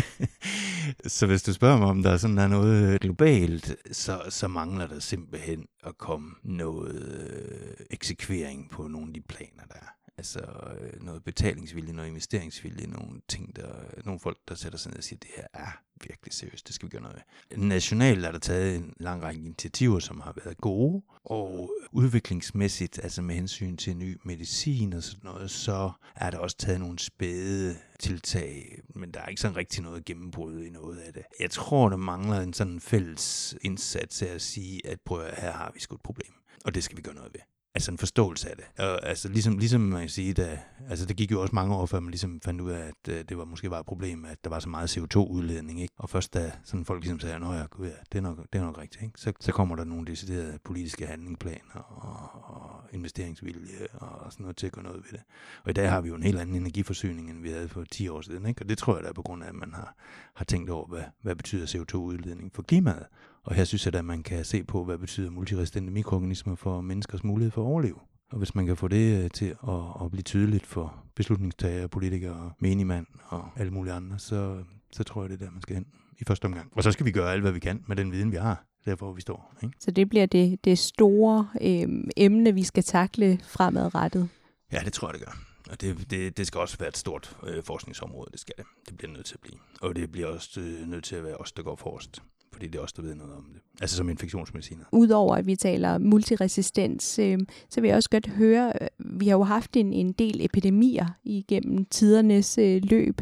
så 1.16 1.26
hvis 1.26 1.44
du 1.44 1.54
spørger 1.54 1.78
mig, 1.78 1.88
om 1.88 2.04
der 2.04 2.18
sådan 2.18 2.38
er 2.38 2.48
noget 2.48 2.94
øh, 2.94 3.00
globalt, 3.00 3.76
så, 3.92 4.22
så 4.30 4.48
mangler 4.48 4.88
der 4.88 5.00
simpelthen 5.00 5.68
at 5.84 5.98
komme 5.98 6.36
noget 6.44 7.30
øh, 7.30 7.86
eksekvering 7.90 8.70
på 8.70 8.88
nogle 8.88 9.08
af 9.08 9.14
de 9.14 9.22
planer, 9.22 9.64
der 9.68 9.76
er. 9.76 9.94
Altså 10.18 10.40
øh, 10.80 11.04
noget 11.04 11.24
betalingsvilje, 11.24 11.94
noget 11.94 12.10
investeringsvilje, 12.10 12.88
nogle 12.88 13.22
ting, 13.28 13.56
der, 13.56 13.74
nogle 14.06 14.20
folk, 14.20 14.38
der 14.48 14.56
sætter 14.56 14.78
sig 14.78 14.92
ned 14.92 14.98
og 14.98 15.04
siger, 15.04 15.20
det 15.20 15.30
her 15.36 15.48
er 15.54 15.82
virkelig 16.08 16.34
seriøst, 16.34 16.68
det 16.68 16.76
skal 16.76 16.86
vi 16.86 16.90
gøre 16.90 17.02
noget 17.02 17.18
ved. 17.50 17.58
Nationalt 17.58 18.26
er 18.26 18.32
der 18.32 18.40
taget 18.40 18.76
en 18.76 18.94
lang 18.98 19.24
række 19.24 19.42
initiativer, 19.42 20.00
som 20.00 20.22
har 20.22 20.34
været 20.44 20.58
gode, 20.58 21.04
og 21.26 21.72
udviklingsmæssigt, 21.92 23.00
altså 23.04 23.22
med 23.22 23.36
hensyn 23.36 23.78
til 23.78 23.98
ny 23.98 24.18
medicin 24.24 24.94
og 24.94 25.04
sådan 25.04 25.20
noget, 25.24 25.52
så 25.52 25.92
er 26.16 26.30
der 26.30 26.38
også 26.38 26.58
taget 26.58 26.80
nogle 26.80 27.00
spæde 27.00 27.76
tiltag, 28.00 28.80
men 28.96 29.12
der 29.12 29.20
er 29.20 29.28
ikke 29.28 29.42
sådan 29.42 29.58
rigtig 29.58 29.84
noget 29.84 30.06
gennembrud 30.06 30.64
i 30.64 30.70
noget 30.70 30.98
af 30.98 31.14
det. 31.14 31.24
Jeg 31.40 31.52
tror, 31.52 31.90
der 31.90 31.98
mangler 31.98 32.42
en 32.42 32.54
sådan 32.54 32.80
fælles 32.80 33.56
indsats 33.62 34.22
af 34.22 34.34
at 34.34 34.42
sige, 34.42 34.88
at 34.88 35.02
prøv 35.02 35.20
at 35.20 35.42
her 35.42 35.52
har 35.52 35.72
vi 35.74 35.80
sgu 35.80 35.96
et 35.96 36.02
problem, 36.02 36.34
og 36.66 36.76
det 36.76 36.84
skal 36.84 36.98
vi 36.98 37.02
gøre 37.02 37.16
noget 37.16 37.34
ved 37.34 37.42
altså 37.76 37.92
en 37.92 37.98
forståelse 37.98 38.50
af 38.50 38.56
det. 38.56 38.66
Og, 38.86 39.08
altså 39.08 39.30
ligesom, 39.30 39.58
ligesom 39.58 39.82
man 39.82 40.00
kan 40.00 40.10
sige, 40.10 40.34
da, 40.34 40.60
altså 40.90 41.06
det 41.06 41.18
gik 41.18 41.32
jo 41.32 41.42
også 41.42 41.56
mange 41.56 41.76
år, 41.76 41.86
før 41.86 42.00
man 42.00 42.12
ligesom 42.12 42.42
fandt 42.42 42.62
ud 42.62 42.72
af, 42.72 42.80
at 42.80 43.14
uh, 43.14 43.20
det 43.30 43.38
var 43.38 43.46
måske 43.46 43.70
bare 43.70 43.80
et 43.80 43.86
problem, 43.86 44.26
at 44.26 44.44
der 44.44 44.50
var 44.50 44.60
så 44.60 44.70
meget 44.70 44.98
CO2-udledning. 44.98 45.82
Ikke? 45.82 45.94
Og 45.98 46.10
først 46.10 46.34
da 46.34 46.52
sådan 46.64 46.86
folk 46.86 47.02
ligesom 47.02 47.20
sagde, 47.20 47.36
at 47.36 47.42
ja, 47.42 47.66
gud, 47.66 47.86
ja, 47.86 47.92
det, 48.12 48.18
er 48.18 48.22
nok, 48.22 48.38
det 48.54 48.60
er 48.60 48.66
nok 48.66 48.78
rigtigt, 48.78 49.04
ikke? 49.04 49.20
Så, 49.20 49.34
så 49.40 49.52
kommer 49.52 49.76
der 49.76 49.84
nogle 49.84 50.06
deciderede 50.06 50.60
politiske 50.64 51.08
handlingplaner 51.08 51.76
og, 51.76 52.46
og 52.56 52.82
investeringsvilje 52.92 53.88
og 53.94 54.32
sådan 54.32 54.44
noget 54.44 54.58
til 54.58 54.66
at 54.66 54.74
gøre 54.74 54.84
noget 54.84 55.04
ved 55.04 55.12
det. 55.12 55.22
Og 55.64 55.70
i 55.70 55.74
dag 55.74 55.90
har 55.90 56.02
vi 56.02 56.08
jo 56.10 56.16
en 56.16 56.24
helt 56.24 56.40
anden 56.40 56.56
energiforsyning, 56.56 57.30
end 57.30 57.42
vi 57.42 57.50
havde 57.50 57.70
for 57.70 57.84
10 57.92 58.08
år 58.08 58.22
siden. 58.22 58.46
Ikke? 58.46 58.62
Og 58.62 58.70
det 58.70 58.78
tror 58.78 58.96
jeg, 58.96 59.04
da 59.04 59.10
er 59.10 59.14
på 59.14 59.22
grund 59.22 59.44
af, 59.44 59.48
at 59.48 59.56
man 59.56 59.74
har, 59.74 59.96
har 60.34 60.46
tænkt 60.46 60.70
over, 60.70 60.88
hvad, 60.88 61.04
hvad 61.22 61.36
betyder 61.36 61.66
CO2-udledning 61.66 62.52
for 62.54 62.62
klimaet. 62.62 63.06
Og 63.44 63.56
her 63.56 63.64
synes 63.64 63.86
jeg 63.86 63.96
at 63.96 64.06
man 64.06 64.24
kan 64.24 64.46
se 64.46 64.64
på, 64.64 64.84
hvad 64.84 64.98
betyder 64.98 65.30
multiresistente 65.30 65.92
mikroorganismer 65.92 66.56
for 66.56 66.82
menneskers 66.82 67.24
mulighed 67.24 67.52
for 67.52 67.62
at 67.62 67.66
overleve. 67.66 68.00
Og 68.32 68.38
hvis 68.38 68.56
man 68.56 68.66
kan 68.66 68.78
få 68.78 68.88
det 68.88 69.24
øh, 69.24 69.30
til 69.30 69.46
at, 69.46 70.04
at 70.04 70.12
blive 70.12 70.24
tydeligt 70.24 70.66
for 70.66 71.04
beslutningstagere, 71.16 71.88
politikere, 71.88 72.52
menigmand 72.60 73.06
og 73.28 73.50
alle 73.56 73.72
mulige 73.72 73.94
andre, 73.94 74.20
så, 74.20 74.64
så 74.92 75.04
tror 75.04 75.24
jeg, 75.24 75.30
det 75.30 75.42
er 75.42 75.46
der, 75.46 75.52
man 75.52 75.62
skal 75.62 75.76
hen 75.76 75.86
i 76.20 76.24
første 76.28 76.46
omgang. 76.46 76.72
Og 76.76 76.84
så 76.84 76.92
skal 76.92 77.06
vi 77.06 77.12
gøre 77.12 77.32
alt, 77.32 77.42
hvad 77.42 77.52
vi 77.52 77.60
kan 77.60 77.84
med 77.88 77.96
den 77.96 78.12
viden, 78.12 78.32
vi 78.32 78.38
har 78.38 78.66
derfor 78.86 79.12
vi 79.12 79.22
står. 79.22 79.54
Ikke? 79.64 79.76
Så 79.80 79.92
det 79.92 80.10
bliver 80.10 80.26
det, 80.26 80.66
det 80.66 80.80
store 80.80 81.50
øh, 81.62 81.88
emne, 82.18 82.54
vi 82.54 82.64
skal 82.64 82.84
takle 82.84 83.40
fremadrettet? 83.44 84.30
Ja, 84.72 84.80
det 84.86 84.94
tror 84.94 85.08
jeg, 85.08 85.14
det 85.14 85.28
gør. 85.28 85.38
Og 85.72 85.82
det, 85.82 86.12
det, 86.12 86.38
det 86.38 86.48
skal 86.48 86.60
også 86.60 86.78
være 86.78 86.90
et 86.90 86.98
stort 86.98 87.38
øh, 87.48 87.64
forskningsområde, 87.64 88.30
det 88.32 88.40
skal 88.40 88.54
det. 88.58 88.66
Det 88.90 88.98
bliver 88.98 89.14
nødt 89.14 89.26
til 89.26 89.36
at 89.36 89.42
blive. 89.42 89.58
Og 89.82 89.96
det 89.96 90.12
bliver 90.12 90.28
også 90.28 90.60
øh, 90.60 90.88
nødt 90.88 91.04
til 91.04 91.16
at 91.16 91.24
være 91.24 91.38
os, 91.38 91.52
der 91.52 91.64
går 91.64 91.76
forrest 91.76 92.22
fordi 92.54 92.68
det 92.68 92.76
er 92.76 92.82
også 92.82 92.94
der 92.98 93.04
ved 93.04 93.16
noget 93.16 93.34
om 93.34 93.46
det. 93.54 93.62
Altså 93.82 93.98
som 93.98 94.10
infektionsmediciner. 94.10 94.84
Udover 94.92 95.36
at 95.36 95.46
vi 95.46 95.56
taler 95.56 95.98
multiresistens, 95.98 97.20
øh, 97.20 97.40
så 97.70 97.82
vil 97.82 97.88
jeg 97.88 97.98
også 97.98 98.10
godt 98.10 98.28
høre, 98.28 98.74
øh, 98.82 98.88
vi 99.20 99.28
har 99.28 99.38
jo 99.38 99.44
haft 99.44 99.78
en, 99.78 99.94
en 99.94 100.12
del 100.12 100.46
epidemier 100.46 101.06
igennem 101.24 101.86
tidernes 101.86 102.58
øh, 102.58 102.82
løb. 102.84 103.22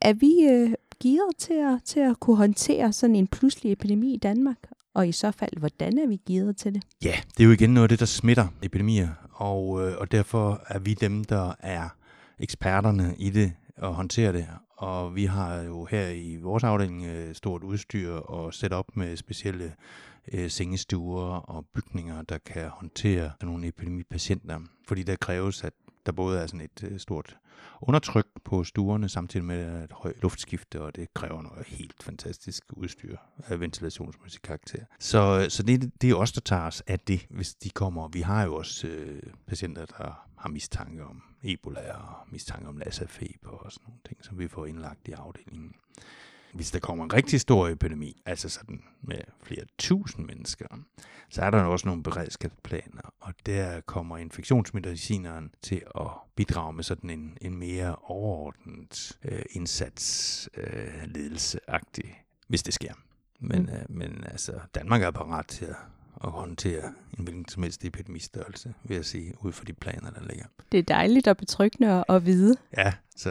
Er 0.00 0.12
vi 0.12 0.32
øh, 0.50 0.72
gearet 1.02 1.36
til 1.38 1.54
at, 1.54 1.82
til 1.84 2.00
at 2.00 2.20
kunne 2.20 2.36
håndtere 2.36 2.92
sådan 2.92 3.16
en 3.16 3.26
pludselig 3.26 3.72
epidemi 3.72 4.14
i 4.14 4.18
Danmark? 4.18 4.58
Og 4.94 5.08
i 5.08 5.12
så 5.12 5.30
fald, 5.30 5.58
hvordan 5.58 5.98
er 5.98 6.06
vi 6.06 6.20
gearet 6.28 6.56
til 6.56 6.74
det? 6.74 6.82
Ja, 7.04 7.14
det 7.36 7.42
er 7.42 7.44
jo 7.44 7.52
igen 7.52 7.74
noget 7.74 7.84
af 7.84 7.88
det, 7.88 8.00
der 8.00 8.06
smitter 8.06 8.46
epidemier, 8.62 9.08
og, 9.32 9.88
øh, 9.88 9.98
og 9.98 10.12
derfor 10.12 10.62
er 10.66 10.78
vi 10.78 10.94
dem, 10.94 11.24
der 11.24 11.54
er 11.58 11.88
eksperterne 12.38 13.14
i 13.18 13.30
det 13.30 13.52
og 13.80 13.94
håndtere 13.94 14.32
det. 14.32 14.48
Og 14.76 15.14
vi 15.14 15.24
har 15.24 15.56
jo 15.56 15.84
her 15.84 16.08
i 16.08 16.36
vores 16.36 16.64
afdeling 16.64 17.04
øh, 17.04 17.34
stort 17.34 17.62
udstyr 17.62 18.12
og 18.12 18.54
sæt 18.54 18.72
op 18.72 18.96
med 18.96 19.16
specielle 19.16 19.74
øh, 20.32 20.50
sengestuer 20.50 21.36
og 21.36 21.66
bygninger, 21.74 22.22
der 22.22 22.38
kan 22.38 22.68
håndtere 22.68 23.30
nogle 23.42 23.68
epidemipatienter. 23.68 24.60
Fordi 24.88 25.02
der 25.02 25.16
kræves, 25.16 25.64
at 25.64 25.72
der 26.06 26.12
både 26.12 26.40
er 26.40 26.46
sådan 26.46 26.60
et 26.60 26.84
øh, 26.84 26.98
stort 26.98 27.36
undertryk 27.82 28.26
på 28.44 28.64
stuerne, 28.64 29.08
samtidig 29.08 29.46
med 29.46 29.84
et 29.84 29.92
højt 29.92 30.22
luftskifte, 30.22 30.82
og 30.82 30.96
det 30.96 31.14
kræver 31.14 31.42
noget 31.42 31.66
helt 31.66 32.02
fantastisk 32.02 32.64
udstyr 32.72 33.16
af 33.46 33.60
ventilationsmæssig 33.60 34.42
karakter. 34.42 34.84
Så, 34.98 35.40
øh, 35.44 35.50
så 35.50 35.62
det, 35.62 36.02
det 36.02 36.10
er 36.10 36.14
os, 36.14 36.32
der 36.32 36.40
tager 36.40 36.66
os 36.66 36.82
af 36.86 37.00
det, 37.00 37.26
hvis 37.30 37.54
de 37.54 37.70
kommer. 37.70 38.08
Vi 38.08 38.20
har 38.20 38.44
jo 38.44 38.54
også 38.54 38.86
øh, 38.86 39.22
patienter, 39.46 39.84
der 39.84 40.26
har 40.38 40.48
mistanke 40.48 41.04
om 41.04 41.22
Ebola 41.42 41.92
og 41.92 42.14
mistanke 42.30 42.68
om 42.68 42.76
Lassa-feber 42.76 43.50
og 43.50 43.72
sådan 43.72 43.84
nogle 43.86 44.00
ting, 44.08 44.24
som 44.24 44.38
vi 44.38 44.48
får 44.48 44.66
indlagt 44.66 45.08
i 45.08 45.12
afdelingen. 45.12 45.74
Hvis 46.54 46.70
der 46.70 46.78
kommer 46.78 47.04
en 47.04 47.12
rigtig 47.12 47.40
stor 47.40 47.68
epidemi, 47.68 48.22
altså 48.26 48.48
sådan 48.48 48.82
med 49.02 49.20
flere 49.42 49.64
tusind 49.78 50.26
mennesker, 50.26 50.66
så 51.28 51.42
er 51.42 51.50
der 51.50 51.62
også 51.62 51.88
nogle 51.88 52.02
beredskabsplaner, 52.02 53.14
og 53.20 53.34
der 53.46 53.80
kommer 53.80 54.16
infektionsmedicineren 54.16 55.54
til 55.62 55.82
at 55.94 56.06
bidrage 56.36 56.72
med 56.72 56.84
sådan 56.84 57.10
en, 57.10 57.38
en 57.40 57.56
mere 57.56 57.96
overordnet 57.96 59.18
øh, 59.24 59.42
indsats, 59.50 60.48
øh, 60.56 61.08
hvis 62.48 62.62
det 62.62 62.74
sker. 62.74 62.94
Men, 63.40 63.62
mm. 63.62 63.68
øh, 63.68 63.84
men 63.88 64.24
altså, 64.24 64.60
Danmark 64.74 65.02
er 65.02 65.10
parat 65.10 65.46
til 65.46 65.64
at, 65.64 65.76
at 66.24 66.30
håndtere 66.30 66.92
en 67.18 67.24
hvilken 67.24 67.48
som 67.48 67.62
helst 67.62 67.84
epidemistørrelse, 67.84 68.74
vil 68.84 68.94
jeg 68.94 69.04
sige, 69.04 69.34
ud 69.40 69.52
fra 69.52 69.64
de 69.64 69.72
planer, 69.72 70.10
der 70.10 70.22
ligger. 70.22 70.44
Det 70.72 70.78
er 70.78 70.82
dejligt 70.82 71.28
og 71.28 71.36
betryggende 71.36 72.04
at 72.08 72.26
vide. 72.26 72.56
Ja, 72.76 72.92
så, 73.16 73.30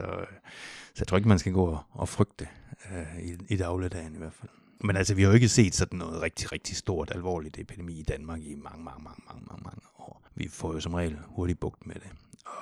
så 0.93 0.99
jeg 0.99 1.08
tror 1.08 1.17
ikke, 1.17 1.30
man 1.30 1.39
skal 1.39 1.54
gå 1.54 1.65
og, 1.65 1.84
og 1.91 2.10
frygte 2.10 2.47
øh, 2.91 3.19
i, 3.19 3.38
i 3.49 3.58
dagligdagen 3.58 4.15
i 4.15 4.17
hvert 4.17 4.34
fald. 4.34 4.52
Men 4.82 4.95
altså, 4.95 5.15
vi 5.15 5.21
har 5.21 5.30
jo 5.30 5.36
ikke 5.36 5.47
set 5.47 5.75
sådan 5.75 5.99
noget 5.99 6.21
rigtig, 6.21 6.52
rigtig 6.52 6.78
stort, 6.78 7.12
alvorligt 7.15 7.60
epidemi 7.60 7.99
i 7.99 8.04
Danmark 8.04 8.39
i 8.41 8.56
mange, 8.56 8.84
mange, 8.84 9.04
mange, 9.04 9.21
mange, 9.28 9.45
mange, 9.47 9.63
mange 9.63 9.82
år. 9.99 10.23
Vi 10.36 10.47
får 10.47 10.73
jo 10.73 10.80
som 10.80 10.93
regel 10.93 11.17
hurtigt 11.25 11.60
bugt 11.60 11.88
med 11.88 11.95
det. 11.95 12.12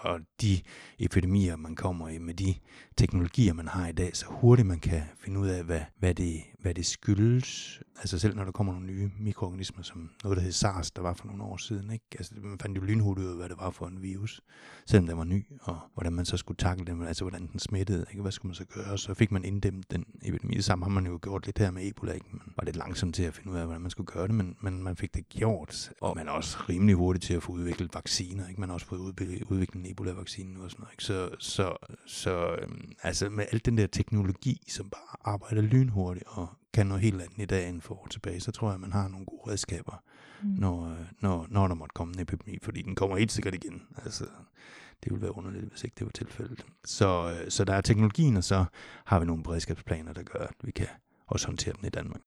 Og 0.02 0.20
de 0.42 0.62
epidemier, 1.00 1.56
man 1.56 1.76
kommer 1.76 2.10
i 2.10 2.18
med 2.18 2.34
de 2.34 2.56
teknologier, 2.98 3.54
man 3.54 3.68
har 3.68 3.88
i 3.88 3.92
dag, 3.92 4.16
så 4.16 4.26
hurtigt 4.30 4.68
man 4.68 4.80
kan 4.80 5.04
finde 5.20 5.40
ud 5.40 5.48
af, 5.48 5.63
hvad, 5.63 5.82
hvad, 6.00 6.16
det, 6.16 6.42
hvad 6.60 6.74
det 6.74 6.86
skyldes. 6.86 7.82
Altså 7.99 8.19
selv 8.19 8.36
når 8.36 8.43
der 8.43 8.51
kommer 8.51 8.73
nogle 8.73 8.88
nye 8.88 9.10
mikroorganismer, 9.19 9.83
som 9.83 10.10
noget, 10.23 10.38
der 10.38 10.43
hed 10.43 10.51
SARS, 10.51 10.91
der 10.91 11.01
var 11.01 11.13
for 11.13 11.27
nogle 11.27 11.43
år 11.43 11.57
siden. 11.57 11.91
Ikke? 11.91 12.05
Altså 12.12 12.33
man 12.43 12.60
fandt 12.60 12.77
jo 12.77 12.81
lynhurtigt 12.81 13.25
ud 13.25 13.31
af, 13.31 13.38
hvad 13.38 13.49
det 13.49 13.57
var 13.57 13.69
for 13.69 13.88
en 13.88 14.01
virus, 14.01 14.41
selvom 14.86 15.07
den 15.07 15.17
var 15.17 15.23
ny, 15.23 15.45
og 15.62 15.79
hvordan 15.93 16.13
man 16.13 16.25
så 16.25 16.38
skulle 16.38 16.57
takle 16.57 16.86
den, 16.86 17.03
altså 17.03 17.23
hvordan 17.23 17.47
den 17.51 17.60
smittede, 17.60 18.05
ikke? 18.10 18.21
hvad 18.21 18.31
skulle 18.31 18.49
man 18.49 18.55
så 18.55 18.65
gøre? 18.65 18.97
Så 18.97 19.13
fik 19.13 19.31
man 19.31 19.45
inddæmmet 19.45 19.91
den 19.91 20.05
epidemi. 20.23 20.55
Det 20.55 20.63
samme 20.65 20.86
har 20.86 20.89
man 20.89 21.05
jo 21.05 21.19
gjort 21.21 21.45
lidt 21.45 21.60
her 21.60 21.71
med 21.71 21.88
Ebola, 21.88 22.12
ikke? 22.12 22.27
man 22.31 22.53
var 22.57 22.63
lidt 22.63 22.75
langsom 22.75 23.12
til 23.12 23.23
at 23.23 23.33
finde 23.33 23.51
ud 23.51 23.57
af, 23.57 23.65
hvordan 23.65 23.81
man 23.81 23.91
skulle 23.91 24.07
gøre 24.07 24.27
det, 24.27 24.36
men, 24.36 24.55
men 24.62 24.83
man 24.83 24.95
fik 24.95 25.15
det 25.15 25.29
gjort, 25.29 25.91
og 26.01 26.15
man 26.15 26.27
er 26.27 26.31
også 26.31 26.57
rimelig 26.69 26.95
hurtigt 26.95 27.25
til 27.25 27.33
at 27.33 27.43
få 27.43 27.51
udviklet 27.51 27.93
vacciner. 27.93 28.47
Ikke? 28.47 28.60
Man 28.60 28.69
har 28.69 28.73
også 28.73 28.88
fået 28.88 28.99
udviklet 28.99 29.86
en 29.86 29.91
Ebola-vaccine 29.91 30.53
nu 30.53 30.63
og 30.63 30.71
sådan 30.71 30.81
noget. 30.81 30.93
Ikke? 30.93 31.03
Så, 31.03 31.29
så, 31.39 31.75
så 32.05 32.55
øhm, 32.62 32.91
altså 33.03 33.29
med 33.29 33.45
al 33.51 33.62
den 33.65 33.77
der 33.77 33.88
teknologi, 33.88 34.63
som 34.67 34.89
bare 34.89 35.33
arbejder 35.33 35.62
lynhurtigt 35.62 36.25
og 36.27 36.47
kan 36.73 36.88
noget 36.88 37.03
helt 37.03 37.21
andet 37.21 37.41
i 37.41 37.45
dag 37.45 37.69
end 37.69 37.82
for 37.82 37.95
år 37.95 38.08
tilbage, 38.10 38.39
så 38.39 38.51
tror 38.51 38.67
jeg, 38.67 38.73
at 38.73 38.82
man 38.82 38.91
har 38.91 39.08
nogle 39.08 39.25
gode 39.25 39.51
redskaber, 39.51 40.03
mm. 40.43 40.49
når, 40.49 40.89
øh, 40.89 41.06
når, 41.21 41.47
når 41.49 41.67
der 41.67 41.75
måtte 41.75 41.93
komme 41.93 42.13
en 42.13 42.19
epidemi, 42.19 42.58
fordi 42.62 42.82
den 42.82 42.95
kommer 42.95 43.17
helt 43.17 43.32
sikkert 43.32 43.56
igen. 43.56 43.82
Altså, 44.06 44.25
det 45.03 45.12
ville 45.12 45.21
være 45.21 45.38
underligt, 45.38 45.65
hvis 45.65 45.84
ikke 45.84 45.95
det 45.99 46.06
var 46.06 46.12
tilfældet. 46.12 46.65
Så, 46.86 47.38
øh, 47.39 47.51
så 47.51 47.65
der 47.65 47.73
er 47.73 47.82
teknologien, 47.82 48.38
og 48.38 48.43
så 48.43 48.65
har 49.06 49.19
vi 49.19 49.25
nogle 49.25 49.43
beredskabsplaner, 49.43 50.13
der 50.13 50.23
gør, 50.23 50.39
at 50.39 50.56
vi 50.63 50.71
kan 50.71 50.88
også 51.27 51.47
håndtere 51.47 51.73
den 51.77 51.86
i 51.86 51.89
Danmark. 51.89 52.21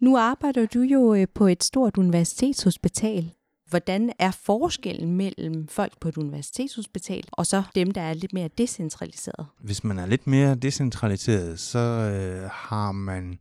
Nu 0.00 0.16
arbejder 0.16 0.66
du 0.66 0.80
jo 0.80 1.14
øh, 1.14 1.26
på 1.34 1.46
et 1.46 1.64
stort 1.64 1.98
universitetshospital. 1.98 3.34
Hvordan 3.72 4.12
er 4.18 4.30
forskellen 4.30 5.16
mellem 5.16 5.68
folk 5.68 6.00
på 6.00 6.08
et 6.08 6.16
universitetshospital 6.16 7.24
og 7.32 7.46
så 7.46 7.62
dem, 7.74 7.90
der 7.90 8.00
er 8.00 8.14
lidt 8.14 8.32
mere 8.32 8.48
decentraliseret? 8.58 9.46
Hvis 9.60 9.84
man 9.84 9.98
er 9.98 10.06
lidt 10.06 10.26
mere 10.26 10.54
decentraliseret, 10.54 11.60
så 11.60 11.78
øh, 11.78 12.50
har 12.52 12.92
man 12.92 13.38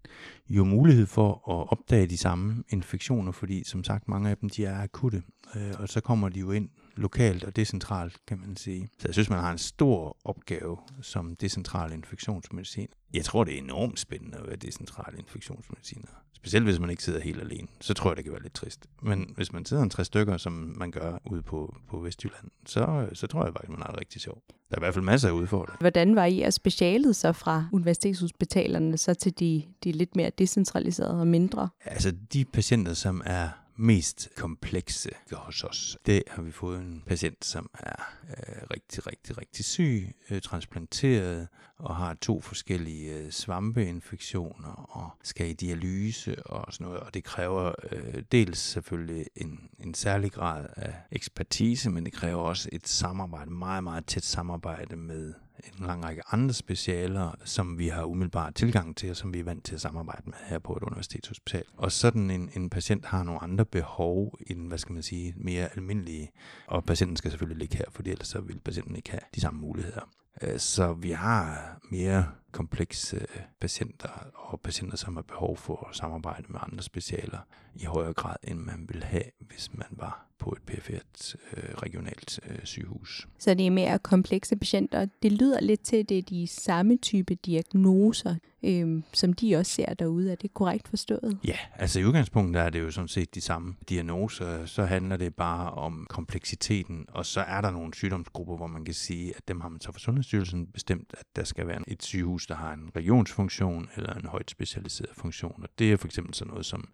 jo 0.50 0.64
mulighed 0.64 1.06
for 1.06 1.32
at 1.32 1.72
opdage 1.72 2.08
de 2.08 2.18
samme 2.18 2.64
infektioner, 2.70 3.32
fordi 3.32 3.64
som 3.64 3.84
sagt, 3.84 4.08
mange 4.08 4.30
af 4.30 4.38
dem 4.38 4.50
de 4.50 4.66
er 4.66 4.82
akutte, 4.82 5.24
øh, 5.56 5.74
og 5.80 5.90
så 5.90 6.02
kommer 6.02 6.30
de 6.30 6.40
jo 6.40 6.52
ind 6.52 6.70
lokalt 6.96 7.44
og 7.44 7.56
decentralt, 7.56 8.18
kan 8.28 8.40
man 8.40 8.58
sige. 8.58 8.90
Så 9.00 9.08
jeg 9.08 9.14
synes, 9.14 9.30
man 9.30 9.40
har 9.40 9.52
en 9.52 9.58
stor 9.58 10.18
opgave 10.26 10.78
som 11.02 11.36
decentral 11.36 11.92
infektionsmedicin. 11.92 12.88
Jeg 13.14 13.26
tror, 13.26 13.44
det 13.44 13.54
er 13.54 13.58
enormt 13.58 14.00
spændende 14.00 14.38
at 14.38 14.48
være 14.48 14.56
decentral 14.56 15.20
infektionsmediciner. 15.20 16.08
Specielt 16.34 16.66
hvis 16.66 16.80
man 16.80 16.90
ikke 16.90 17.04
sidder 17.04 17.20
helt 17.20 17.42
alene. 17.42 17.68
Så 17.82 17.94
tror 17.94 18.10
jeg, 18.10 18.18
det 18.18 18.26
kan 18.26 18.34
være 18.34 18.42
lidt 18.42 18.54
trist. 18.54 18.86
Men 19.02 19.34
hvis 19.36 19.54
man 19.54 19.66
sidder 19.66 19.84
en 19.84 19.90
tre 19.90 20.06
stykker, 20.06 20.38
som 20.38 20.74
man 20.78 20.92
gør 20.92 21.18
ude 21.32 21.42
på, 21.42 21.76
på 21.90 22.00
Vestjylland, 22.00 22.46
så, 22.66 23.10
så 23.14 23.28
tror 23.28 23.46
jeg 23.46 23.54
faktisk, 23.54 23.70
man 23.70 23.82
har 23.82 23.88
det 23.92 24.00
rigtig 24.00 24.22
sjovt. 24.22 24.44
Der 24.48 24.76
er 24.76 24.80
i 24.80 24.84
hvert 24.84 24.94
fald 24.94 25.06
masser 25.06 25.28
af 25.28 25.34
udfordringer. 25.34 25.78
Hvordan 25.80 26.16
var 26.16 26.26
I 26.26 26.42
at 26.42 26.54
specialet 26.54 27.16
så 27.16 27.34
fra 27.34 27.66
universitetshospitalerne 27.72 28.98
så 28.98 29.14
til 29.14 29.40
de, 29.40 29.64
de 29.84 29.92
lidt 29.92 30.16
mere 30.16 30.32
decentraliserede 30.38 31.20
og 31.20 31.28
mindre? 31.28 31.70
Altså 31.86 32.12
de 32.34 32.46
patienter, 32.46 32.94
som 32.94 33.22
er 33.26 33.50
mest 33.82 34.30
komplekse 34.36 35.10
hos 35.32 35.64
os. 35.64 35.98
Det 36.06 36.24
har 36.28 36.42
vi 36.42 36.52
fået 36.52 36.80
en 36.80 37.04
patient, 37.08 37.46
som 37.46 37.70
er 37.74 38.14
øh, 38.30 38.62
rigtig, 38.74 39.08
rigtig, 39.08 39.38
rigtig 39.38 39.66
syg, 39.66 40.16
øh, 40.30 40.42
transplanteret 40.42 41.48
og 41.78 41.96
har 41.96 42.14
to 42.14 42.42
forskellige 42.42 43.16
øh, 43.16 43.32
svampeinfektioner 43.32 44.70
og 44.70 45.10
skal 45.24 45.50
i 45.50 45.54
dialyse 45.54 46.44
og 46.44 46.74
sådan 46.74 46.86
noget. 46.88 47.00
Og 47.00 47.14
det 47.14 47.24
kræver 47.24 47.72
øh, 47.92 48.24
dels 48.32 48.60
selvfølgelig 48.60 49.26
en, 49.36 49.70
en 49.80 49.94
særlig 49.94 50.32
grad 50.32 50.68
af 50.76 50.94
ekspertise, 51.12 51.90
men 51.90 52.06
det 52.06 52.14
kræver 52.14 52.42
også 52.42 52.70
et 52.72 52.88
samarbejde, 52.88 53.52
meget, 53.52 53.84
meget 53.84 54.06
tæt 54.06 54.24
samarbejde 54.24 54.96
med 54.96 55.34
en 55.64 55.86
lang 55.86 56.06
række 56.06 56.22
andre 56.32 56.54
specialer, 56.54 57.36
som 57.46 57.80
vi 57.80 57.88
har 57.88 58.04
umiddelbart 58.04 58.56
tilgang 58.56 58.98
til, 58.98 59.10
og 59.10 59.16
som 59.16 59.34
vi 59.34 59.40
er 59.40 59.44
vant 59.44 59.66
til 59.66 59.76
at 59.76 59.82
samarbejde 59.82 60.24
med 60.26 60.34
her 60.46 60.60
på 60.60 60.74
et 60.74 60.84
universitetshospital. 60.84 61.64
Og 61.78 61.92
sådan 61.92 62.32
en, 62.32 62.50
en 62.56 62.70
patient 62.70 63.06
har 63.06 63.24
nogle 63.24 63.44
andre 63.44 63.66
behov 63.66 64.38
end, 64.48 64.68
hvad 64.68 64.78
skal 64.78 64.94
man 64.94 65.04
sige, 65.04 65.34
mere 65.38 65.70
almindelige, 65.76 66.32
og 66.68 66.84
patienten 66.84 67.18
skal 67.18 67.32
selvfølgelig 67.32 67.60
ligge 67.60 67.78
her, 67.78 67.86
for 67.92 68.04
ellers 68.06 68.28
så 68.28 68.42
vil 68.42 68.60
patienten 68.60 68.96
ikke 68.96 69.12
have 69.12 69.22
de 69.36 69.42
samme 69.42 69.62
muligheder. 69.62 70.10
Øh, 70.42 70.60
så 70.60 70.94
vi 70.94 71.12
har 71.12 71.78
mere 71.92 72.26
komplekse 72.52 73.26
patienter 73.60 74.10
og 74.34 74.62
patienter, 74.62 74.98
som 74.98 75.16
har 75.16 75.24
behov 75.24 75.58
for 75.58 75.88
at 75.90 75.96
samarbejde 75.96 76.46
med 76.50 76.60
andre 76.64 76.84
specialer 76.84 77.40
i 77.76 77.84
højere 77.84 78.14
grad, 78.14 78.36
end 78.44 78.60
man 78.60 78.86
ville 78.90 79.04
have, 79.04 79.24
hvis 79.40 79.70
man 79.74 79.88
var 79.92 80.32
på 80.42 80.52
et 80.58 80.62
perifert 80.62 81.36
øh, 81.58 81.64
regionalt 81.74 82.40
øh, 82.50 82.58
sygehus. 82.64 83.28
Så 83.40 83.54
det 83.54 83.68
er 83.68 83.72
mere 83.72 84.00
komplekse 84.00 84.56
patienter. 84.56 85.06
Det 85.24 85.32
lyder 85.32 85.60
lidt 85.60 85.82
til, 85.82 85.96
at 85.96 86.10
det 86.10 86.18
er 86.18 86.22
de 86.22 86.48
samme 86.48 86.98
type 86.98 87.36
diagnoser, 87.36 88.36
øh, 88.64 89.04
som 89.14 89.34
de 89.34 89.56
også 89.56 89.72
ser 89.72 89.94
derude. 89.94 90.32
Er 90.32 90.36
det 90.36 90.54
korrekt 90.54 90.88
forstået? 90.88 91.40
Ja, 91.48 91.58
altså 91.76 92.00
i 92.00 92.06
udgangspunktet 92.06 92.62
er 92.62 92.70
det 92.70 92.80
jo 92.80 92.92
sådan 92.92 93.08
set 93.08 93.36
de 93.36 93.42
samme 93.42 93.76
diagnoser. 93.90 94.66
Så 94.66 94.86
handler 94.86 95.18
det 95.18 95.36
bare 95.36 95.72
om 95.72 96.08
kompleksiteten, 96.10 97.06
og 97.10 97.26
så 97.26 97.42
er 97.42 97.62
der 97.62 97.72
nogle 97.72 97.94
sygdomsgrupper, 97.94 98.58
hvor 98.58 98.68
man 98.68 98.86
kan 98.86 98.94
sige, 98.94 99.34
at 99.38 99.48
dem 99.48 99.62
har 99.62 99.70
man 99.70 99.82
så 99.82 99.92
for 99.92 100.00
Sundhedsstyrelsen 100.00 100.68
bestemt, 100.68 101.14
at 101.18 101.26
der 101.36 101.44
skal 101.44 101.68
være 101.68 101.82
et 101.88 102.04
sygehus, 102.04 102.41
der 102.46 102.56
har 102.56 102.74
en 102.74 102.92
regionsfunktion 102.96 103.90
eller 103.98 104.14
en 104.14 104.26
højt 104.26 104.52
specialiseret 104.52 105.16
funktion. 105.16 105.64
Og 105.64 105.70
det 105.80 105.92
er 105.92 105.98
for 105.98 106.08
eksempel 106.08 106.34
sådan 106.34 106.50
noget 106.50 106.66
som 106.66 106.90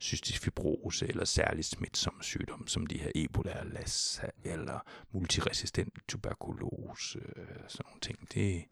cystisk 0.00 0.42
fibrose 0.42 1.08
eller 1.08 1.24
særligt 1.24 1.66
smitsom 1.66 2.14
sygdom, 2.20 2.66
som 2.66 2.86
de 2.86 2.98
her 2.98 3.10
Ebola, 3.14 3.64
Lassa 3.64 4.26
eller 4.44 4.84
multiresistent 5.12 5.94
tuberkulose, 6.08 7.18
øh, 7.18 7.44
sådan 7.68 7.84
nogle 7.86 8.00
ting. 8.00 8.18
Det, 8.34 8.64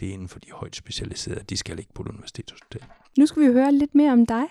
det 0.00 0.08
er 0.08 0.12
inden 0.12 0.28
for 0.28 0.38
de 0.38 0.52
højt 0.52 0.76
specialiserede. 0.76 1.44
De 1.44 1.56
skal 1.56 1.76
ligge 1.76 1.92
på 1.94 2.02
et 2.02 2.08
universitetshospital. 2.08 2.82
Nu 3.18 3.26
skal 3.26 3.42
vi 3.42 3.52
høre 3.52 3.72
lidt 3.72 3.94
mere 3.94 4.12
om 4.12 4.26
dig. 4.26 4.44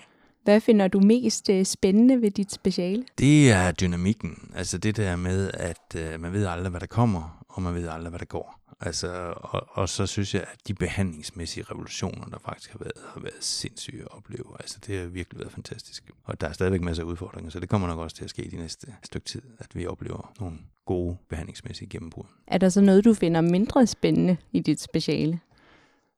Hvad 0.44 0.60
finder 0.60 0.88
du 0.88 1.00
mest 1.00 1.50
øh, 1.50 1.64
spændende 1.64 2.22
ved 2.22 2.30
dit 2.30 2.52
speciale? 2.52 3.04
Det 3.18 3.50
er 3.50 3.72
dynamikken. 3.72 4.50
Altså 4.54 4.78
det 4.78 4.96
der 4.96 5.16
med, 5.16 5.50
at 5.54 5.96
øh, 5.96 6.20
man 6.20 6.32
ved 6.32 6.46
aldrig, 6.46 6.70
hvad 6.70 6.80
der 6.80 6.86
kommer, 6.86 7.44
og 7.48 7.62
man 7.62 7.74
ved 7.74 7.88
aldrig, 7.88 8.10
hvad 8.10 8.18
der 8.18 8.24
går. 8.24 8.61
Altså, 8.84 9.34
og, 9.36 9.68
og 9.70 9.88
så 9.88 10.06
synes 10.06 10.34
jeg, 10.34 10.42
at 10.42 10.58
de 10.68 10.74
behandlingsmæssige 10.74 11.64
revolutioner, 11.70 12.24
der 12.24 12.38
faktisk 12.38 12.72
har 12.72 12.78
været, 12.78 12.92
har 13.14 13.20
været 13.20 13.44
sindssyge 13.44 14.02
at 14.02 14.08
opleve. 14.10 14.44
Altså, 14.60 14.78
det 14.86 14.98
har 14.98 15.06
virkelig 15.06 15.38
været 15.40 15.52
fantastisk. 15.52 16.10
Og 16.24 16.40
der 16.40 16.48
er 16.48 16.52
stadigvæk 16.52 16.80
masser 16.80 17.02
af 17.02 17.06
udfordringer, 17.06 17.50
så 17.50 17.60
det 17.60 17.68
kommer 17.68 17.88
nok 17.88 17.98
også 17.98 18.16
til 18.16 18.24
at 18.24 18.30
ske 18.30 18.50
de 18.50 18.56
næste 18.56 18.94
stykke 19.02 19.24
tid, 19.24 19.42
at 19.58 19.66
vi 19.74 19.86
oplever 19.86 20.32
nogle 20.40 20.58
gode 20.86 21.16
behandlingsmæssige 21.28 21.88
gennembrud. 21.88 22.24
Er 22.46 22.58
der 22.58 22.68
så 22.68 22.80
noget, 22.80 23.04
du 23.04 23.14
finder 23.14 23.40
mindre 23.40 23.86
spændende 23.86 24.36
i 24.52 24.60
dit 24.60 24.80
speciale? 24.80 25.40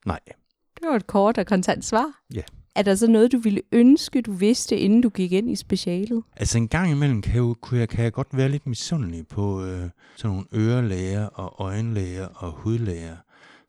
Nej. 0.07 0.21
Det 0.81 0.89
var 0.89 0.97
et 0.97 1.07
kort 1.07 1.39
og 1.39 1.47
kontant 1.47 1.85
svar. 1.85 2.23
Ja. 2.35 2.43
Er 2.77 2.83
der 2.83 2.95
så 2.95 3.07
noget, 3.11 3.33
du 3.33 3.39
ville 3.39 3.61
ønske, 3.73 4.23
du 4.23 4.33
vidste, 4.33 4.77
inden 4.79 5.01
du 5.01 5.09
gik 5.09 5.33
ind 5.33 5.51
i 5.51 5.57
specialet? 5.57 6.23
Altså 6.37 6.59
en 6.59 6.69
gang 6.69 6.91
imellem 6.91 7.23
kan, 7.23 7.37
jo, 7.37 7.55
kan, 7.55 7.79
jeg, 7.79 7.89
kan 7.89 8.05
jeg 8.05 8.13
godt 8.13 8.29
være 8.33 8.49
lidt 8.49 8.67
misundelig 8.67 9.27
på 9.27 9.65
øh, 9.65 9.91
sådan 10.17 10.31
nogle 10.37 10.45
ørelæger 10.55 11.27
og 11.27 11.65
øjenlæger 11.67 12.27
og 12.27 12.51
hudlæger 12.53 13.17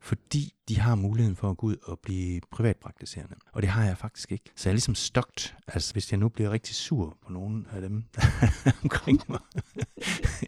fordi 0.06 0.54
de 0.68 0.78
har 0.78 0.94
muligheden 0.94 1.36
for 1.36 1.50
at 1.50 1.56
gå 1.56 1.66
ud 1.66 1.76
og 1.82 1.98
blive 1.98 2.40
privatpraktiserende. 2.50 3.36
Og 3.52 3.62
det 3.62 3.70
har 3.70 3.84
jeg 3.84 3.98
faktisk 3.98 4.32
ikke. 4.32 4.44
Så 4.56 4.68
jeg 4.68 4.72
er 4.72 4.74
ligesom 4.74 4.94
stokt. 4.94 5.56
Altså, 5.66 5.92
hvis 5.92 6.12
jeg 6.12 6.18
nu 6.18 6.28
bliver 6.28 6.50
rigtig 6.50 6.74
sur 6.74 7.18
på 7.26 7.32
nogen 7.32 7.66
af 7.72 7.80
dem 7.80 8.04
omkring 8.82 9.20
mig, 9.28 9.40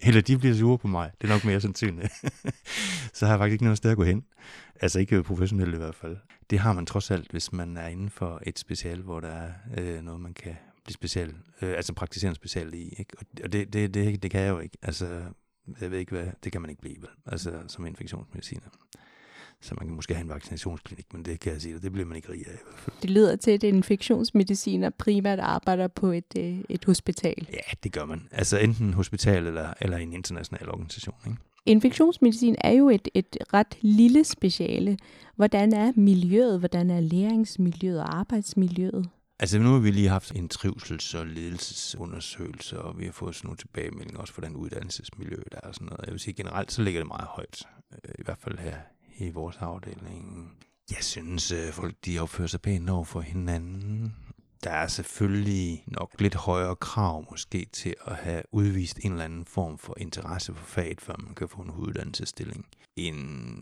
eller 0.03 0.21
de 0.21 0.39
bliver 0.39 0.55
sure 0.55 0.79
på 0.79 0.89
mig, 0.89 1.11
det 1.21 1.31
er 1.31 1.35
nok 1.35 1.45
mere 1.45 1.61
sandsynligt, 1.61 2.13
så 3.15 3.27
har 3.27 3.33
jeg 3.33 3.39
faktisk 3.39 3.53
ikke 3.53 3.65
noget 3.65 3.79
sted 3.79 3.91
at 3.91 3.97
gå 3.97 4.05
hen. 4.05 4.25
Altså 4.81 4.99
ikke 4.99 5.23
professionelt 5.23 5.75
i 5.75 5.79
hvert 5.79 5.95
fald. 5.95 6.17
Det 6.51 6.59
har 6.59 6.73
man 6.73 6.87
trods 6.87 7.11
alt, 7.11 7.31
hvis 7.31 7.53
man 7.53 7.77
er 7.77 7.87
inden 7.87 8.11
for 8.11 8.43
et 8.47 8.59
special, 8.59 9.03
hvor 9.03 9.21
der 9.21 9.29
er 9.29 9.53
øh, 9.79 10.03
noget, 10.03 10.21
man 10.21 10.35
kan 10.35 10.57
blive 10.85 10.95
special, 10.95 11.35
øh, 11.63 11.71
altså 11.77 11.93
praktiserende 11.93 12.37
special 12.37 12.75
i. 12.75 12.95
Ikke? 12.99 13.17
Og 13.45 13.53
det, 13.53 13.73
det, 13.73 13.95
det, 13.95 14.23
det 14.23 14.31
kan 14.31 14.41
jeg 14.41 14.51
jo 14.51 14.59
ikke. 14.59 14.79
Altså, 14.83 15.23
jeg 15.81 15.91
ved 15.91 15.99
ikke 15.99 16.13
hvad, 16.13 16.27
det 16.45 16.53
kan 16.53 16.61
man 16.61 16.71
ikke 16.71 16.83
blive, 16.83 16.97
vel? 17.01 17.11
Altså 17.27 17.63
som 17.69 17.87
infektionsmediciner. 17.87 18.69
Så 19.61 19.75
man 19.79 19.87
kan 19.87 19.97
måske 19.97 20.15
have 20.15 20.25
en 20.25 20.29
vaccinationsklinik, 20.29 21.07
men 21.13 21.25
det 21.25 21.41
kan 21.41 21.53
jeg 21.53 21.63
sige, 21.63 21.79
det 21.79 21.93
bliver 21.93 22.07
man 22.07 22.17
ikke 22.17 22.33
rig 22.33 22.47
af. 22.47 22.59
Det 23.03 23.11
lyder 23.11 23.37
til, 23.37 23.51
at 23.51 23.63
infektionsmediciner 23.63 24.91
primært 24.91 25.39
arbejder 25.39 25.89
på 25.89 26.07
et, 26.07 26.35
øh, 26.39 26.59
et 26.69 26.85
hospital. 26.85 27.49
Ja, 27.53 27.75
det 27.83 27.93
gør 27.93 28.05
man. 28.05 28.29
Altså 28.33 28.59
enten 28.59 28.95
hospital 28.95 29.47
eller, 29.47 29.75
eller 29.81 29.97
en 29.97 30.13
international 30.13 30.71
organisation. 30.71 31.17
Ikke? 31.27 31.39
Infektionsmedicin 31.67 32.57
er 32.61 32.73
jo 32.73 32.89
et, 32.89 33.09
et 33.15 33.37
ret 33.55 33.79
lille 33.81 34.25
speciale. 34.25 34.99
Hvordan 35.37 35.73
er 35.73 35.93
miljøet? 35.97 36.59
Hvordan 36.59 36.91
er 36.91 37.01
læringsmiljøet 37.01 38.01
og 38.01 38.19
arbejdsmiljøet? 38.19 39.09
Altså 39.41 39.59
nu 39.59 39.73
har 39.73 39.79
vi 39.79 39.91
lige 39.91 40.09
haft 40.09 40.33
en 40.33 40.51
trivsels- 40.55 41.19
og 41.19 41.27
ledelsesundersøgelse, 41.27 42.81
og 42.83 42.99
vi 42.99 43.05
har 43.05 43.13
fået 43.13 43.35
sådan 43.35 43.47
nogle 43.47 43.57
tilbagemeldinger 43.57 44.21
også 44.21 44.35
for 44.35 44.41
den 44.41 44.57
uddannelsesmiljø, 44.57 45.37
der 45.53 45.59
er 45.63 45.73
sådan 45.73 45.87
noget. 45.87 46.05
Jeg 46.05 46.13
vil 46.13 46.21
sige 46.21 46.35
generelt, 46.35 46.73
så 46.73 46.83
ligger 46.83 47.01
det 47.01 47.09
meget 47.09 47.27
højt, 47.27 47.63
øh, 47.93 48.15
i 48.19 48.23
hvert 48.25 48.39
fald 48.39 48.59
her 48.59 48.77
i 49.19 49.31
vores 49.31 49.57
afdeling. 49.57 50.53
Jeg 50.91 51.05
synes, 51.05 51.53
øh, 51.53 51.73
folk 51.73 51.95
de 52.05 52.19
opfører 52.19 52.49
sig 52.49 52.61
pænt 52.61 52.91
over 52.91 53.05
for 53.05 53.21
hinanden. 53.21 54.15
Der 54.65 54.71
er 54.71 54.87
selvfølgelig 54.87 55.85
nok 55.87 56.21
lidt 56.21 56.35
højere 56.35 56.77
krav 56.77 57.25
måske 57.31 57.67
til 57.73 57.95
at 58.07 58.17
have 58.17 58.43
udvist 58.53 58.99
en 59.03 59.13
eller 59.13 59.25
anden 59.25 59.45
form 59.45 59.79
for 59.79 59.95
interesse 59.99 60.55
for 60.55 60.65
faget, 60.65 61.01
før 61.01 61.15
man 61.19 61.35
kan 61.35 61.49
få 61.49 61.63
en 61.63 61.71
uddannelsesstilling, 61.71 62.67
end 62.97 63.19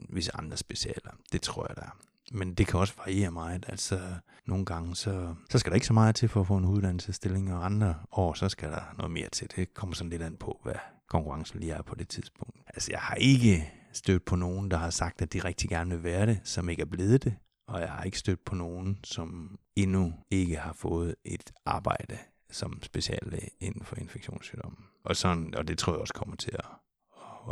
hvis 0.08 0.28
andre 0.28 0.56
specialer. 0.56 1.10
Det 1.32 1.42
tror 1.42 1.66
jeg, 1.68 1.76
der 1.76 1.82
er. 1.82 1.96
Men 2.32 2.54
det 2.54 2.66
kan 2.66 2.80
også 2.80 2.94
variere 2.96 3.30
meget. 3.30 3.64
Altså, 3.68 4.00
nogle 4.46 4.64
gange, 4.64 4.96
så, 4.96 5.34
så 5.50 5.58
skal 5.58 5.70
der 5.70 5.74
ikke 5.74 5.86
så 5.86 5.92
meget 5.92 6.14
til 6.14 6.28
for 6.28 6.40
at 6.40 6.46
få 6.46 6.56
en 6.56 6.64
uddannelsesstilling, 6.64 7.54
og 7.54 7.64
andre 7.64 7.94
år, 8.12 8.34
så 8.34 8.48
skal 8.48 8.70
der 8.70 8.94
noget 8.96 9.12
mere 9.12 9.28
til. 9.28 9.48
Det 9.56 9.74
kommer 9.74 9.94
sådan 9.94 10.10
lidt 10.10 10.22
an 10.22 10.36
på, 10.36 10.60
hvad 10.62 10.74
konkurrencen 11.08 11.60
lige 11.60 11.72
er 11.72 11.82
på 11.82 11.94
det 11.94 12.08
tidspunkt. 12.08 12.56
Altså, 12.66 12.92
jeg 12.92 13.00
har 13.00 13.14
ikke 13.14 13.72
stødt 13.96 14.24
på 14.24 14.36
nogen, 14.36 14.70
der 14.70 14.76
har 14.76 14.90
sagt, 14.90 15.22
at 15.22 15.32
de 15.32 15.38
rigtig 15.38 15.68
gerne 15.68 15.90
vil 15.90 16.04
være 16.04 16.26
det, 16.26 16.40
som 16.44 16.68
ikke 16.68 16.80
er 16.80 16.86
blevet 16.86 17.24
det. 17.24 17.34
Og 17.68 17.80
jeg 17.80 17.88
har 17.88 18.02
ikke 18.02 18.18
stødt 18.18 18.44
på 18.44 18.54
nogen, 18.54 18.98
som 19.04 19.58
endnu 19.76 20.14
ikke 20.30 20.56
har 20.56 20.72
fået 20.72 21.14
et 21.24 21.52
arbejde 21.66 22.18
som 22.50 22.82
speciallæge 22.82 23.48
inden 23.60 23.84
for 23.84 23.96
infektionssygdomme. 23.96 24.76
Og, 25.04 25.16
sådan, 25.16 25.54
og 25.56 25.68
det 25.68 25.78
tror 25.78 25.92
jeg 25.92 26.00
også 26.00 26.14
kommer 26.14 26.36
til 26.36 26.52
at, 26.54 26.64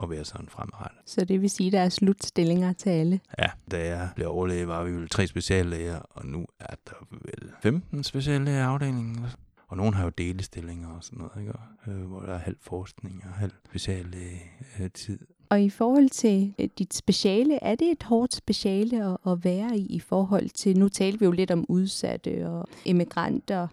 at 0.03 0.11
være 0.11 0.25
sådan 0.25 0.49
fremadrettet. 0.49 1.01
Så 1.07 1.25
det 1.25 1.43
vil 1.43 1.51
sige, 1.51 1.67
at 1.67 1.73
der 1.73 1.81
er 1.81 1.89
slutstillinger 1.89 2.73
til 2.73 2.91
alle? 2.91 3.21
Ja, 3.39 3.51
da 3.71 3.87
jeg 3.87 4.11
blev 4.15 4.29
overlæge, 4.29 4.69
var 4.69 4.85
vi 4.85 4.93
vel 4.93 5.09
tre 5.09 5.27
speciallæger, 5.27 5.99
og 5.99 6.27
nu 6.27 6.47
er 6.61 6.75
der 6.87 7.07
vel 7.11 7.53
15 7.63 8.05
speciallæger 8.05 8.59
i 8.59 8.63
afdelingen. 8.63 9.27
Og 9.69 9.77
nogen 9.77 9.95
har 9.95 10.05
jo 10.05 10.11
delestillinger 10.11 10.89
og 10.89 11.05
sådan 11.05 11.19
noget, 11.19 11.41
ikke? 11.41 11.53
Og, 11.53 11.93
øh, 11.93 12.07
hvor 12.07 12.21
der 12.21 12.35
er 12.35 12.39
halv 12.39 12.57
forskning 12.61 13.25
og 13.25 13.33
halv 13.33 13.53
speciallæge-tid. 13.69 15.19
Og 15.49 15.63
i 15.63 15.71
forhold 15.71 16.09
til 16.09 16.55
øh, 16.59 16.69
dit 16.79 16.95
speciale, 16.95 17.59
er 17.63 17.75
det 17.75 17.91
et 17.91 18.03
hårdt 18.03 18.35
speciale 18.35 19.05
at, 19.05 19.33
at 19.33 19.45
være 19.45 19.79
i, 19.79 19.87
i 19.87 20.01
forhold 20.01 20.49
til, 20.49 20.79
nu 20.79 20.89
talte 20.89 21.19
vi 21.19 21.25
jo 21.25 21.31
lidt 21.31 21.51
om 21.51 21.65
udsatte 21.69 22.49
og 22.49 22.69
emigranter, 22.85 23.69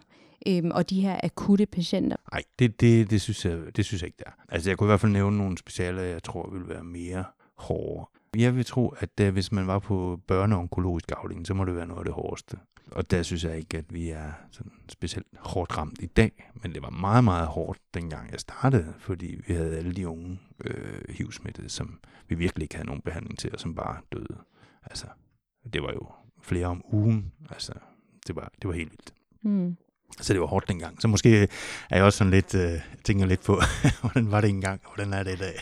øhm, 0.46 0.70
og 0.70 0.90
de 0.90 1.00
her 1.00 1.20
akutte 1.22 1.66
patienter? 1.66 2.16
Nej, 2.32 2.42
det, 2.58 2.80
det, 2.80 3.10
det, 3.10 3.20
synes 3.20 3.44
jeg, 3.44 3.58
det 3.76 3.84
synes 3.84 4.02
jeg 4.02 4.08
ikke, 4.08 4.22
der. 4.24 4.30
Altså 4.48 4.70
jeg 4.70 4.78
kunne 4.78 4.86
i 4.86 4.90
hvert 4.90 5.00
fald 5.00 5.12
nævne 5.12 5.38
nogle 5.38 5.58
specialer, 5.58 6.02
jeg 6.02 6.22
tror 6.22 6.50
ville 6.52 6.68
være 6.68 6.84
mere 6.84 7.24
hårde. 7.56 8.06
Jeg 8.36 8.56
vil 8.56 8.64
tro, 8.64 8.88
at 8.88 9.20
uh, 9.20 9.28
hvis 9.28 9.52
man 9.52 9.66
var 9.66 9.78
på 9.78 10.20
børneonkologisk 10.26 11.12
afdeling, 11.16 11.46
så 11.46 11.54
må 11.54 11.64
det 11.64 11.76
være 11.76 11.86
noget 11.86 11.98
af 11.98 12.04
det 12.04 12.14
hårdeste. 12.14 12.56
Og 12.94 13.10
der 13.10 13.22
synes 13.22 13.44
jeg 13.44 13.56
ikke, 13.56 13.78
at 13.78 13.94
vi 13.94 14.10
er 14.10 14.32
sådan 14.50 14.72
specielt 14.88 15.26
hårdt 15.38 15.78
ramt 15.78 16.02
i 16.02 16.06
dag, 16.06 16.50
men 16.54 16.74
det 16.74 16.82
var 16.82 16.90
meget, 16.90 17.24
meget 17.24 17.46
hårdt, 17.46 17.78
dengang 17.94 18.30
jeg 18.30 18.40
startede, 18.40 18.94
fordi 18.98 19.40
vi 19.46 19.54
havde 19.54 19.76
alle 19.76 19.92
de 19.92 20.08
unge 20.08 20.40
øh, 20.64 21.02
HIV-smittede, 21.08 21.68
som 21.68 22.00
vi 22.28 22.34
virkelig 22.34 22.62
ikke 22.62 22.74
havde 22.74 22.86
nogen 22.86 23.02
behandling 23.02 23.38
til, 23.38 23.52
og 23.52 23.60
som 23.60 23.74
bare 23.74 24.00
døde. 24.12 24.38
Altså, 24.82 25.06
det 25.72 25.82
var 25.82 25.92
jo 25.92 26.10
flere 26.42 26.66
om 26.66 26.84
ugen. 26.92 27.32
Altså, 27.50 27.72
det 28.26 28.36
var, 28.36 28.52
det 28.62 28.68
var 28.68 28.74
helt 28.74 28.90
vildt. 28.90 29.14
Mm. 29.42 29.76
Så 30.20 30.32
det 30.32 30.40
var 30.40 30.46
hårdt 30.46 30.68
dengang. 30.68 31.02
Så 31.02 31.08
måske 31.08 31.48
er 31.90 31.96
jeg 31.96 32.04
også 32.04 32.18
sådan 32.18 32.30
lidt, 32.30 32.54
øh, 32.54 32.70
tænker 33.04 33.26
lidt 33.26 33.44
på, 33.44 33.60
hvordan 34.00 34.30
var 34.30 34.40
det 34.40 34.50
engang, 34.50 34.80
og 34.84 34.94
hvordan 34.94 35.12
er 35.12 35.22
det 35.22 35.32
i 35.32 35.36
dag. 35.36 35.54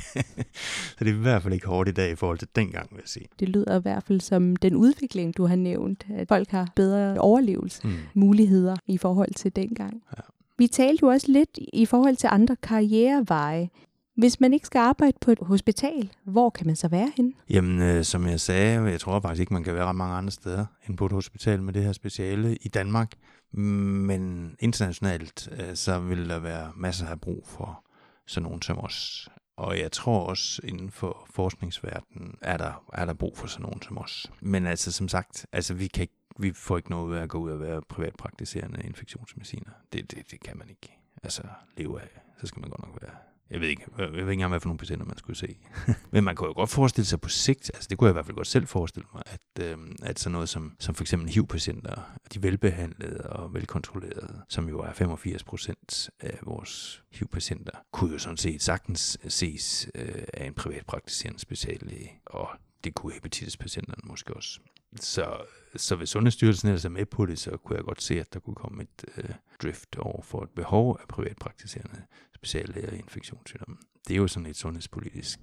så 0.96 1.04
det 1.04 1.08
er 1.08 1.14
i 1.14 1.22
hvert 1.22 1.42
fald 1.42 1.54
ikke 1.54 1.66
hårdt 1.66 1.88
i 1.88 1.92
dag 1.92 2.10
i 2.10 2.14
forhold 2.14 2.38
til 2.38 2.48
dengang, 2.56 2.88
vil 2.90 2.98
jeg 3.02 3.08
sige. 3.08 3.26
Det 3.40 3.48
lyder 3.48 3.78
i 3.78 3.82
hvert 3.82 4.02
fald 4.02 4.20
som 4.20 4.56
den 4.56 4.74
udvikling, 4.76 5.36
du 5.36 5.46
har 5.46 5.56
nævnt, 5.56 6.06
at 6.14 6.28
folk 6.28 6.50
har 6.50 6.68
bedre 6.76 7.18
overlevelsesmuligheder 7.18 8.74
mm. 8.74 8.94
i 8.94 8.98
forhold 8.98 9.34
til 9.34 9.56
dengang. 9.56 10.02
Ja. 10.16 10.22
Vi 10.58 10.66
talte 10.66 10.98
jo 11.02 11.08
også 11.08 11.32
lidt 11.32 11.58
i 11.72 11.86
forhold 11.86 12.16
til 12.16 12.28
andre 12.32 12.56
karriereveje. 12.62 13.68
Hvis 14.16 14.40
man 14.40 14.52
ikke 14.52 14.66
skal 14.66 14.78
arbejde 14.78 15.16
på 15.20 15.30
et 15.30 15.38
hospital, 15.42 16.10
hvor 16.24 16.50
kan 16.50 16.66
man 16.66 16.76
så 16.76 16.88
være 16.88 17.12
hen? 17.16 17.34
Jamen, 17.50 17.82
øh, 17.82 18.04
som 18.04 18.26
jeg 18.26 18.40
sagde, 18.40 18.82
jeg 18.82 19.00
tror 19.00 19.20
faktisk 19.20 19.40
ikke, 19.40 19.52
man 19.52 19.64
kan 19.64 19.74
være 19.74 19.84
ret 19.84 19.96
mange 19.96 20.14
andre 20.14 20.30
steder 20.30 20.66
end 20.88 20.96
på 20.96 21.06
et 21.06 21.12
hospital 21.12 21.62
med 21.62 21.72
det 21.72 21.84
her 21.84 21.92
speciale 21.92 22.56
i 22.56 22.68
Danmark. 22.68 23.12
Men 23.52 24.56
internationalt, 24.58 25.48
øh, 25.52 25.74
så 25.74 26.00
vil 26.00 26.28
der 26.28 26.38
være 26.38 26.72
masser 26.76 27.06
af 27.06 27.20
brug 27.20 27.46
for 27.46 27.84
sådan 28.26 28.42
nogen 28.42 28.62
som 28.62 28.78
os. 28.78 29.28
Og 29.56 29.78
jeg 29.78 29.92
tror 29.92 30.26
også, 30.26 30.60
inden 30.64 30.90
for 30.90 31.26
forskningsverdenen, 31.30 32.38
er 32.42 32.56
der, 32.56 32.84
er 32.92 33.04
der 33.04 33.14
brug 33.14 33.38
for 33.38 33.46
sådan 33.46 33.62
nogen 33.62 33.82
som 33.82 33.98
os. 33.98 34.32
Men 34.40 34.66
altså, 34.66 34.92
som 34.92 35.08
sagt, 35.08 35.46
altså, 35.52 35.74
vi, 35.74 35.86
kan 35.86 36.02
ikke, 36.02 36.14
vi 36.38 36.52
får 36.52 36.76
ikke 36.76 36.90
noget 36.90 37.10
ved 37.10 37.18
at 37.18 37.28
gå 37.28 37.38
ud 37.38 37.50
og 37.50 37.60
være 37.60 37.82
privatpraktiserende 37.88 38.82
infektionsmediciner. 38.84 39.72
Det, 39.92 40.10
det, 40.10 40.30
det 40.30 40.40
kan 40.40 40.58
man 40.58 40.68
ikke 40.68 40.98
altså, 41.22 41.42
leve 41.76 42.00
af. 42.00 42.22
Så 42.40 42.46
skal 42.46 42.60
man 42.60 42.70
godt 42.70 42.86
nok 42.86 43.02
være 43.02 43.14
jeg 43.50 43.60
ved 43.60 43.68
ikke, 43.68 43.84
jeg 43.98 44.12
ved 44.12 44.18
ikke 44.18 44.32
engang, 44.32 44.50
hvad 44.50 44.60
for 44.60 44.68
nogle 44.68 44.78
patienter 44.78 45.06
man 45.06 45.18
skulle 45.18 45.36
se. 45.36 45.56
Men 46.12 46.24
man 46.24 46.36
kunne 46.36 46.46
jo 46.46 46.52
godt 46.52 46.70
forestille 46.70 47.06
sig 47.06 47.20
på 47.20 47.28
sigt, 47.28 47.70
altså 47.74 47.86
det 47.90 47.98
kunne 47.98 48.06
jeg 48.06 48.12
i 48.12 48.18
hvert 48.18 48.26
fald 48.26 48.36
godt 48.36 48.46
selv 48.46 48.66
forestille 48.66 49.06
mig, 49.14 49.22
at, 49.26 49.64
øh, 49.64 49.78
at 50.02 50.18
sådan 50.18 50.32
noget 50.32 50.48
som, 50.48 50.76
som 50.78 50.94
for 50.94 51.04
eksempel 51.04 51.28
HIV-patienter, 51.28 52.16
de 52.34 52.42
velbehandlede 52.42 53.22
og 53.22 53.54
velkontrollerede, 53.54 54.42
som 54.48 54.68
jo 54.68 54.80
er 54.80 54.92
85 54.92 55.44
procent 55.44 56.10
af 56.20 56.38
vores 56.42 57.02
HIV-patienter, 57.12 57.72
kunne 57.92 58.12
jo 58.12 58.18
sådan 58.18 58.36
set 58.36 58.62
sagtens 58.62 59.18
ses 59.28 59.90
øh, 59.94 60.22
af 60.34 60.46
en 60.46 60.54
privatpraktiserende 60.54 61.40
speciallæge, 61.40 62.20
og 62.26 62.48
det 62.84 62.94
kunne 62.94 63.12
hepatitispatienterne 63.12 64.02
måske 64.04 64.34
også. 64.34 64.60
Så, 64.96 65.36
så 65.76 65.96
hvis 65.96 66.08
Sundhedsstyrelsen 66.08 66.68
ellers 66.68 66.84
er 66.84 66.88
med 66.88 67.06
på 67.06 67.26
det, 67.26 67.38
så 67.38 67.50
kunne 67.50 67.76
jeg 67.76 67.84
godt 67.84 68.02
se, 68.02 68.20
at 68.20 68.32
der 68.32 68.40
kunne 68.40 68.54
komme 68.54 68.82
et 68.82 69.04
øh, 69.16 69.30
drift 69.62 69.96
over 69.96 70.22
for 70.22 70.42
et 70.42 70.50
behov 70.50 70.98
af 71.00 71.08
privatpraktiserende 71.08 72.02
speciallæger 72.40 72.92
i 72.92 72.98
infektionssygdomme. 72.98 73.76
Det 74.08 74.14
er 74.14 74.18
jo 74.18 74.28
sådan 74.28 74.46
et 74.46 74.56
sundhedspolitisk 74.56 75.40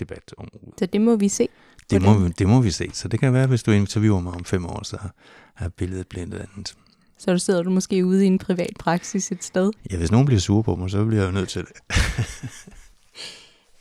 debat 0.00 0.34
om 0.38 0.48
Så 0.78 0.86
det 0.86 1.00
må 1.00 1.16
vi 1.16 1.28
se? 1.28 1.48
Det 1.90 2.02
må, 2.02 2.18
vi, 2.18 2.28
det 2.28 2.48
må 2.48 2.60
vi 2.60 2.70
se. 2.70 2.90
Så 2.92 3.08
det 3.08 3.20
kan 3.20 3.32
være, 3.32 3.46
hvis 3.46 3.62
du 3.62 3.70
interviewer 3.70 4.20
mig 4.20 4.32
om 4.32 4.44
fem 4.44 4.66
år, 4.66 4.84
så 4.84 4.98
er 5.58 5.68
billedet 5.68 6.08
blevet 6.08 6.34
andet. 6.34 6.74
Så 7.18 7.32
du 7.32 7.38
sidder 7.38 7.62
du 7.62 7.70
måske 7.70 8.06
ude 8.06 8.24
i 8.24 8.26
en 8.26 8.38
privat 8.38 8.72
praksis 8.78 9.32
et 9.32 9.44
sted? 9.44 9.70
Ja, 9.90 9.96
hvis 9.96 10.10
nogen 10.10 10.26
bliver 10.26 10.40
sur 10.40 10.62
på 10.62 10.76
mig, 10.76 10.90
så 10.90 11.04
bliver 11.04 11.22
jeg 11.22 11.28
jo 11.28 11.32
nødt 11.34 11.48
til 11.48 11.64
det. 11.64 11.96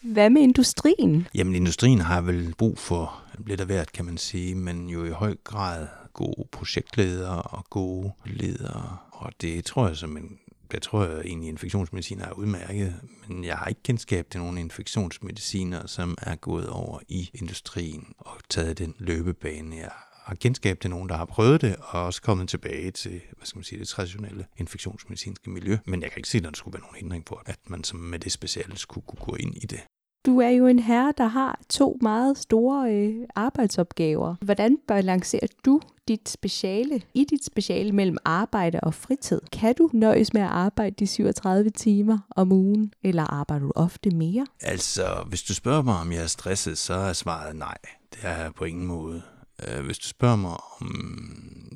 Hvad 0.13 0.30
med 0.30 0.41
industrien? 0.41 1.28
Jamen, 1.36 1.55
industrien 1.55 1.99
har 1.99 2.22
vel 2.22 2.53
brug 2.57 2.78
for 2.78 3.24
lidt 3.47 3.61
af 3.61 3.66
hvert, 3.66 3.91
kan 3.91 4.05
man 4.05 4.18
sige, 4.18 4.55
men 4.55 4.89
jo 4.89 5.05
i 5.05 5.09
høj 5.09 5.36
grad 5.43 5.88
gode 6.13 6.47
projektledere 6.51 7.41
og 7.41 7.66
gode 7.70 8.11
ledere. 8.26 8.97
Og 9.11 9.32
det 9.41 9.66
tror 9.66 9.88
jeg 9.88 9.97
som 9.97 10.18
en 10.18 10.38
jeg 10.74 10.82
tror 10.82 11.05
jeg 11.05 11.22
egentlig, 11.26 11.49
infektionsmedicin 11.49 12.20
er 12.20 12.32
udmærket, 12.32 12.95
men 13.28 13.43
jeg 13.43 13.57
har 13.57 13.66
ikke 13.66 13.84
kendskab 13.84 14.30
til 14.30 14.39
nogen 14.39 14.57
infektionsmediciner, 14.57 15.88
som 15.88 16.18
er 16.22 16.36
gået 16.36 16.70
over 16.70 16.99
i 17.07 17.30
industrien 17.34 18.13
og 18.18 18.38
taget 18.49 18.78
den 18.78 18.95
løbebane. 18.99 19.76
Jeg 19.76 19.91
har 20.26 20.36
kendskab 20.36 20.80
til 20.80 20.89
nogen, 20.89 21.09
der 21.09 21.18
har 21.18 21.26
prøvet 21.26 21.61
det, 21.61 21.76
og 21.80 22.05
også 22.05 22.22
kommet 22.22 22.49
tilbage 22.49 22.91
til, 22.91 23.22
hvad 23.38 23.45
skal 23.45 23.57
man 23.57 23.63
sige, 23.63 23.80
det 23.80 23.88
traditionelle 23.88 24.45
infektionsmedicinske 24.57 25.49
miljø. 25.49 25.78
Men 25.86 26.01
jeg 26.01 26.11
kan 26.11 26.20
ikke 26.20 26.30
se, 26.30 26.38
at 26.38 26.43
der 26.43 26.51
skulle 26.53 26.74
være 26.74 26.82
nogen 26.82 26.95
hindring 26.95 27.26
på, 27.26 27.41
at 27.45 27.59
man 27.68 27.84
som 27.84 27.99
med 27.99 28.20
det 28.20 28.32
speciale 28.32 28.78
skulle 28.78 29.05
kunne 29.07 29.26
gå 29.26 29.36
ind 29.36 29.55
i 29.55 29.66
det. 29.66 29.80
Du 30.26 30.39
er 30.39 30.49
jo 30.49 30.67
en 30.67 30.80
herre, 30.80 31.13
der 31.17 31.28
har 31.28 31.59
to 31.69 31.97
meget 32.01 32.38
store 32.38 32.93
øh, 32.93 33.15
arbejdsopgaver. 33.36 34.36
Hvordan 34.41 34.78
balancerer 34.88 35.47
du 35.65 35.82
dit 36.07 36.30
speciale, 36.30 37.01
i 37.13 37.26
dit 37.30 37.45
speciale 37.45 37.91
mellem 37.91 38.17
arbejde 38.26 38.80
og 38.80 38.93
fritid? 38.93 39.41
Kan 39.51 39.76
du 39.78 39.89
nøjes 39.93 40.34
med 40.34 40.41
at 40.41 40.47
arbejde 40.47 40.95
de 40.99 41.07
37 41.07 41.69
timer 41.69 42.17
om 42.36 42.51
ugen, 42.51 42.93
eller 43.03 43.23
arbejder 43.23 43.65
du 43.65 43.71
ofte 43.76 44.09
mere? 44.09 44.47
Altså, 44.61 45.23
hvis 45.28 45.43
du 45.43 45.53
spørger 45.53 45.82
mig, 45.82 45.95
om 45.95 46.11
jeg 46.11 46.23
er 46.23 46.28
stresset, 46.28 46.78
så 46.78 46.93
er 46.93 47.13
svaret 47.13 47.55
nej. 47.55 47.78
det 48.13 48.19
er 48.23 48.41
jeg 48.43 48.53
på 48.53 48.65
ingen 48.65 48.86
måde. 48.86 49.21
Øh, 49.67 49.86
hvis 49.86 49.97
du 49.97 50.07
spørger 50.07 50.36
mig, 50.36 50.57
om 50.82 51.15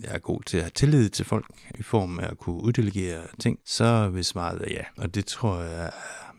jeg 0.03 0.15
er 0.15 0.19
god 0.19 0.41
til 0.41 0.57
at 0.57 0.63
have 0.63 0.71
tillid 0.75 1.09
til 1.09 1.25
folk 1.25 1.45
i 1.79 1.83
form 1.83 2.19
af 2.19 2.27
at 2.31 2.37
kunne 2.37 2.63
uddelegere 2.63 3.21
ting, 3.39 3.59
så 3.65 4.09
vil 4.09 4.25
svaret 4.25 4.61
ja. 4.69 4.83
Og 4.97 5.15
det 5.15 5.25
tror 5.25 5.61
jeg 5.61 5.85
er 5.85 5.91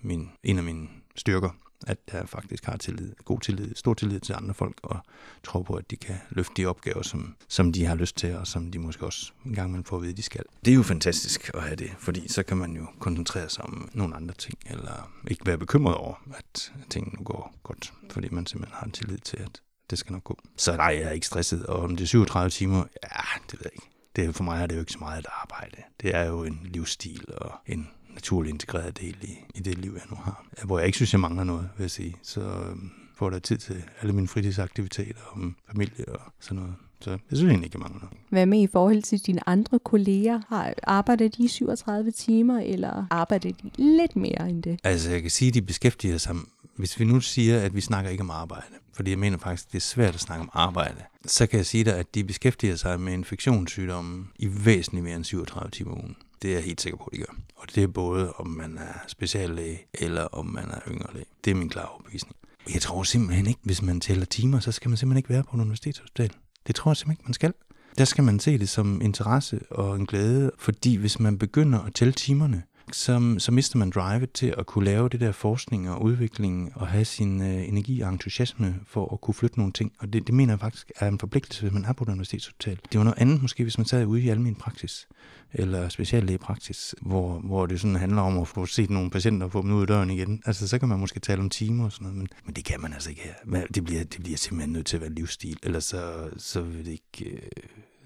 min, 0.03 0.31
en 0.43 0.59
af 0.59 0.65
mine 0.65 0.89
styrker 1.17 1.51
at 1.87 1.99
jeg 2.13 2.29
faktisk 2.29 2.65
har 2.65 2.77
tillid, 2.77 3.13
god 3.25 3.41
tillid, 3.41 3.75
stor 3.75 3.95
tillid 3.95 4.21
til 4.21 4.33
andre 4.33 4.55
folk, 4.55 4.81
og 4.83 4.99
tror 5.45 5.63
på, 5.63 5.75
at 5.75 5.91
de 5.91 5.97
kan 5.97 6.17
løfte 6.31 6.53
de 6.57 6.67
opgaver, 6.67 7.03
som, 7.03 7.37
som 7.49 7.73
de 7.73 7.85
har 7.85 7.95
lyst 7.95 8.17
til, 8.17 8.37
og 8.37 8.47
som 8.47 8.71
de 8.71 8.79
måske 8.79 9.07
også 9.07 9.33
en 9.47 9.55
gang 9.55 9.73
man 9.73 9.85
får 9.85 9.97
at 9.97 10.03
vide, 10.03 10.13
de 10.13 10.23
skal. 10.23 10.45
Det 10.65 10.71
er 10.71 10.75
jo 10.75 10.83
fantastisk 10.83 11.51
at 11.55 11.63
have 11.63 11.77
det, 11.77 11.91
fordi 11.99 12.29
så 12.29 12.43
kan 12.43 12.57
man 12.57 12.77
jo 12.77 12.87
koncentrere 12.99 13.49
sig 13.49 13.65
om 13.65 13.91
nogle 13.95 14.17
andre 14.17 14.35
ting, 14.35 14.59
eller 14.67 15.13
ikke 15.29 15.47
være 15.47 15.59
bekymret 15.59 15.95
over, 15.95 16.15
at 16.35 16.73
tingene 16.91 17.17
nu 17.19 17.25
går 17.25 17.55
godt, 17.63 17.93
fordi 18.11 18.29
man 18.31 18.47
simpelthen 18.47 18.77
har 18.79 18.87
en 18.87 18.93
tillid 18.93 19.19
til, 19.19 19.37
at 19.37 19.61
det 19.91 19.99
skal 19.99 20.13
nok 20.13 20.25
gå. 20.25 20.39
Så 20.57 20.77
nej, 20.77 20.87
jeg 20.87 21.03
er 21.03 21.11
ikke 21.11 21.27
stresset, 21.27 21.67
og 21.67 21.83
om 21.83 21.97
det 21.97 22.05
er 22.05 22.09
37 22.09 22.51
timer, 22.51 22.85
ja, 23.03 23.41
det 23.51 23.53
ved 23.53 23.65
jeg 23.65 23.73
ikke. 23.75 23.91
Det, 24.17 24.35
for 24.35 24.45
mig 24.45 24.63
er 24.63 24.67
det 24.67 24.75
jo 24.75 24.81
ikke 24.81 24.93
så 24.93 24.99
meget 24.99 25.19
et 25.19 25.27
arbejde. 25.43 25.77
Det 26.01 26.15
er 26.15 26.25
jo 26.25 26.45
en 26.45 26.61
livsstil 26.65 27.25
og 27.37 27.53
en 27.67 27.89
naturlig 28.15 28.51
integreret 28.51 29.01
del 29.01 29.17
i, 29.23 29.39
i 29.55 29.61
det 29.61 29.79
liv, 29.79 29.93
jeg 29.93 30.03
nu 30.11 30.17
har. 30.17 30.45
Hvor 30.65 30.79
jeg 30.79 30.87
ikke 30.87 30.97
synes, 30.97 31.13
jeg 31.13 31.21
mangler 31.21 31.45
noget, 31.45 31.69
vil 31.77 31.85
jeg 31.85 31.91
sige. 31.91 32.17
Så 32.23 32.41
øhm, 32.41 32.91
får 33.15 33.31
der 33.31 33.39
tid 33.39 33.59
til 33.59 33.85
alle 34.01 34.13
mine 34.13 34.29
fritidsaktiviteter 34.29 35.21
om 35.33 35.57
familie 35.69 36.09
og 36.09 36.21
sådan 36.41 36.63
noget. 36.63 36.75
Så 37.01 37.11
jeg 37.11 37.19
synes 37.33 37.51
egentlig 37.51 37.67
ikke, 37.67 37.77
jeg 37.77 37.81
mangler 37.81 38.01
noget. 38.01 38.17
Hvad 38.29 38.47
med 38.47 38.61
i 38.61 38.67
forhold 38.67 39.03
til 39.03 39.19
dine 39.19 39.49
andre 39.49 39.79
kolleger? 39.79 40.41
Har, 40.49 40.75
arbejder 40.83 41.29
de 41.29 41.49
37 41.49 42.11
timer, 42.11 42.59
eller 42.59 43.07
arbejder 43.11 43.53
de 43.53 43.71
lidt 43.79 44.17
mere 44.17 44.51
end 44.51 44.63
det? 44.63 44.81
Altså, 44.85 45.11
jeg 45.11 45.23
kan 45.23 45.31
sige, 45.31 45.49
at 45.49 45.55
de 45.55 45.63
beskæftiger 45.63 46.19
sig 46.19 46.37
hvis 46.81 47.01
vi 47.01 47.05
nu 47.05 47.21
siger, 47.21 47.61
at 47.61 47.75
vi 47.75 47.81
snakker 47.81 48.11
ikke 48.11 48.23
om 48.23 48.31
arbejde, 48.31 48.75
fordi 48.93 49.11
jeg 49.11 49.19
mener 49.19 49.39
faktisk, 49.39 49.73
det 49.73 49.77
er 49.77 49.81
svært 49.81 50.15
at 50.15 50.21
snakke 50.21 50.43
om 50.43 50.51
arbejde, 50.53 51.03
så 51.27 51.47
kan 51.47 51.57
jeg 51.57 51.67
sige 51.67 51.85
dig, 51.85 51.97
at 51.97 52.15
de 52.15 52.25
beskæftiger 52.25 52.77
sig 52.77 53.01
med 53.01 53.13
infektionssygdomme 53.13 54.27
i 54.39 54.49
væsentligt 54.65 55.05
mere 55.05 55.17
end 55.17 55.25
37 55.25 55.71
timer 55.71 55.93
om 55.93 55.99
ugen. 55.99 56.17
Det 56.43 56.51
er 56.51 56.55
jeg 56.55 56.65
helt 56.65 56.81
sikker 56.81 56.97
på, 56.99 57.05
at 57.05 57.13
de 57.13 57.19
gør. 57.19 57.35
Og 57.57 57.75
det 57.75 57.83
er 57.83 57.87
både, 57.87 58.33
om 58.33 58.47
man 58.47 58.79
er 58.79 59.05
speciallæge, 59.07 59.87
eller 59.95 60.23
om 60.23 60.47
man 60.47 60.71
er 60.71 60.81
yngre 60.89 61.15
læge. 61.15 61.27
Det 61.45 61.51
er 61.51 61.55
min 61.55 61.69
klare 61.69 61.89
overbevisning. 61.89 62.37
Jeg 62.75 62.83
tror 62.83 63.03
simpelthen 63.03 63.47
ikke, 63.47 63.61
hvis 63.63 63.83
man 63.83 64.01
tæller 64.01 64.25
timer, 64.25 64.61
så 64.61 64.73
skal 64.73 64.89
man 64.89 64.97
simpelthen 64.97 65.19
ikke 65.19 65.29
være 65.29 65.43
på 65.43 65.51
en 65.55 65.61
universitetshospital. 65.61 66.31
Det 66.67 66.75
tror 66.75 66.91
jeg 66.91 66.97
simpelthen 66.97 67.13
ikke, 67.13 67.25
man 67.25 67.35
skal. 67.35 67.53
Der 67.99 68.05
skal 68.05 68.25
man 68.25 68.41
se 68.41 68.59
det 68.59 68.69
som 68.69 69.01
interesse 69.03 69.61
og 69.71 69.97
en 69.97 70.07
glæde, 70.07 70.51
fordi 70.59 70.97
hvis 70.97 71.21
man 71.21 71.39
begynder 71.39 71.79
at 71.79 71.95
tælle 71.95 72.13
timerne, 72.13 72.63
så, 72.95 73.35
så 73.39 73.53
mister 73.53 73.79
man 73.79 73.91
drivet 73.91 74.33
til 74.33 74.55
at 74.59 74.67
kunne 74.67 74.85
lave 74.85 75.09
det 75.09 75.21
der 75.21 75.33
forskning 75.33 75.91
og 75.91 76.03
udvikling 76.03 76.73
og 76.75 76.87
have 76.87 77.05
sin 77.05 77.43
øh, 77.43 77.69
energi 77.69 78.01
og 78.01 78.09
entusiasme 78.09 78.81
for 78.87 79.13
at 79.13 79.21
kunne 79.21 79.35
flytte 79.35 79.59
nogle 79.59 79.73
ting. 79.73 79.93
Og 79.99 80.13
det, 80.13 80.27
det 80.27 80.35
mener 80.35 80.53
jeg 80.53 80.61
faktisk 80.61 80.93
er 80.97 81.09
en 81.09 81.19
forpligtelse, 81.19 81.61
hvis 81.63 81.73
man 81.73 81.85
er 81.85 81.93
på 81.93 82.05
et 82.05 82.09
universitetshospital. 82.09 82.79
Det 82.93 82.99
var 82.99 83.05
noget 83.05 83.19
andet 83.19 83.43
måske, 83.43 83.63
hvis 83.63 83.79
man 83.79 83.85
sad 83.85 84.07
ude 84.07 84.21
i 84.21 84.29
almen 84.29 84.55
praksis 84.55 85.09
eller 85.53 85.89
speciallægepraksis, 85.89 86.95
hvor, 87.03 87.39
hvor 87.39 87.67
det 87.67 87.81
sådan 87.81 87.97
handler 87.97 88.23
om 88.23 88.39
at 88.39 88.49
få 88.49 88.67
set 88.67 88.91
nogle 88.91 89.11
patienter 89.11 89.47
og 89.47 89.53
få 89.53 89.63
dem 89.63 89.73
ud 89.73 89.81
af 89.81 89.87
døren 89.87 90.11
igen. 90.11 90.43
Altså, 90.47 90.69
så 90.69 90.79
kan 90.79 90.89
man 90.89 90.99
måske 90.99 91.21
tale 91.21 91.41
om 91.41 91.51
timer 91.51 91.85
og 91.85 91.93
sådan 91.93 92.05
noget, 92.05 92.19
men, 92.19 92.29
men 92.45 92.55
det 92.55 92.65
kan 92.65 92.81
man 92.81 92.93
altså 92.93 93.11
ikke 93.11 93.23
her. 93.23 93.67
Det 93.75 93.85
bliver, 93.85 94.05
det 94.05 94.23
bliver 94.23 94.37
simpelthen 94.37 94.73
nødt 94.73 94.87
til 94.87 94.97
at 94.97 95.01
være 95.01 95.11
livsstil, 95.11 95.59
ellers 95.63 95.85
så, 95.85 96.31
så 96.37 96.61
vil 96.61 96.85
det 96.85 96.91
ikke... 96.93 97.31
Øh, 97.31 97.43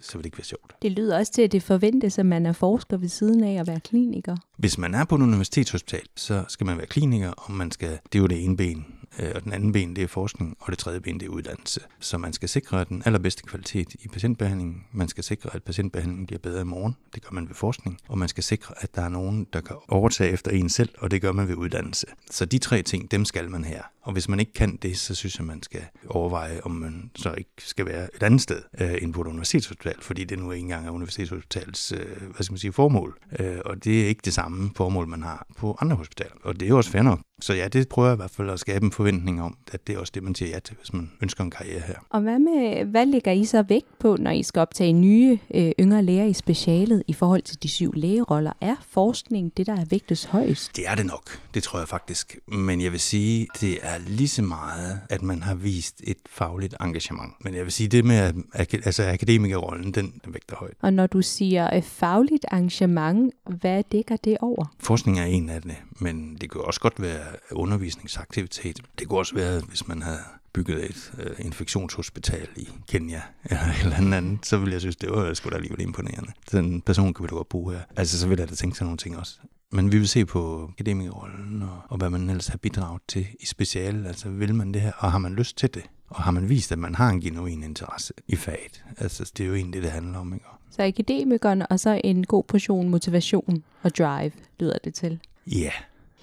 så 0.04 0.18
vil 0.18 0.22
det 0.22 0.26
ikke 0.26 0.38
være 0.38 0.44
sjovt. 0.44 0.76
Det 0.82 0.92
lyder 0.92 1.18
også 1.18 1.32
til, 1.32 1.42
at 1.42 1.52
det 1.52 1.62
forventes, 1.62 2.18
at 2.18 2.26
man 2.26 2.46
er 2.46 2.52
forsker 2.52 2.96
ved 2.96 3.08
siden 3.08 3.44
af 3.44 3.60
at 3.60 3.66
være 3.66 3.80
kliniker. 3.80 4.36
Hvis 4.56 4.78
man 4.78 4.94
er 4.94 5.04
på 5.04 5.14
et 5.14 5.22
universitetshospital, 5.22 6.06
så 6.16 6.44
skal 6.48 6.66
man 6.66 6.76
være 6.76 6.86
kliniker, 6.86 7.30
og 7.30 7.52
man 7.52 7.70
skal, 7.70 7.88
det 7.88 8.18
er 8.18 8.18
jo 8.18 8.26
det 8.26 8.44
ene 8.44 8.56
ben, 8.56 8.86
Øh, 9.18 9.32
og 9.34 9.44
den 9.44 9.52
anden 9.52 9.72
ben, 9.72 9.96
det 9.96 10.04
er 10.04 10.08
forskning, 10.08 10.56
og 10.60 10.70
det 10.70 10.78
tredje 10.78 11.00
ben, 11.00 11.20
det 11.20 11.26
er 11.26 11.30
uddannelse. 11.30 11.80
Så 12.00 12.18
man 12.18 12.32
skal 12.32 12.48
sikre 12.48 12.84
den 12.84 13.02
allerbedste 13.06 13.42
kvalitet 13.42 13.94
i 14.00 14.08
patientbehandlingen. 14.08 14.84
Man 14.92 15.08
skal 15.08 15.24
sikre, 15.24 15.50
at 15.52 15.62
patientbehandlingen 15.62 16.26
bliver 16.26 16.40
bedre 16.40 16.60
i 16.60 16.64
morgen. 16.64 16.96
Det 17.14 17.22
gør 17.22 17.30
man 17.32 17.48
ved 17.48 17.54
forskning. 17.54 17.98
Og 18.08 18.18
man 18.18 18.28
skal 18.28 18.44
sikre, 18.44 18.74
at 18.78 18.94
der 18.94 19.02
er 19.02 19.08
nogen, 19.08 19.46
der 19.52 19.60
kan 19.60 19.76
overtage 19.88 20.30
efter 20.30 20.50
en 20.50 20.68
selv, 20.68 20.88
og 20.98 21.10
det 21.10 21.22
gør 21.22 21.32
man 21.32 21.48
ved 21.48 21.54
uddannelse. 21.54 22.06
Så 22.30 22.44
de 22.44 22.58
tre 22.58 22.82
ting, 22.82 23.10
dem 23.10 23.24
skal 23.24 23.50
man 23.50 23.64
her. 23.64 23.82
Og 24.02 24.12
hvis 24.12 24.28
man 24.28 24.40
ikke 24.40 24.52
kan 24.52 24.76
det, 24.76 24.98
så 24.98 25.14
synes 25.14 25.38
jeg, 25.38 25.46
man 25.46 25.62
skal 25.62 25.82
overveje, 26.08 26.60
om 26.64 26.70
man 26.70 27.10
så 27.16 27.34
ikke 27.38 27.50
skal 27.58 27.86
være 27.86 28.08
et 28.16 28.22
andet 28.22 28.40
sted 28.40 28.62
øh, 28.80 28.94
end 29.02 29.12
på 29.12 29.20
et 29.20 29.26
universitetshospital, 29.26 29.94
fordi 30.00 30.24
det 30.24 30.38
nu 30.38 30.52
ikke 30.52 30.62
engang 30.62 30.86
er 30.86 30.90
universitetshospitalets 30.90 31.92
øh, 31.92 32.22
hvad 32.34 32.42
skal 32.42 32.52
man 32.52 32.58
sige, 32.58 32.72
formål. 32.72 33.18
Øh, 33.38 33.58
og 33.64 33.84
det 33.84 34.02
er 34.02 34.06
ikke 34.06 34.20
det 34.24 34.34
samme 34.34 34.70
formål, 34.76 35.08
man 35.08 35.22
har 35.22 35.46
på 35.56 35.78
andre 35.80 35.96
hospitaler. 35.96 36.34
Og 36.42 36.60
det 36.60 36.66
er 36.66 36.68
jo 36.68 36.76
også 36.76 36.90
fair 36.90 37.02
nok. 37.02 37.20
Så 37.40 37.54
ja, 37.54 37.68
det 37.68 37.88
prøver 37.88 38.08
jeg 38.08 38.14
i 38.14 38.16
hvert 38.16 38.30
fald 38.30 38.50
at 38.50 38.60
skabe 38.60 38.84
en 38.84 38.92
forventning 38.92 39.42
om, 39.42 39.56
at 39.72 39.86
det 39.86 39.94
er 39.94 39.98
også 39.98 40.10
det, 40.14 40.22
man 40.22 40.34
siger 40.34 40.48
ja 40.48 40.58
til, 40.58 40.76
hvis 40.76 40.92
man 40.92 41.10
ønsker 41.22 41.44
en 41.44 41.50
karriere 41.50 41.80
her. 41.86 41.94
Og 42.10 42.20
hvad, 42.20 42.38
med, 42.38 42.84
hvad 42.84 43.06
lægger 43.06 43.32
I 43.32 43.44
så 43.44 43.62
vægt 43.62 43.98
på, 43.98 44.16
når 44.20 44.30
I 44.30 44.42
skal 44.42 44.60
optage 44.60 44.92
nye 44.92 45.38
øh, 45.54 45.72
yngre 45.80 46.02
læger 46.02 46.24
i 46.24 46.32
specialet 46.32 47.02
i 47.06 47.12
forhold 47.12 47.42
til 47.42 47.62
de 47.62 47.68
syv 47.68 47.92
lægeroller? 47.92 48.52
Er 48.60 48.76
forskning 48.88 49.56
det, 49.56 49.66
der 49.66 49.72
er 49.72 49.84
vægtes 49.90 50.24
højst? 50.24 50.76
Det 50.76 50.88
er 50.88 50.94
det 50.94 51.06
nok, 51.06 51.40
det 51.54 51.62
tror 51.62 51.78
jeg 51.78 51.88
faktisk. 51.88 52.38
Men 52.46 52.80
jeg 52.80 52.92
vil 52.92 53.00
sige, 53.00 53.46
det 53.60 53.78
er 53.82 53.98
lige 54.06 54.28
så 54.28 54.42
meget, 54.42 55.00
at 55.10 55.22
man 55.22 55.42
har 55.42 55.54
vist 55.54 56.00
et 56.04 56.18
fagligt 56.26 56.74
engagement. 56.80 57.32
Men 57.44 57.54
jeg 57.54 57.64
vil 57.64 57.72
sige, 57.72 57.88
det 57.88 58.04
med 58.04 58.32
altså 58.54 59.10
akademikerrollen, 59.10 59.94
den, 59.94 60.20
den 60.24 60.34
vægter 60.34 60.56
højt. 60.56 60.74
Og 60.82 60.92
når 60.92 61.06
du 61.06 61.22
siger 61.22 61.76
øh, 61.76 61.82
fagligt 61.82 62.46
engagement, 62.52 63.34
hvad 63.60 63.82
dækker 63.92 64.16
det 64.16 64.38
over? 64.40 64.74
Forskning 64.80 65.20
er 65.20 65.24
en 65.24 65.48
af 65.48 65.62
det, 65.62 65.76
men 65.98 66.36
det 66.40 66.50
kan 66.50 66.60
også 66.60 66.80
godt 66.80 67.02
være 67.02 67.23
undervisningsaktivitet. 67.52 68.80
Det 68.98 69.08
kunne 69.08 69.18
også 69.18 69.34
være, 69.34 69.60
hvis 69.60 69.88
man 69.88 70.02
havde 70.02 70.20
bygget 70.52 70.90
et 70.90 71.12
øh, 71.18 71.46
infektionshospital 71.46 72.48
i 72.56 72.68
Kenya 72.88 73.22
eller 73.44 73.64
et 73.64 73.80
eller 73.84 74.16
andet, 74.16 74.46
så 74.46 74.58
ville 74.58 74.72
jeg 74.72 74.80
synes, 74.80 74.96
det 74.96 75.10
var 75.10 75.34
sgu 75.34 75.50
da 75.50 75.54
alligevel 75.54 75.80
imponerende. 75.80 76.32
Den 76.52 76.80
person 76.80 77.14
kan 77.14 77.22
vi 77.22 77.28
da 77.28 77.34
godt 77.34 77.48
bruge 77.48 77.74
her. 77.74 77.80
Altså, 77.96 78.18
så 78.18 78.28
ville 78.28 78.40
jeg 78.40 78.50
da 78.50 78.54
tænke 78.54 78.76
sig 78.76 78.84
nogle 78.84 78.98
ting 78.98 79.18
også. 79.18 79.38
Men 79.72 79.92
vi 79.92 79.98
vil 79.98 80.08
se 80.08 80.24
på 80.24 80.70
akademikerrollen 80.72 81.62
og, 81.62 81.80
og 81.88 81.96
hvad 81.96 82.10
man 82.10 82.30
ellers 82.30 82.46
har 82.46 82.58
bidraget 82.58 83.02
til 83.08 83.26
i 83.40 83.46
speciale. 83.46 84.08
Altså, 84.08 84.28
vil 84.28 84.54
man 84.54 84.74
det 84.74 84.82
her, 84.82 84.92
og 84.98 85.12
har 85.12 85.18
man 85.18 85.34
lyst 85.34 85.56
til 85.56 85.74
det? 85.74 85.82
Og 86.08 86.22
har 86.22 86.30
man 86.30 86.48
vist, 86.48 86.72
at 86.72 86.78
man 86.78 86.94
har 86.94 87.08
en 87.10 87.20
genuin 87.20 87.62
interesse 87.62 88.12
i 88.28 88.36
faget? 88.36 88.84
Altså, 88.98 89.32
det 89.36 89.44
er 89.44 89.48
jo 89.48 89.54
egentlig 89.54 89.74
det, 89.74 89.82
det 89.82 89.90
handler 89.90 90.18
om, 90.18 90.34
ikke? 90.34 90.46
Så 90.70 90.82
akademikeren, 90.82 91.62
og 91.70 91.80
så 91.80 92.00
en 92.04 92.26
god 92.26 92.44
portion 92.44 92.88
motivation 92.88 93.64
og 93.82 93.96
drive, 93.96 94.32
lyder 94.60 94.78
det 94.84 94.94
til. 94.94 95.20
Ja, 95.46 95.58
yeah. 95.58 95.72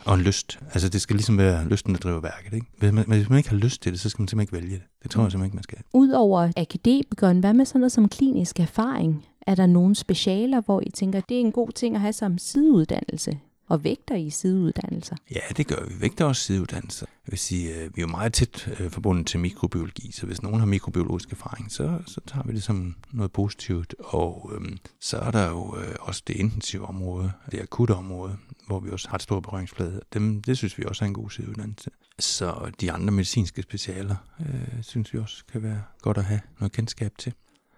Og 0.05 0.13
en 0.13 0.21
lyst. 0.21 0.59
Altså 0.73 0.89
det 0.89 1.01
skal 1.01 1.15
ligesom 1.15 1.37
være 1.37 1.67
lysten, 1.67 1.93
der 1.93 1.99
driver 1.99 2.19
værket. 2.19 2.53
Ikke? 2.53 2.67
Hvis, 2.77 2.91
man, 2.91 3.05
hvis 3.07 3.29
man 3.29 3.37
ikke 3.37 3.49
har 3.49 3.57
lyst 3.57 3.81
til 3.81 3.91
det, 3.91 3.99
så 3.99 4.09
skal 4.09 4.21
man 4.21 4.27
simpelthen 4.27 4.57
ikke 4.57 4.65
vælge 4.67 4.75
det. 4.79 4.87
Det 5.03 5.11
tror 5.11 5.23
jeg 5.23 5.31
simpelthen 5.31 5.47
ikke, 5.47 5.55
man 5.55 5.63
skal. 5.63 5.77
Udover 5.93 6.51
akademikeren, 6.57 7.39
hvad 7.39 7.53
med 7.53 7.65
sådan 7.65 7.79
noget 7.81 7.91
som 7.91 8.09
klinisk 8.09 8.59
erfaring? 8.59 9.25
Er 9.47 9.55
der 9.55 9.65
nogle 9.65 9.95
specialer, 9.95 10.61
hvor 10.61 10.81
I 10.85 10.89
tænker, 10.89 11.21
det 11.29 11.37
er 11.37 11.41
en 11.41 11.51
god 11.51 11.69
ting 11.69 11.95
at 11.95 12.01
have 12.01 12.13
som 12.13 12.37
sideuddannelse? 12.37 13.39
Og 13.71 13.83
vægter 13.83 14.15
I 14.15 14.29
sideuddannelser? 14.29 15.15
Ja, 15.35 15.39
det 15.57 15.67
gør 15.67 15.85
vi. 15.85 16.01
Vægter 16.01 16.25
også 16.25 16.41
sideuddannelser. 16.41 17.05
Jeg 17.25 17.31
vil 17.31 17.39
sige, 17.39 17.75
øh, 17.75 17.95
vi 17.95 18.01
er 18.01 18.01
jo 18.01 18.07
meget 18.07 18.33
tæt 18.33 18.67
øh, 18.79 18.91
forbundet 18.91 19.27
til 19.27 19.39
mikrobiologi, 19.39 20.11
så 20.11 20.25
hvis 20.25 20.41
nogen 20.41 20.59
har 20.59 20.65
mikrobiologisk 20.65 21.31
erfaring, 21.31 21.71
så, 21.71 21.99
så 22.05 22.21
tager 22.27 22.43
vi 22.43 22.53
det 22.53 22.63
som 22.63 22.95
noget 23.11 23.31
positivt. 23.31 23.95
Og 23.99 24.51
øhm, 24.55 24.77
så 24.99 25.17
er 25.17 25.31
der 25.31 25.49
jo 25.49 25.77
øh, 25.77 25.95
også 25.99 26.23
det 26.27 26.35
intensive 26.35 26.85
område, 26.85 27.31
det 27.51 27.59
akutte 27.61 27.95
område, 27.95 28.37
hvor 28.67 28.79
vi 28.79 28.89
også 28.89 29.09
har 29.09 29.15
et 29.15 29.21
stort 29.21 29.43
berøringsflade. 29.43 30.01
Dem, 30.13 30.41
det 30.41 30.57
synes 30.57 30.77
vi 30.77 30.83
også 30.85 31.05
er 31.05 31.07
en 31.07 31.13
god 31.13 31.29
sideuddannelse. 31.29 31.89
Så 32.19 32.71
de 32.81 32.91
andre 32.91 33.11
medicinske 33.11 33.61
specialer, 33.61 34.15
øh, 34.39 34.83
synes 34.83 35.13
vi 35.13 35.19
også 35.19 35.43
kan 35.51 35.63
være 35.63 35.83
godt 36.01 36.17
at 36.17 36.23
have 36.23 36.41
noget 36.59 36.71
kendskab 36.71 37.11
til. 37.17 37.33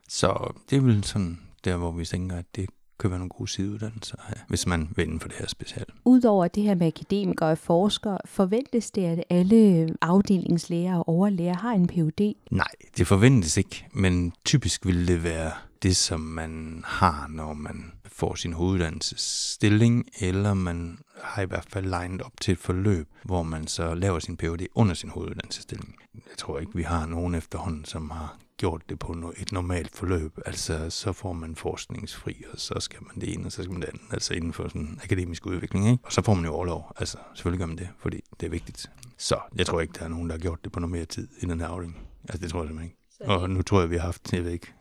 Så 0.10 0.54
det 0.70 0.78
er 0.78 0.82
vel 0.82 1.04
sådan 1.04 1.40
der, 1.64 1.78
hvor 1.78 1.92
vi 1.92 2.06
tænker, 2.06 2.38
at 2.38 2.46
det 2.56 2.70
kan 3.04 3.12
være 3.12 3.20
nogle 3.20 3.30
gode 3.30 3.50
sideuddannelser 3.50 4.18
her, 4.28 4.36
hvis 4.48 4.68
man 4.68 4.90
vil 4.96 5.06
inden 5.06 5.20
for 5.20 5.28
det 5.28 5.38
her 5.38 5.48
specielt. 5.48 5.90
Udover 6.06 6.48
det 6.48 6.64
her 6.64 6.76
med 6.76 6.88
akademikere 6.88 7.50
og 7.50 7.58
forskere, 7.58 8.18
forventes 8.26 8.92
det, 8.92 9.06
at 9.06 9.24
alle 9.30 9.90
afdelingslæger 10.02 10.96
og 10.98 11.08
overlæger 11.08 11.54
har 11.54 11.72
en 11.72 11.88
Ph.D.? 11.88 12.34
Nej, 12.52 12.68
det 12.98 13.08
forventes 13.08 13.58
ikke, 13.58 13.86
men 13.92 14.34
typisk 14.46 14.86
vil 14.86 15.08
det 15.08 15.24
være 15.24 15.52
det, 15.84 15.96
som 15.96 16.20
man 16.20 16.84
har, 16.88 17.28
når 17.28 17.54
man 17.54 17.92
får 18.06 18.36
sin 18.36 18.54
hoveduddannelsesstilling, 18.54 20.06
eller 20.20 20.54
man 20.54 20.98
har 21.22 21.42
i 21.42 21.46
hvert 21.46 21.68
fald 21.70 21.86
legnet 21.86 22.22
op 22.22 22.42
til 22.42 22.52
et 22.52 22.58
forløb, 22.58 23.08
hvor 23.24 23.44
man 23.44 23.68
så 23.68 23.94
laver 23.94 24.20
sin 24.20 24.38
Ph.D. 24.38 24.68
under 24.76 24.94
sin 24.94 25.10
hoveduddannelsesstilling. 25.10 25.96
Jeg 26.14 26.38
tror 26.38 26.60
ikke, 26.60 26.76
vi 26.76 26.84
har 26.84 27.06
nogen 27.06 27.36
efterhånden, 27.36 27.86
som 27.86 28.10
har 28.10 28.38
gjort 28.58 28.90
det 28.90 29.00
på 29.00 29.34
et 29.38 29.52
normalt 29.52 29.96
forløb. 29.96 30.40
Altså, 30.46 30.90
så 30.90 31.14
får 31.14 31.34
man 31.34 31.56
forskningsfri, 31.56 32.44
og 32.54 32.60
så 32.60 32.74
skal 32.80 33.00
man 33.02 33.22
det 33.22 33.34
ene, 33.34 33.46
og 33.46 33.52
så 33.52 33.64
skal 33.64 33.72
man 33.72 33.82
det 33.82 33.88
andet. 33.88 34.02
Altså 34.12 34.34
inden 34.34 34.54
for 34.54 34.68
sådan 34.68 35.00
akademisk 35.04 35.46
udvikling, 35.46 35.92
ikke? 35.92 36.04
Og 36.04 36.14
så 36.14 36.22
får 36.22 36.34
man 36.34 36.46
jo 36.46 36.54
overlov. 36.54 36.92
Altså, 36.98 37.18
selvfølgelig 37.34 37.60
gør 37.60 37.68
man 37.68 37.78
det, 37.78 37.90
fordi 38.00 38.20
det 38.40 38.46
er 38.46 38.50
vigtigt. 38.50 38.92
Så 39.18 39.40
jeg 39.56 39.66
tror 39.66 39.82
ikke, 39.82 39.94
der 40.00 40.06
er 40.06 40.10
nogen, 40.10 40.30
der 40.30 40.36
har 40.36 40.40
gjort 40.40 40.64
det 40.64 40.72
på 40.72 40.80
noget 40.80 40.92
mere 40.92 41.06
tid 41.06 41.28
i 41.42 41.46
den 41.46 41.60
her 41.60 41.68
afdeling. 41.68 41.98
Altså, 42.24 42.38
det 42.38 42.52
tror 42.52 42.60
jeg 42.60 42.68
simpelthen 42.68 42.90
ikke. 42.90 43.34
Og 43.34 43.50
nu 43.50 43.62
tror 43.62 43.80
jeg, 43.80 43.90
vi 43.90 43.96
har 43.96 44.06
haft, 44.06 44.34
jeg 44.34 44.44
ved 44.44 44.52
ikke, 44.52 44.74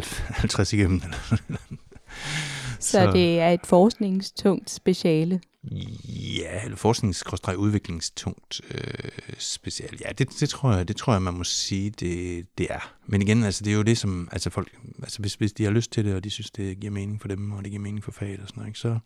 50 0.00 0.72
igennem. 0.72 1.02
Så, 2.80 2.90
så 2.90 3.12
det 3.12 3.40
er 3.40 3.48
et 3.48 3.66
forskningstungt 3.66 4.70
speciale. 4.70 5.40
Ja, 5.64 6.64
eller 6.64 6.76
forsknings-udviklingstungt 6.76 8.60
øh, 8.70 9.10
specielt. 9.38 10.00
Ja, 10.00 10.12
det, 10.12 10.40
det, 10.40 10.48
tror 10.48 10.72
jeg, 10.72 10.88
det 10.88 10.96
tror 10.96 11.12
jeg, 11.12 11.22
man 11.22 11.34
må 11.34 11.44
sige, 11.44 11.90
det, 11.90 12.46
det 12.58 12.66
er. 12.70 12.94
Men 13.06 13.22
igen, 13.22 13.42
altså, 13.42 13.64
det 13.64 13.70
er 13.70 13.74
jo 13.74 13.82
det, 13.82 13.98
som 13.98 14.28
altså 14.32 14.50
folk, 14.50 14.68
altså 15.02 15.20
hvis, 15.20 15.34
hvis 15.34 15.52
de 15.52 15.64
har 15.64 15.70
lyst 15.70 15.92
til 15.92 16.04
det, 16.04 16.14
og 16.14 16.24
de 16.24 16.30
synes, 16.30 16.50
det 16.50 16.80
giver 16.80 16.92
mening 16.92 17.20
for 17.20 17.28
dem, 17.28 17.52
og 17.52 17.64
det 17.64 17.70
giver 17.70 17.82
mening 17.82 18.04
for 18.04 18.12
faget 18.12 18.40
og 18.40 18.48
sådan 18.48 18.60
noget, 18.60 18.68
ikke, 18.68 18.78
så, 18.78 18.98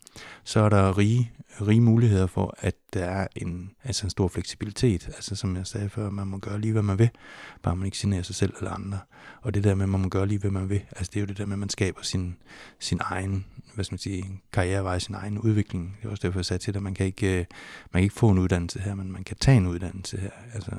så 0.43 0.59
er 0.59 0.69
der 0.69 0.97
rige, 0.97 1.31
rige 1.61 1.81
muligheder 1.81 2.27
for, 2.27 2.55
at 2.59 2.75
der 2.93 3.05
er 3.05 3.27
en, 3.35 3.71
altså 3.83 4.05
en 4.05 4.09
stor 4.09 4.27
fleksibilitet. 4.27 5.07
Altså 5.07 5.35
som 5.35 5.55
jeg 5.55 5.67
sagde 5.67 5.89
før, 5.89 6.09
man 6.09 6.27
må 6.27 6.37
gøre 6.37 6.61
lige, 6.61 6.71
hvad 6.73 6.83
man 6.83 6.99
vil, 6.99 7.09
bare 7.63 7.75
man 7.75 7.85
ikke 7.85 7.97
generer 8.01 8.23
sig 8.23 8.35
selv 8.35 8.53
eller 8.57 8.71
andre. 8.71 8.99
Og 9.41 9.53
det 9.53 9.63
der 9.63 9.75
med, 9.75 9.83
at 9.83 9.89
man 9.89 10.01
må 10.01 10.09
gøre 10.09 10.27
lige, 10.27 10.39
hvad 10.39 10.51
man 10.51 10.69
vil, 10.69 10.81
altså 10.91 11.11
det 11.13 11.15
er 11.15 11.21
jo 11.21 11.27
det 11.27 11.37
der 11.37 11.45
med, 11.45 11.53
at 11.53 11.59
man 11.59 11.69
skaber 11.69 12.01
sin, 12.01 12.35
sin 12.79 12.99
egen 13.01 13.45
hvad 13.77 13.85
skal 13.85 13.93
man 13.93 13.99
sige, 13.99 14.41
karrierevej, 14.53 14.99
sin 14.99 15.15
egen 15.15 15.39
udvikling. 15.39 15.97
Det 16.01 16.07
er 16.07 16.11
også 16.11 16.27
derfor, 16.27 16.39
sagde 16.47 16.63
til 16.63 16.73
dig, 16.73 16.83
man 16.83 16.93
kan 16.93 17.05
ikke, 17.05 17.39
øh, 17.39 17.45
man 17.93 18.01
kan 18.01 18.03
ikke 18.03 18.15
få 18.15 18.29
en 18.29 18.37
uddannelse 18.37 18.79
her, 18.79 18.95
men 18.95 19.11
man 19.11 19.23
kan 19.23 19.37
tage 19.39 19.57
en 19.57 19.67
uddannelse 19.67 20.17
her. 20.17 20.29
Altså, 20.53 20.71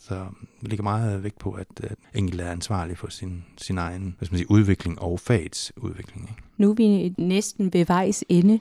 så 0.00 0.26
det 0.60 0.68
ligger 0.68 0.82
meget 0.82 1.24
vægt 1.24 1.38
på, 1.38 1.52
at, 1.52 1.66
at 1.82 1.98
enkelte 2.14 2.44
er 2.44 2.50
ansvarlig 2.50 2.98
for 2.98 3.08
sin, 3.08 3.44
sin 3.58 3.78
egen 3.78 4.14
hvad 4.18 4.26
skal 4.26 4.34
man 4.34 4.38
sige, 4.38 4.50
udvikling 4.50 4.98
og 5.02 5.20
fagets 5.20 5.72
udvikling. 5.76 6.22
Ikke? 6.22 6.42
Nu 6.56 6.70
er 6.70 6.74
vi 6.74 7.14
næsten 7.18 7.72
ved 7.72 7.86
vejs 7.86 8.24
ende. 8.28 8.60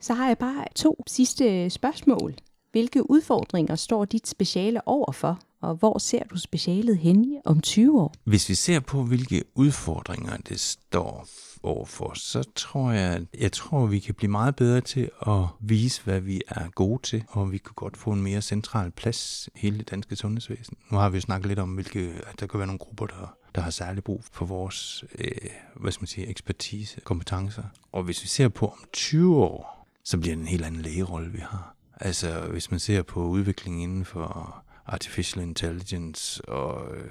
Så 0.00 0.14
har 0.14 0.26
jeg 0.26 0.38
bare 0.38 0.64
to 0.76 1.04
sidste 1.06 1.70
spørgsmål. 1.70 2.34
Hvilke 2.72 3.10
udfordringer 3.10 3.76
står 3.76 4.04
dit 4.04 4.28
speciale 4.28 4.88
overfor, 4.88 5.40
og 5.60 5.74
hvor 5.74 5.98
ser 5.98 6.24
du 6.24 6.38
specialet 6.38 6.98
hen 6.98 7.40
om 7.44 7.60
20 7.60 8.00
år? 8.00 8.14
Hvis 8.24 8.48
vi 8.48 8.54
ser 8.54 8.80
på, 8.80 9.02
hvilke 9.02 9.44
udfordringer 9.54 10.36
det 10.36 10.60
står 10.60 11.26
overfor, 11.64 12.12
så 12.14 12.42
tror 12.54 12.90
jeg, 12.90 13.26
jeg 13.38 13.52
tror, 13.52 13.86
vi 13.86 13.98
kan 13.98 14.14
blive 14.14 14.30
meget 14.30 14.56
bedre 14.56 14.80
til 14.80 15.10
at 15.26 15.44
vise, 15.60 16.02
hvad 16.04 16.20
vi 16.20 16.42
er 16.48 16.68
gode 16.68 17.02
til, 17.02 17.24
og 17.28 17.52
vi 17.52 17.58
kunne 17.58 17.74
godt 17.74 17.96
få 17.96 18.10
en 18.10 18.22
mere 18.22 18.42
central 18.42 18.90
plads 18.90 19.48
i 19.54 19.58
hele 19.58 19.78
det 19.78 19.90
danske 19.90 20.16
sundhedsvæsen. 20.16 20.76
Nu 20.90 20.98
har 20.98 21.08
vi 21.08 21.16
jo 21.16 21.20
snakket 21.20 21.48
lidt 21.48 21.58
om, 21.58 21.74
hvilke, 21.74 22.12
at 22.26 22.40
der 22.40 22.46
kan 22.46 22.58
være 22.58 22.66
nogle 22.66 22.78
grupper, 22.78 23.06
der 23.06 23.36
der 23.54 23.60
har 23.60 23.70
særlig 23.70 24.04
brug 24.04 24.24
for 24.32 24.46
vores 24.46 25.04
øh, 25.18 25.30
hvad 25.74 25.92
skal 25.92 26.02
man 26.02 26.06
sige, 26.06 26.26
ekspertise, 26.26 27.00
kompetencer. 27.00 27.62
Og 27.92 28.02
hvis 28.02 28.22
vi 28.22 28.28
ser 28.28 28.48
på 28.48 28.66
om 28.66 28.78
20 28.92 29.36
år, 29.36 29.86
så 30.04 30.18
bliver 30.18 30.34
det 30.34 30.42
en 30.42 30.48
helt 30.48 30.64
anden 30.64 30.82
lægerolle, 30.82 31.32
vi 31.32 31.38
har. 31.38 31.74
Altså 32.00 32.40
hvis 32.40 32.70
man 32.70 32.80
ser 32.80 33.02
på 33.02 33.26
udviklingen 33.26 33.82
inden 33.82 34.04
for 34.04 34.64
artificial 34.86 35.42
intelligence 35.42 36.48
og 36.48 36.96
øh, 36.96 37.10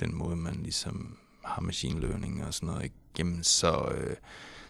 den 0.00 0.14
måde, 0.14 0.36
man 0.36 0.54
ligesom 0.62 1.18
har 1.44 1.60
machine 1.60 2.00
learning 2.00 2.44
og 2.44 2.54
sådan 2.54 2.66
noget 2.66 2.92
igennem, 3.14 3.42
så, 3.42 3.92
øh, 3.94 4.16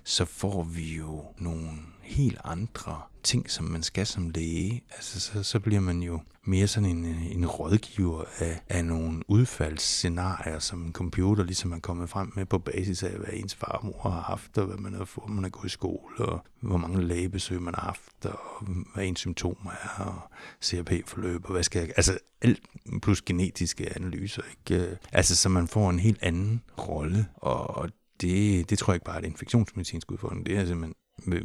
så 0.04 0.24
får 0.24 0.62
vi 0.62 0.96
jo 0.96 1.24
nogle 1.38 1.70
helt 2.10 2.38
andre 2.44 3.00
ting, 3.22 3.50
som 3.50 3.64
man 3.64 3.82
skal 3.82 4.06
som 4.06 4.30
læge. 4.30 4.82
Altså, 4.90 5.20
så, 5.20 5.42
så 5.42 5.60
bliver 5.60 5.80
man 5.80 6.02
jo 6.02 6.20
mere 6.44 6.66
sådan 6.66 6.88
en, 6.88 7.04
en 7.04 7.46
rådgiver 7.46 8.24
af, 8.38 8.60
af 8.68 8.84
nogle 8.84 9.22
udfaldsscenarier, 9.28 10.58
som 10.58 10.82
en 10.82 10.92
computer 10.92 11.44
ligesom 11.44 11.72
er 11.72 11.78
kommet 11.78 12.10
frem 12.10 12.32
med 12.36 12.46
på 12.46 12.58
basis 12.58 13.02
af, 13.02 13.18
hvad 13.18 13.28
ens 13.32 13.54
farmor 13.54 14.10
har 14.10 14.20
haft, 14.20 14.58
og 14.58 14.66
hvad 14.66 14.76
man 14.76 14.94
har 14.94 15.04
fået, 15.04 15.30
man 15.30 15.44
har 15.44 15.50
gået 15.50 15.66
i 15.66 15.68
skole, 15.68 16.18
og 16.18 16.44
hvor 16.60 16.76
mange 16.76 17.02
lægebesøg 17.02 17.62
man 17.62 17.74
har 17.74 17.82
haft, 17.82 18.26
og 18.26 18.66
hvad 18.94 19.04
ens 19.04 19.18
symptomer 19.18 19.70
er, 19.70 20.04
og 20.04 20.20
CRP-forløb, 20.62 21.44
og 21.44 21.52
hvad 21.52 21.62
skal 21.62 21.80
jeg... 21.80 21.92
Altså 21.96 22.18
alt 22.42 22.62
plus 23.02 23.22
genetiske 23.22 23.96
analyser, 23.96 24.42
ikke? 24.50 24.98
Altså, 25.12 25.36
så 25.36 25.48
man 25.48 25.68
får 25.68 25.90
en 25.90 25.98
helt 25.98 26.22
anden 26.22 26.62
rolle, 26.78 27.26
og 27.36 27.90
det, 28.20 28.70
det 28.70 28.78
tror 28.78 28.92
jeg 28.92 28.96
ikke 28.96 29.04
bare 29.04 29.16
er 29.16 29.20
et 29.20 29.26
infektionsmedicinsk 29.26 30.10
udfordring, 30.10 30.46
det 30.46 30.56
er 30.56 30.66
simpelthen 30.66 30.94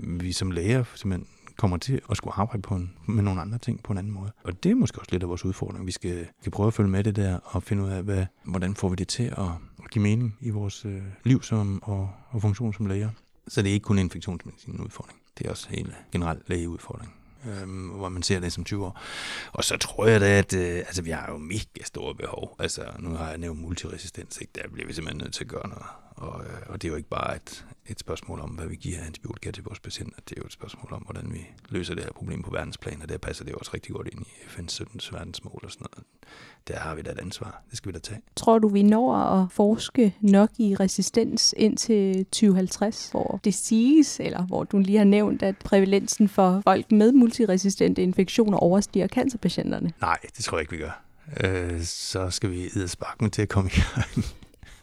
vi 0.01 0.31
som 0.31 0.51
læger 0.51 0.83
simpelthen 0.95 1.27
kommer 1.57 1.77
til 1.77 2.01
at 2.09 2.17
skulle 2.17 2.33
arbejde 2.33 2.61
på 2.61 2.75
en, 2.75 2.93
med 3.07 3.23
nogle 3.23 3.41
andre 3.41 3.57
ting 3.57 3.83
på 3.83 3.91
en 3.91 3.97
anden 3.97 4.13
måde. 4.13 4.31
Og 4.43 4.63
det 4.63 4.71
er 4.71 4.75
måske 4.75 4.99
også 4.99 5.11
lidt 5.11 5.23
af 5.23 5.29
vores 5.29 5.45
udfordring. 5.45 5.85
Vi 5.85 5.91
skal, 5.91 6.27
skal 6.41 6.51
prøve 6.51 6.67
at 6.67 6.73
følge 6.73 6.89
med 6.89 7.03
det 7.03 7.15
der 7.15 7.39
og 7.43 7.63
finde 7.63 7.83
ud 7.83 7.89
af, 7.89 8.03
hvad, 8.03 8.25
hvordan 8.43 8.75
får 8.75 8.89
vi 8.89 8.95
det 8.95 9.07
til 9.07 9.23
at, 9.23 9.49
at 9.83 9.89
give 9.91 10.03
mening 10.03 10.37
i 10.41 10.49
vores 10.49 10.85
øh, 10.85 11.01
liv 11.23 11.43
som, 11.43 11.83
og, 11.83 12.09
og 12.29 12.41
funktion 12.41 12.73
som 12.73 12.85
læger. 12.85 13.09
Så 13.47 13.61
det 13.61 13.69
er 13.69 13.73
ikke 13.73 13.83
kun 13.83 13.97
en 13.97 14.05
infektionsmedicin 14.05 14.81
udfordring. 14.81 15.19
Det 15.37 15.45
er 15.45 15.51
også 15.51 15.67
en 15.71 15.91
generel 16.11 16.37
lægeudfordring 16.47 17.13
øhm, 17.49 17.87
hvor 17.87 18.09
man 18.09 18.23
ser 18.23 18.39
det 18.39 18.53
som 18.53 18.63
20 18.63 18.85
år. 18.85 18.99
Og 19.53 19.63
så 19.63 19.77
tror 19.77 20.05
jeg 20.05 20.21
da, 20.21 20.37
at 20.37 20.53
øh, 20.53 20.77
altså, 20.77 21.01
vi 21.01 21.09
har 21.09 21.31
jo 21.31 21.37
mega 21.37 21.83
store 21.83 22.15
behov. 22.15 22.55
Altså, 22.59 22.81
nu 22.99 23.09
har 23.09 23.29
jeg 23.29 23.37
nævnt 23.37 23.61
multiresistens, 23.61 24.37
ikke? 24.41 24.51
der 24.55 24.69
bliver 24.73 24.87
vi 24.87 24.93
simpelthen 24.93 25.21
nødt 25.23 25.33
til 25.33 25.43
at 25.43 25.47
gøre 25.47 25.69
noget. 25.69 25.85
Og, 26.15 26.45
øh, 26.45 26.57
og 26.67 26.81
det 26.81 26.87
er 26.87 26.91
jo 26.91 26.97
ikke 26.97 27.09
bare 27.09 27.35
et, 27.35 27.65
et 27.87 27.99
spørgsmål 27.99 28.39
om, 28.39 28.49
hvad 28.49 28.67
vi 28.67 28.75
giver 28.75 28.97
antibiotika 29.05 29.51
til 29.51 29.63
vores 29.63 29.79
patienter. 29.79 30.17
Det 30.29 30.37
er 30.37 30.41
jo 30.41 30.45
et 30.45 30.53
spørgsmål 30.53 30.93
om, 30.93 31.01
hvordan 31.01 31.33
vi 31.33 31.47
løser 31.69 31.95
det 31.95 32.03
her 32.03 32.11
problem 32.11 32.41
på 32.41 32.51
verdensplan, 32.51 33.01
og 33.01 33.09
der 33.09 33.17
passer 33.17 33.43
det 33.43 33.51
jo 33.51 33.57
også 33.57 33.71
rigtig 33.73 33.95
godt 33.95 34.07
ind 34.07 34.21
i 34.21 34.29
FN's 34.47 34.67
17. 34.67 35.01
verdensmål 35.11 35.61
og 35.63 35.71
sådan 35.71 35.87
noget. 35.91 36.07
Der 36.67 36.79
har 36.79 36.95
vi 36.95 37.01
da 37.01 37.11
et 37.11 37.19
ansvar. 37.19 37.63
Det 37.69 37.77
skal 37.77 37.89
vi 37.89 37.93
da 37.93 37.99
tage. 37.99 38.21
Tror 38.35 38.59
du, 38.59 38.67
vi 38.67 38.83
når 38.83 39.15
at 39.15 39.51
forske 39.51 40.15
nok 40.21 40.49
i 40.57 40.75
resistens 40.75 41.53
indtil 41.57 42.25
2050, 42.25 43.09
hvor 43.11 43.39
det 43.43 43.53
siges, 43.53 44.19
eller 44.19 44.43
hvor 44.43 44.63
du 44.63 44.79
lige 44.79 44.97
har 44.97 45.05
nævnt, 45.05 45.43
at 45.43 45.57
prævalensen 45.57 46.29
for 46.29 46.61
folk 46.63 46.91
med 46.91 47.11
multiresistente 47.11 48.03
infektioner 48.03 48.57
overstiger 48.57 49.07
cancerpatienterne? 49.07 49.93
Nej, 50.01 50.17
det 50.37 50.45
tror 50.45 50.57
jeg 50.57 50.61
ikke, 50.61 50.71
vi 50.71 50.77
gør. 50.77 51.01
Øh, 51.43 51.81
så 51.83 52.29
skal 52.29 52.51
vi 52.51 52.87
sparken 52.87 53.31
til 53.31 53.41
at 53.41 53.49
komme 53.49 53.69
i 53.69 53.73
gang. 53.73 54.25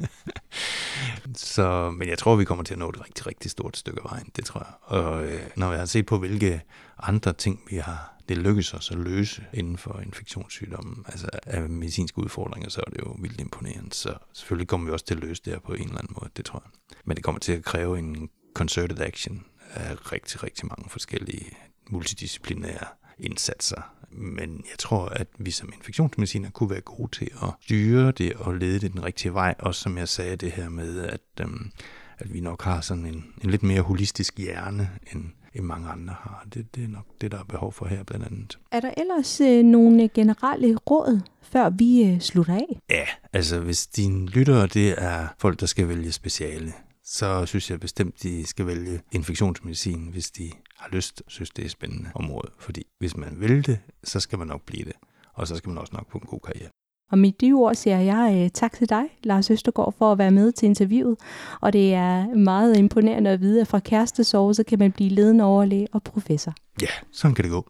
så, 1.54 1.90
men 1.90 2.08
jeg 2.08 2.18
tror, 2.18 2.36
vi 2.36 2.44
kommer 2.44 2.64
til 2.64 2.74
at 2.74 2.78
nå 2.78 2.88
et 2.88 3.00
rigtig, 3.00 3.26
rigtig 3.26 3.50
stort 3.50 3.76
stykke 3.76 4.00
af 4.04 4.10
vejen, 4.10 4.30
det 4.36 4.44
tror 4.44 4.60
jeg. 4.60 4.74
Og 4.80 5.24
øh, 5.24 5.40
når 5.56 5.70
jeg 5.70 5.80
har 5.80 5.86
set 5.86 6.06
på, 6.06 6.18
hvilke 6.18 6.62
andre 6.98 7.32
ting 7.32 7.60
vi 7.70 7.76
har 7.76 8.12
det 8.28 8.38
lykkes 8.38 8.74
os 8.74 8.90
at 8.90 8.98
løse 8.98 9.44
inden 9.52 9.78
for 9.78 10.00
infektionssygdomme, 10.00 10.96
altså 11.06 11.28
af 11.46 11.68
medicinske 11.68 12.18
udfordringer, 12.18 12.70
så 12.70 12.82
er 12.86 12.90
det 12.90 13.00
jo 13.00 13.16
vildt 13.18 13.40
imponerende. 13.40 13.92
Så 13.92 14.14
selvfølgelig 14.32 14.68
kommer 14.68 14.86
vi 14.86 14.92
også 14.92 15.04
til 15.04 15.14
at 15.14 15.20
løse 15.20 15.42
det 15.44 15.52
her 15.52 15.60
på 15.60 15.72
en 15.72 15.82
eller 15.82 15.98
anden 15.98 16.16
måde, 16.20 16.30
det 16.36 16.44
tror 16.44 16.62
jeg. 16.64 16.98
Men 17.04 17.16
det 17.16 17.24
kommer 17.24 17.38
til 17.38 17.52
at 17.52 17.64
kræve 17.64 17.98
en 17.98 18.28
concerted 18.54 19.00
action 19.00 19.44
af 19.70 20.12
rigtig, 20.12 20.42
rigtig 20.42 20.66
mange 20.66 20.90
forskellige 20.90 21.50
multidisciplinære 21.90 22.86
indsatser. 23.22 23.92
Men 24.10 24.64
jeg 24.70 24.78
tror, 24.78 25.04
at 25.04 25.28
vi 25.38 25.50
som 25.50 25.72
infektionsmediciner 25.76 26.50
kunne 26.50 26.70
være 26.70 26.80
gode 26.80 27.10
til 27.10 27.30
at 27.42 27.48
styre 27.62 28.12
det 28.12 28.32
og 28.32 28.54
lede 28.54 28.80
det 28.80 28.92
den 28.92 29.04
rigtige 29.04 29.34
vej. 29.34 29.54
Også 29.58 29.80
som 29.80 29.98
jeg 29.98 30.08
sagde 30.08 30.36
det 30.36 30.52
her 30.52 30.68
med, 30.68 31.00
at, 31.00 31.20
øhm, 31.40 31.70
at 32.18 32.32
vi 32.32 32.40
nok 32.40 32.62
har 32.62 32.80
sådan 32.80 33.06
en, 33.06 33.24
en 33.44 33.50
lidt 33.50 33.62
mere 33.62 33.80
holistisk 33.80 34.38
hjerne, 34.38 34.90
end, 35.12 35.24
end 35.54 35.64
mange 35.64 35.88
andre 35.88 36.14
har. 36.20 36.46
Det, 36.54 36.74
det 36.74 36.84
er 36.84 36.88
nok 36.88 37.06
det, 37.20 37.32
der 37.32 37.38
er 37.38 37.44
behov 37.44 37.72
for 37.72 37.86
her 37.86 38.02
blandt 38.02 38.26
andet. 38.26 38.58
Er 38.70 38.80
der 38.80 38.90
ellers 38.96 39.40
øh, 39.40 39.64
nogle 39.64 40.08
generelle 40.08 40.76
råd, 40.76 41.20
før 41.42 41.70
vi 41.70 42.04
øh, 42.04 42.20
slutter 42.20 42.54
af? 42.54 42.80
Ja, 42.90 43.06
altså 43.32 43.60
hvis 43.60 43.86
dine 43.86 44.26
lyttere, 44.26 44.66
det 44.66 44.94
er 44.98 45.28
folk, 45.38 45.60
der 45.60 45.66
skal 45.66 45.88
vælge 45.88 46.12
speciale, 46.12 46.72
så 47.04 47.46
synes 47.46 47.70
jeg 47.70 47.80
bestemt, 47.80 48.22
de 48.22 48.46
skal 48.46 48.66
vælge 48.66 49.00
infektionsmedicin, 49.12 50.08
hvis 50.12 50.30
de 50.30 50.50
har 50.82 50.96
lyst, 50.96 51.22
synes 51.26 51.50
det 51.50 51.64
er 51.64 51.68
spændende 51.68 52.10
område. 52.14 52.52
Fordi 52.58 52.82
hvis 52.98 53.16
man 53.16 53.40
vil 53.40 53.66
det, 53.66 53.78
så 54.04 54.20
skal 54.20 54.38
man 54.38 54.46
nok 54.46 54.62
blive 54.62 54.84
det. 54.84 54.96
Og 55.34 55.48
så 55.48 55.56
skal 55.56 55.68
man 55.68 55.78
også 55.78 55.92
nok 55.96 56.10
få 56.12 56.18
en 56.18 56.26
god 56.26 56.40
karriere. 56.40 56.68
Og 57.12 57.18
med 57.18 57.32
de 57.32 57.52
ord 57.52 57.74
siger 57.74 57.98
jeg 57.98 58.42
uh, 58.44 58.48
tak 58.54 58.72
til 58.72 58.88
dig, 58.88 59.04
Lars 59.22 59.50
Østergaard, 59.50 59.94
for 59.98 60.12
at 60.12 60.18
være 60.18 60.30
med 60.30 60.52
til 60.52 60.66
interviewet. 60.66 61.16
Og 61.60 61.72
det 61.72 61.94
er 61.94 62.34
meget 62.34 62.76
imponerende 62.76 63.30
at 63.30 63.40
vide, 63.40 63.60
at 63.60 63.68
fra 63.68 63.78
kærestesove, 63.78 64.54
så 64.54 64.64
kan 64.64 64.78
man 64.78 64.92
blive 64.92 65.10
ledende 65.10 65.44
overlæge 65.44 65.88
og 65.92 66.02
professor. 66.02 66.54
Ja, 66.82 66.86
sådan 67.12 67.34
kan 67.34 67.44
det 67.44 67.52
gå. 67.52 67.68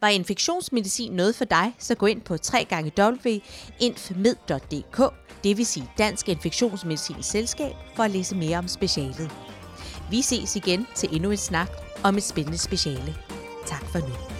Var 0.00 0.08
infektionsmedicin 0.08 1.12
noget 1.12 1.34
for 1.34 1.44
dig, 1.44 1.74
så 1.78 1.94
gå 1.94 2.06
ind 2.06 2.20
på 2.20 2.36
www.infmed.dk, 2.54 3.40
det 5.44 5.56
vil 5.56 5.66
sige 5.66 5.90
Dansk 5.98 6.28
Infektionsmedicins 6.28 7.26
Selskab, 7.26 7.72
for 7.94 8.02
at 8.02 8.10
læse 8.10 8.36
mere 8.36 8.58
om 8.58 8.68
specialet. 8.68 9.30
Vi 10.10 10.22
ses 10.22 10.56
igen 10.56 10.86
til 10.94 11.14
endnu 11.14 11.30
et 11.30 11.38
snak 11.38 11.70
om 12.04 12.16
et 12.16 12.22
spændende 12.22 12.58
speciale. 12.58 13.16
Tak 13.66 13.84
for 13.84 13.98
nu. 13.98 14.37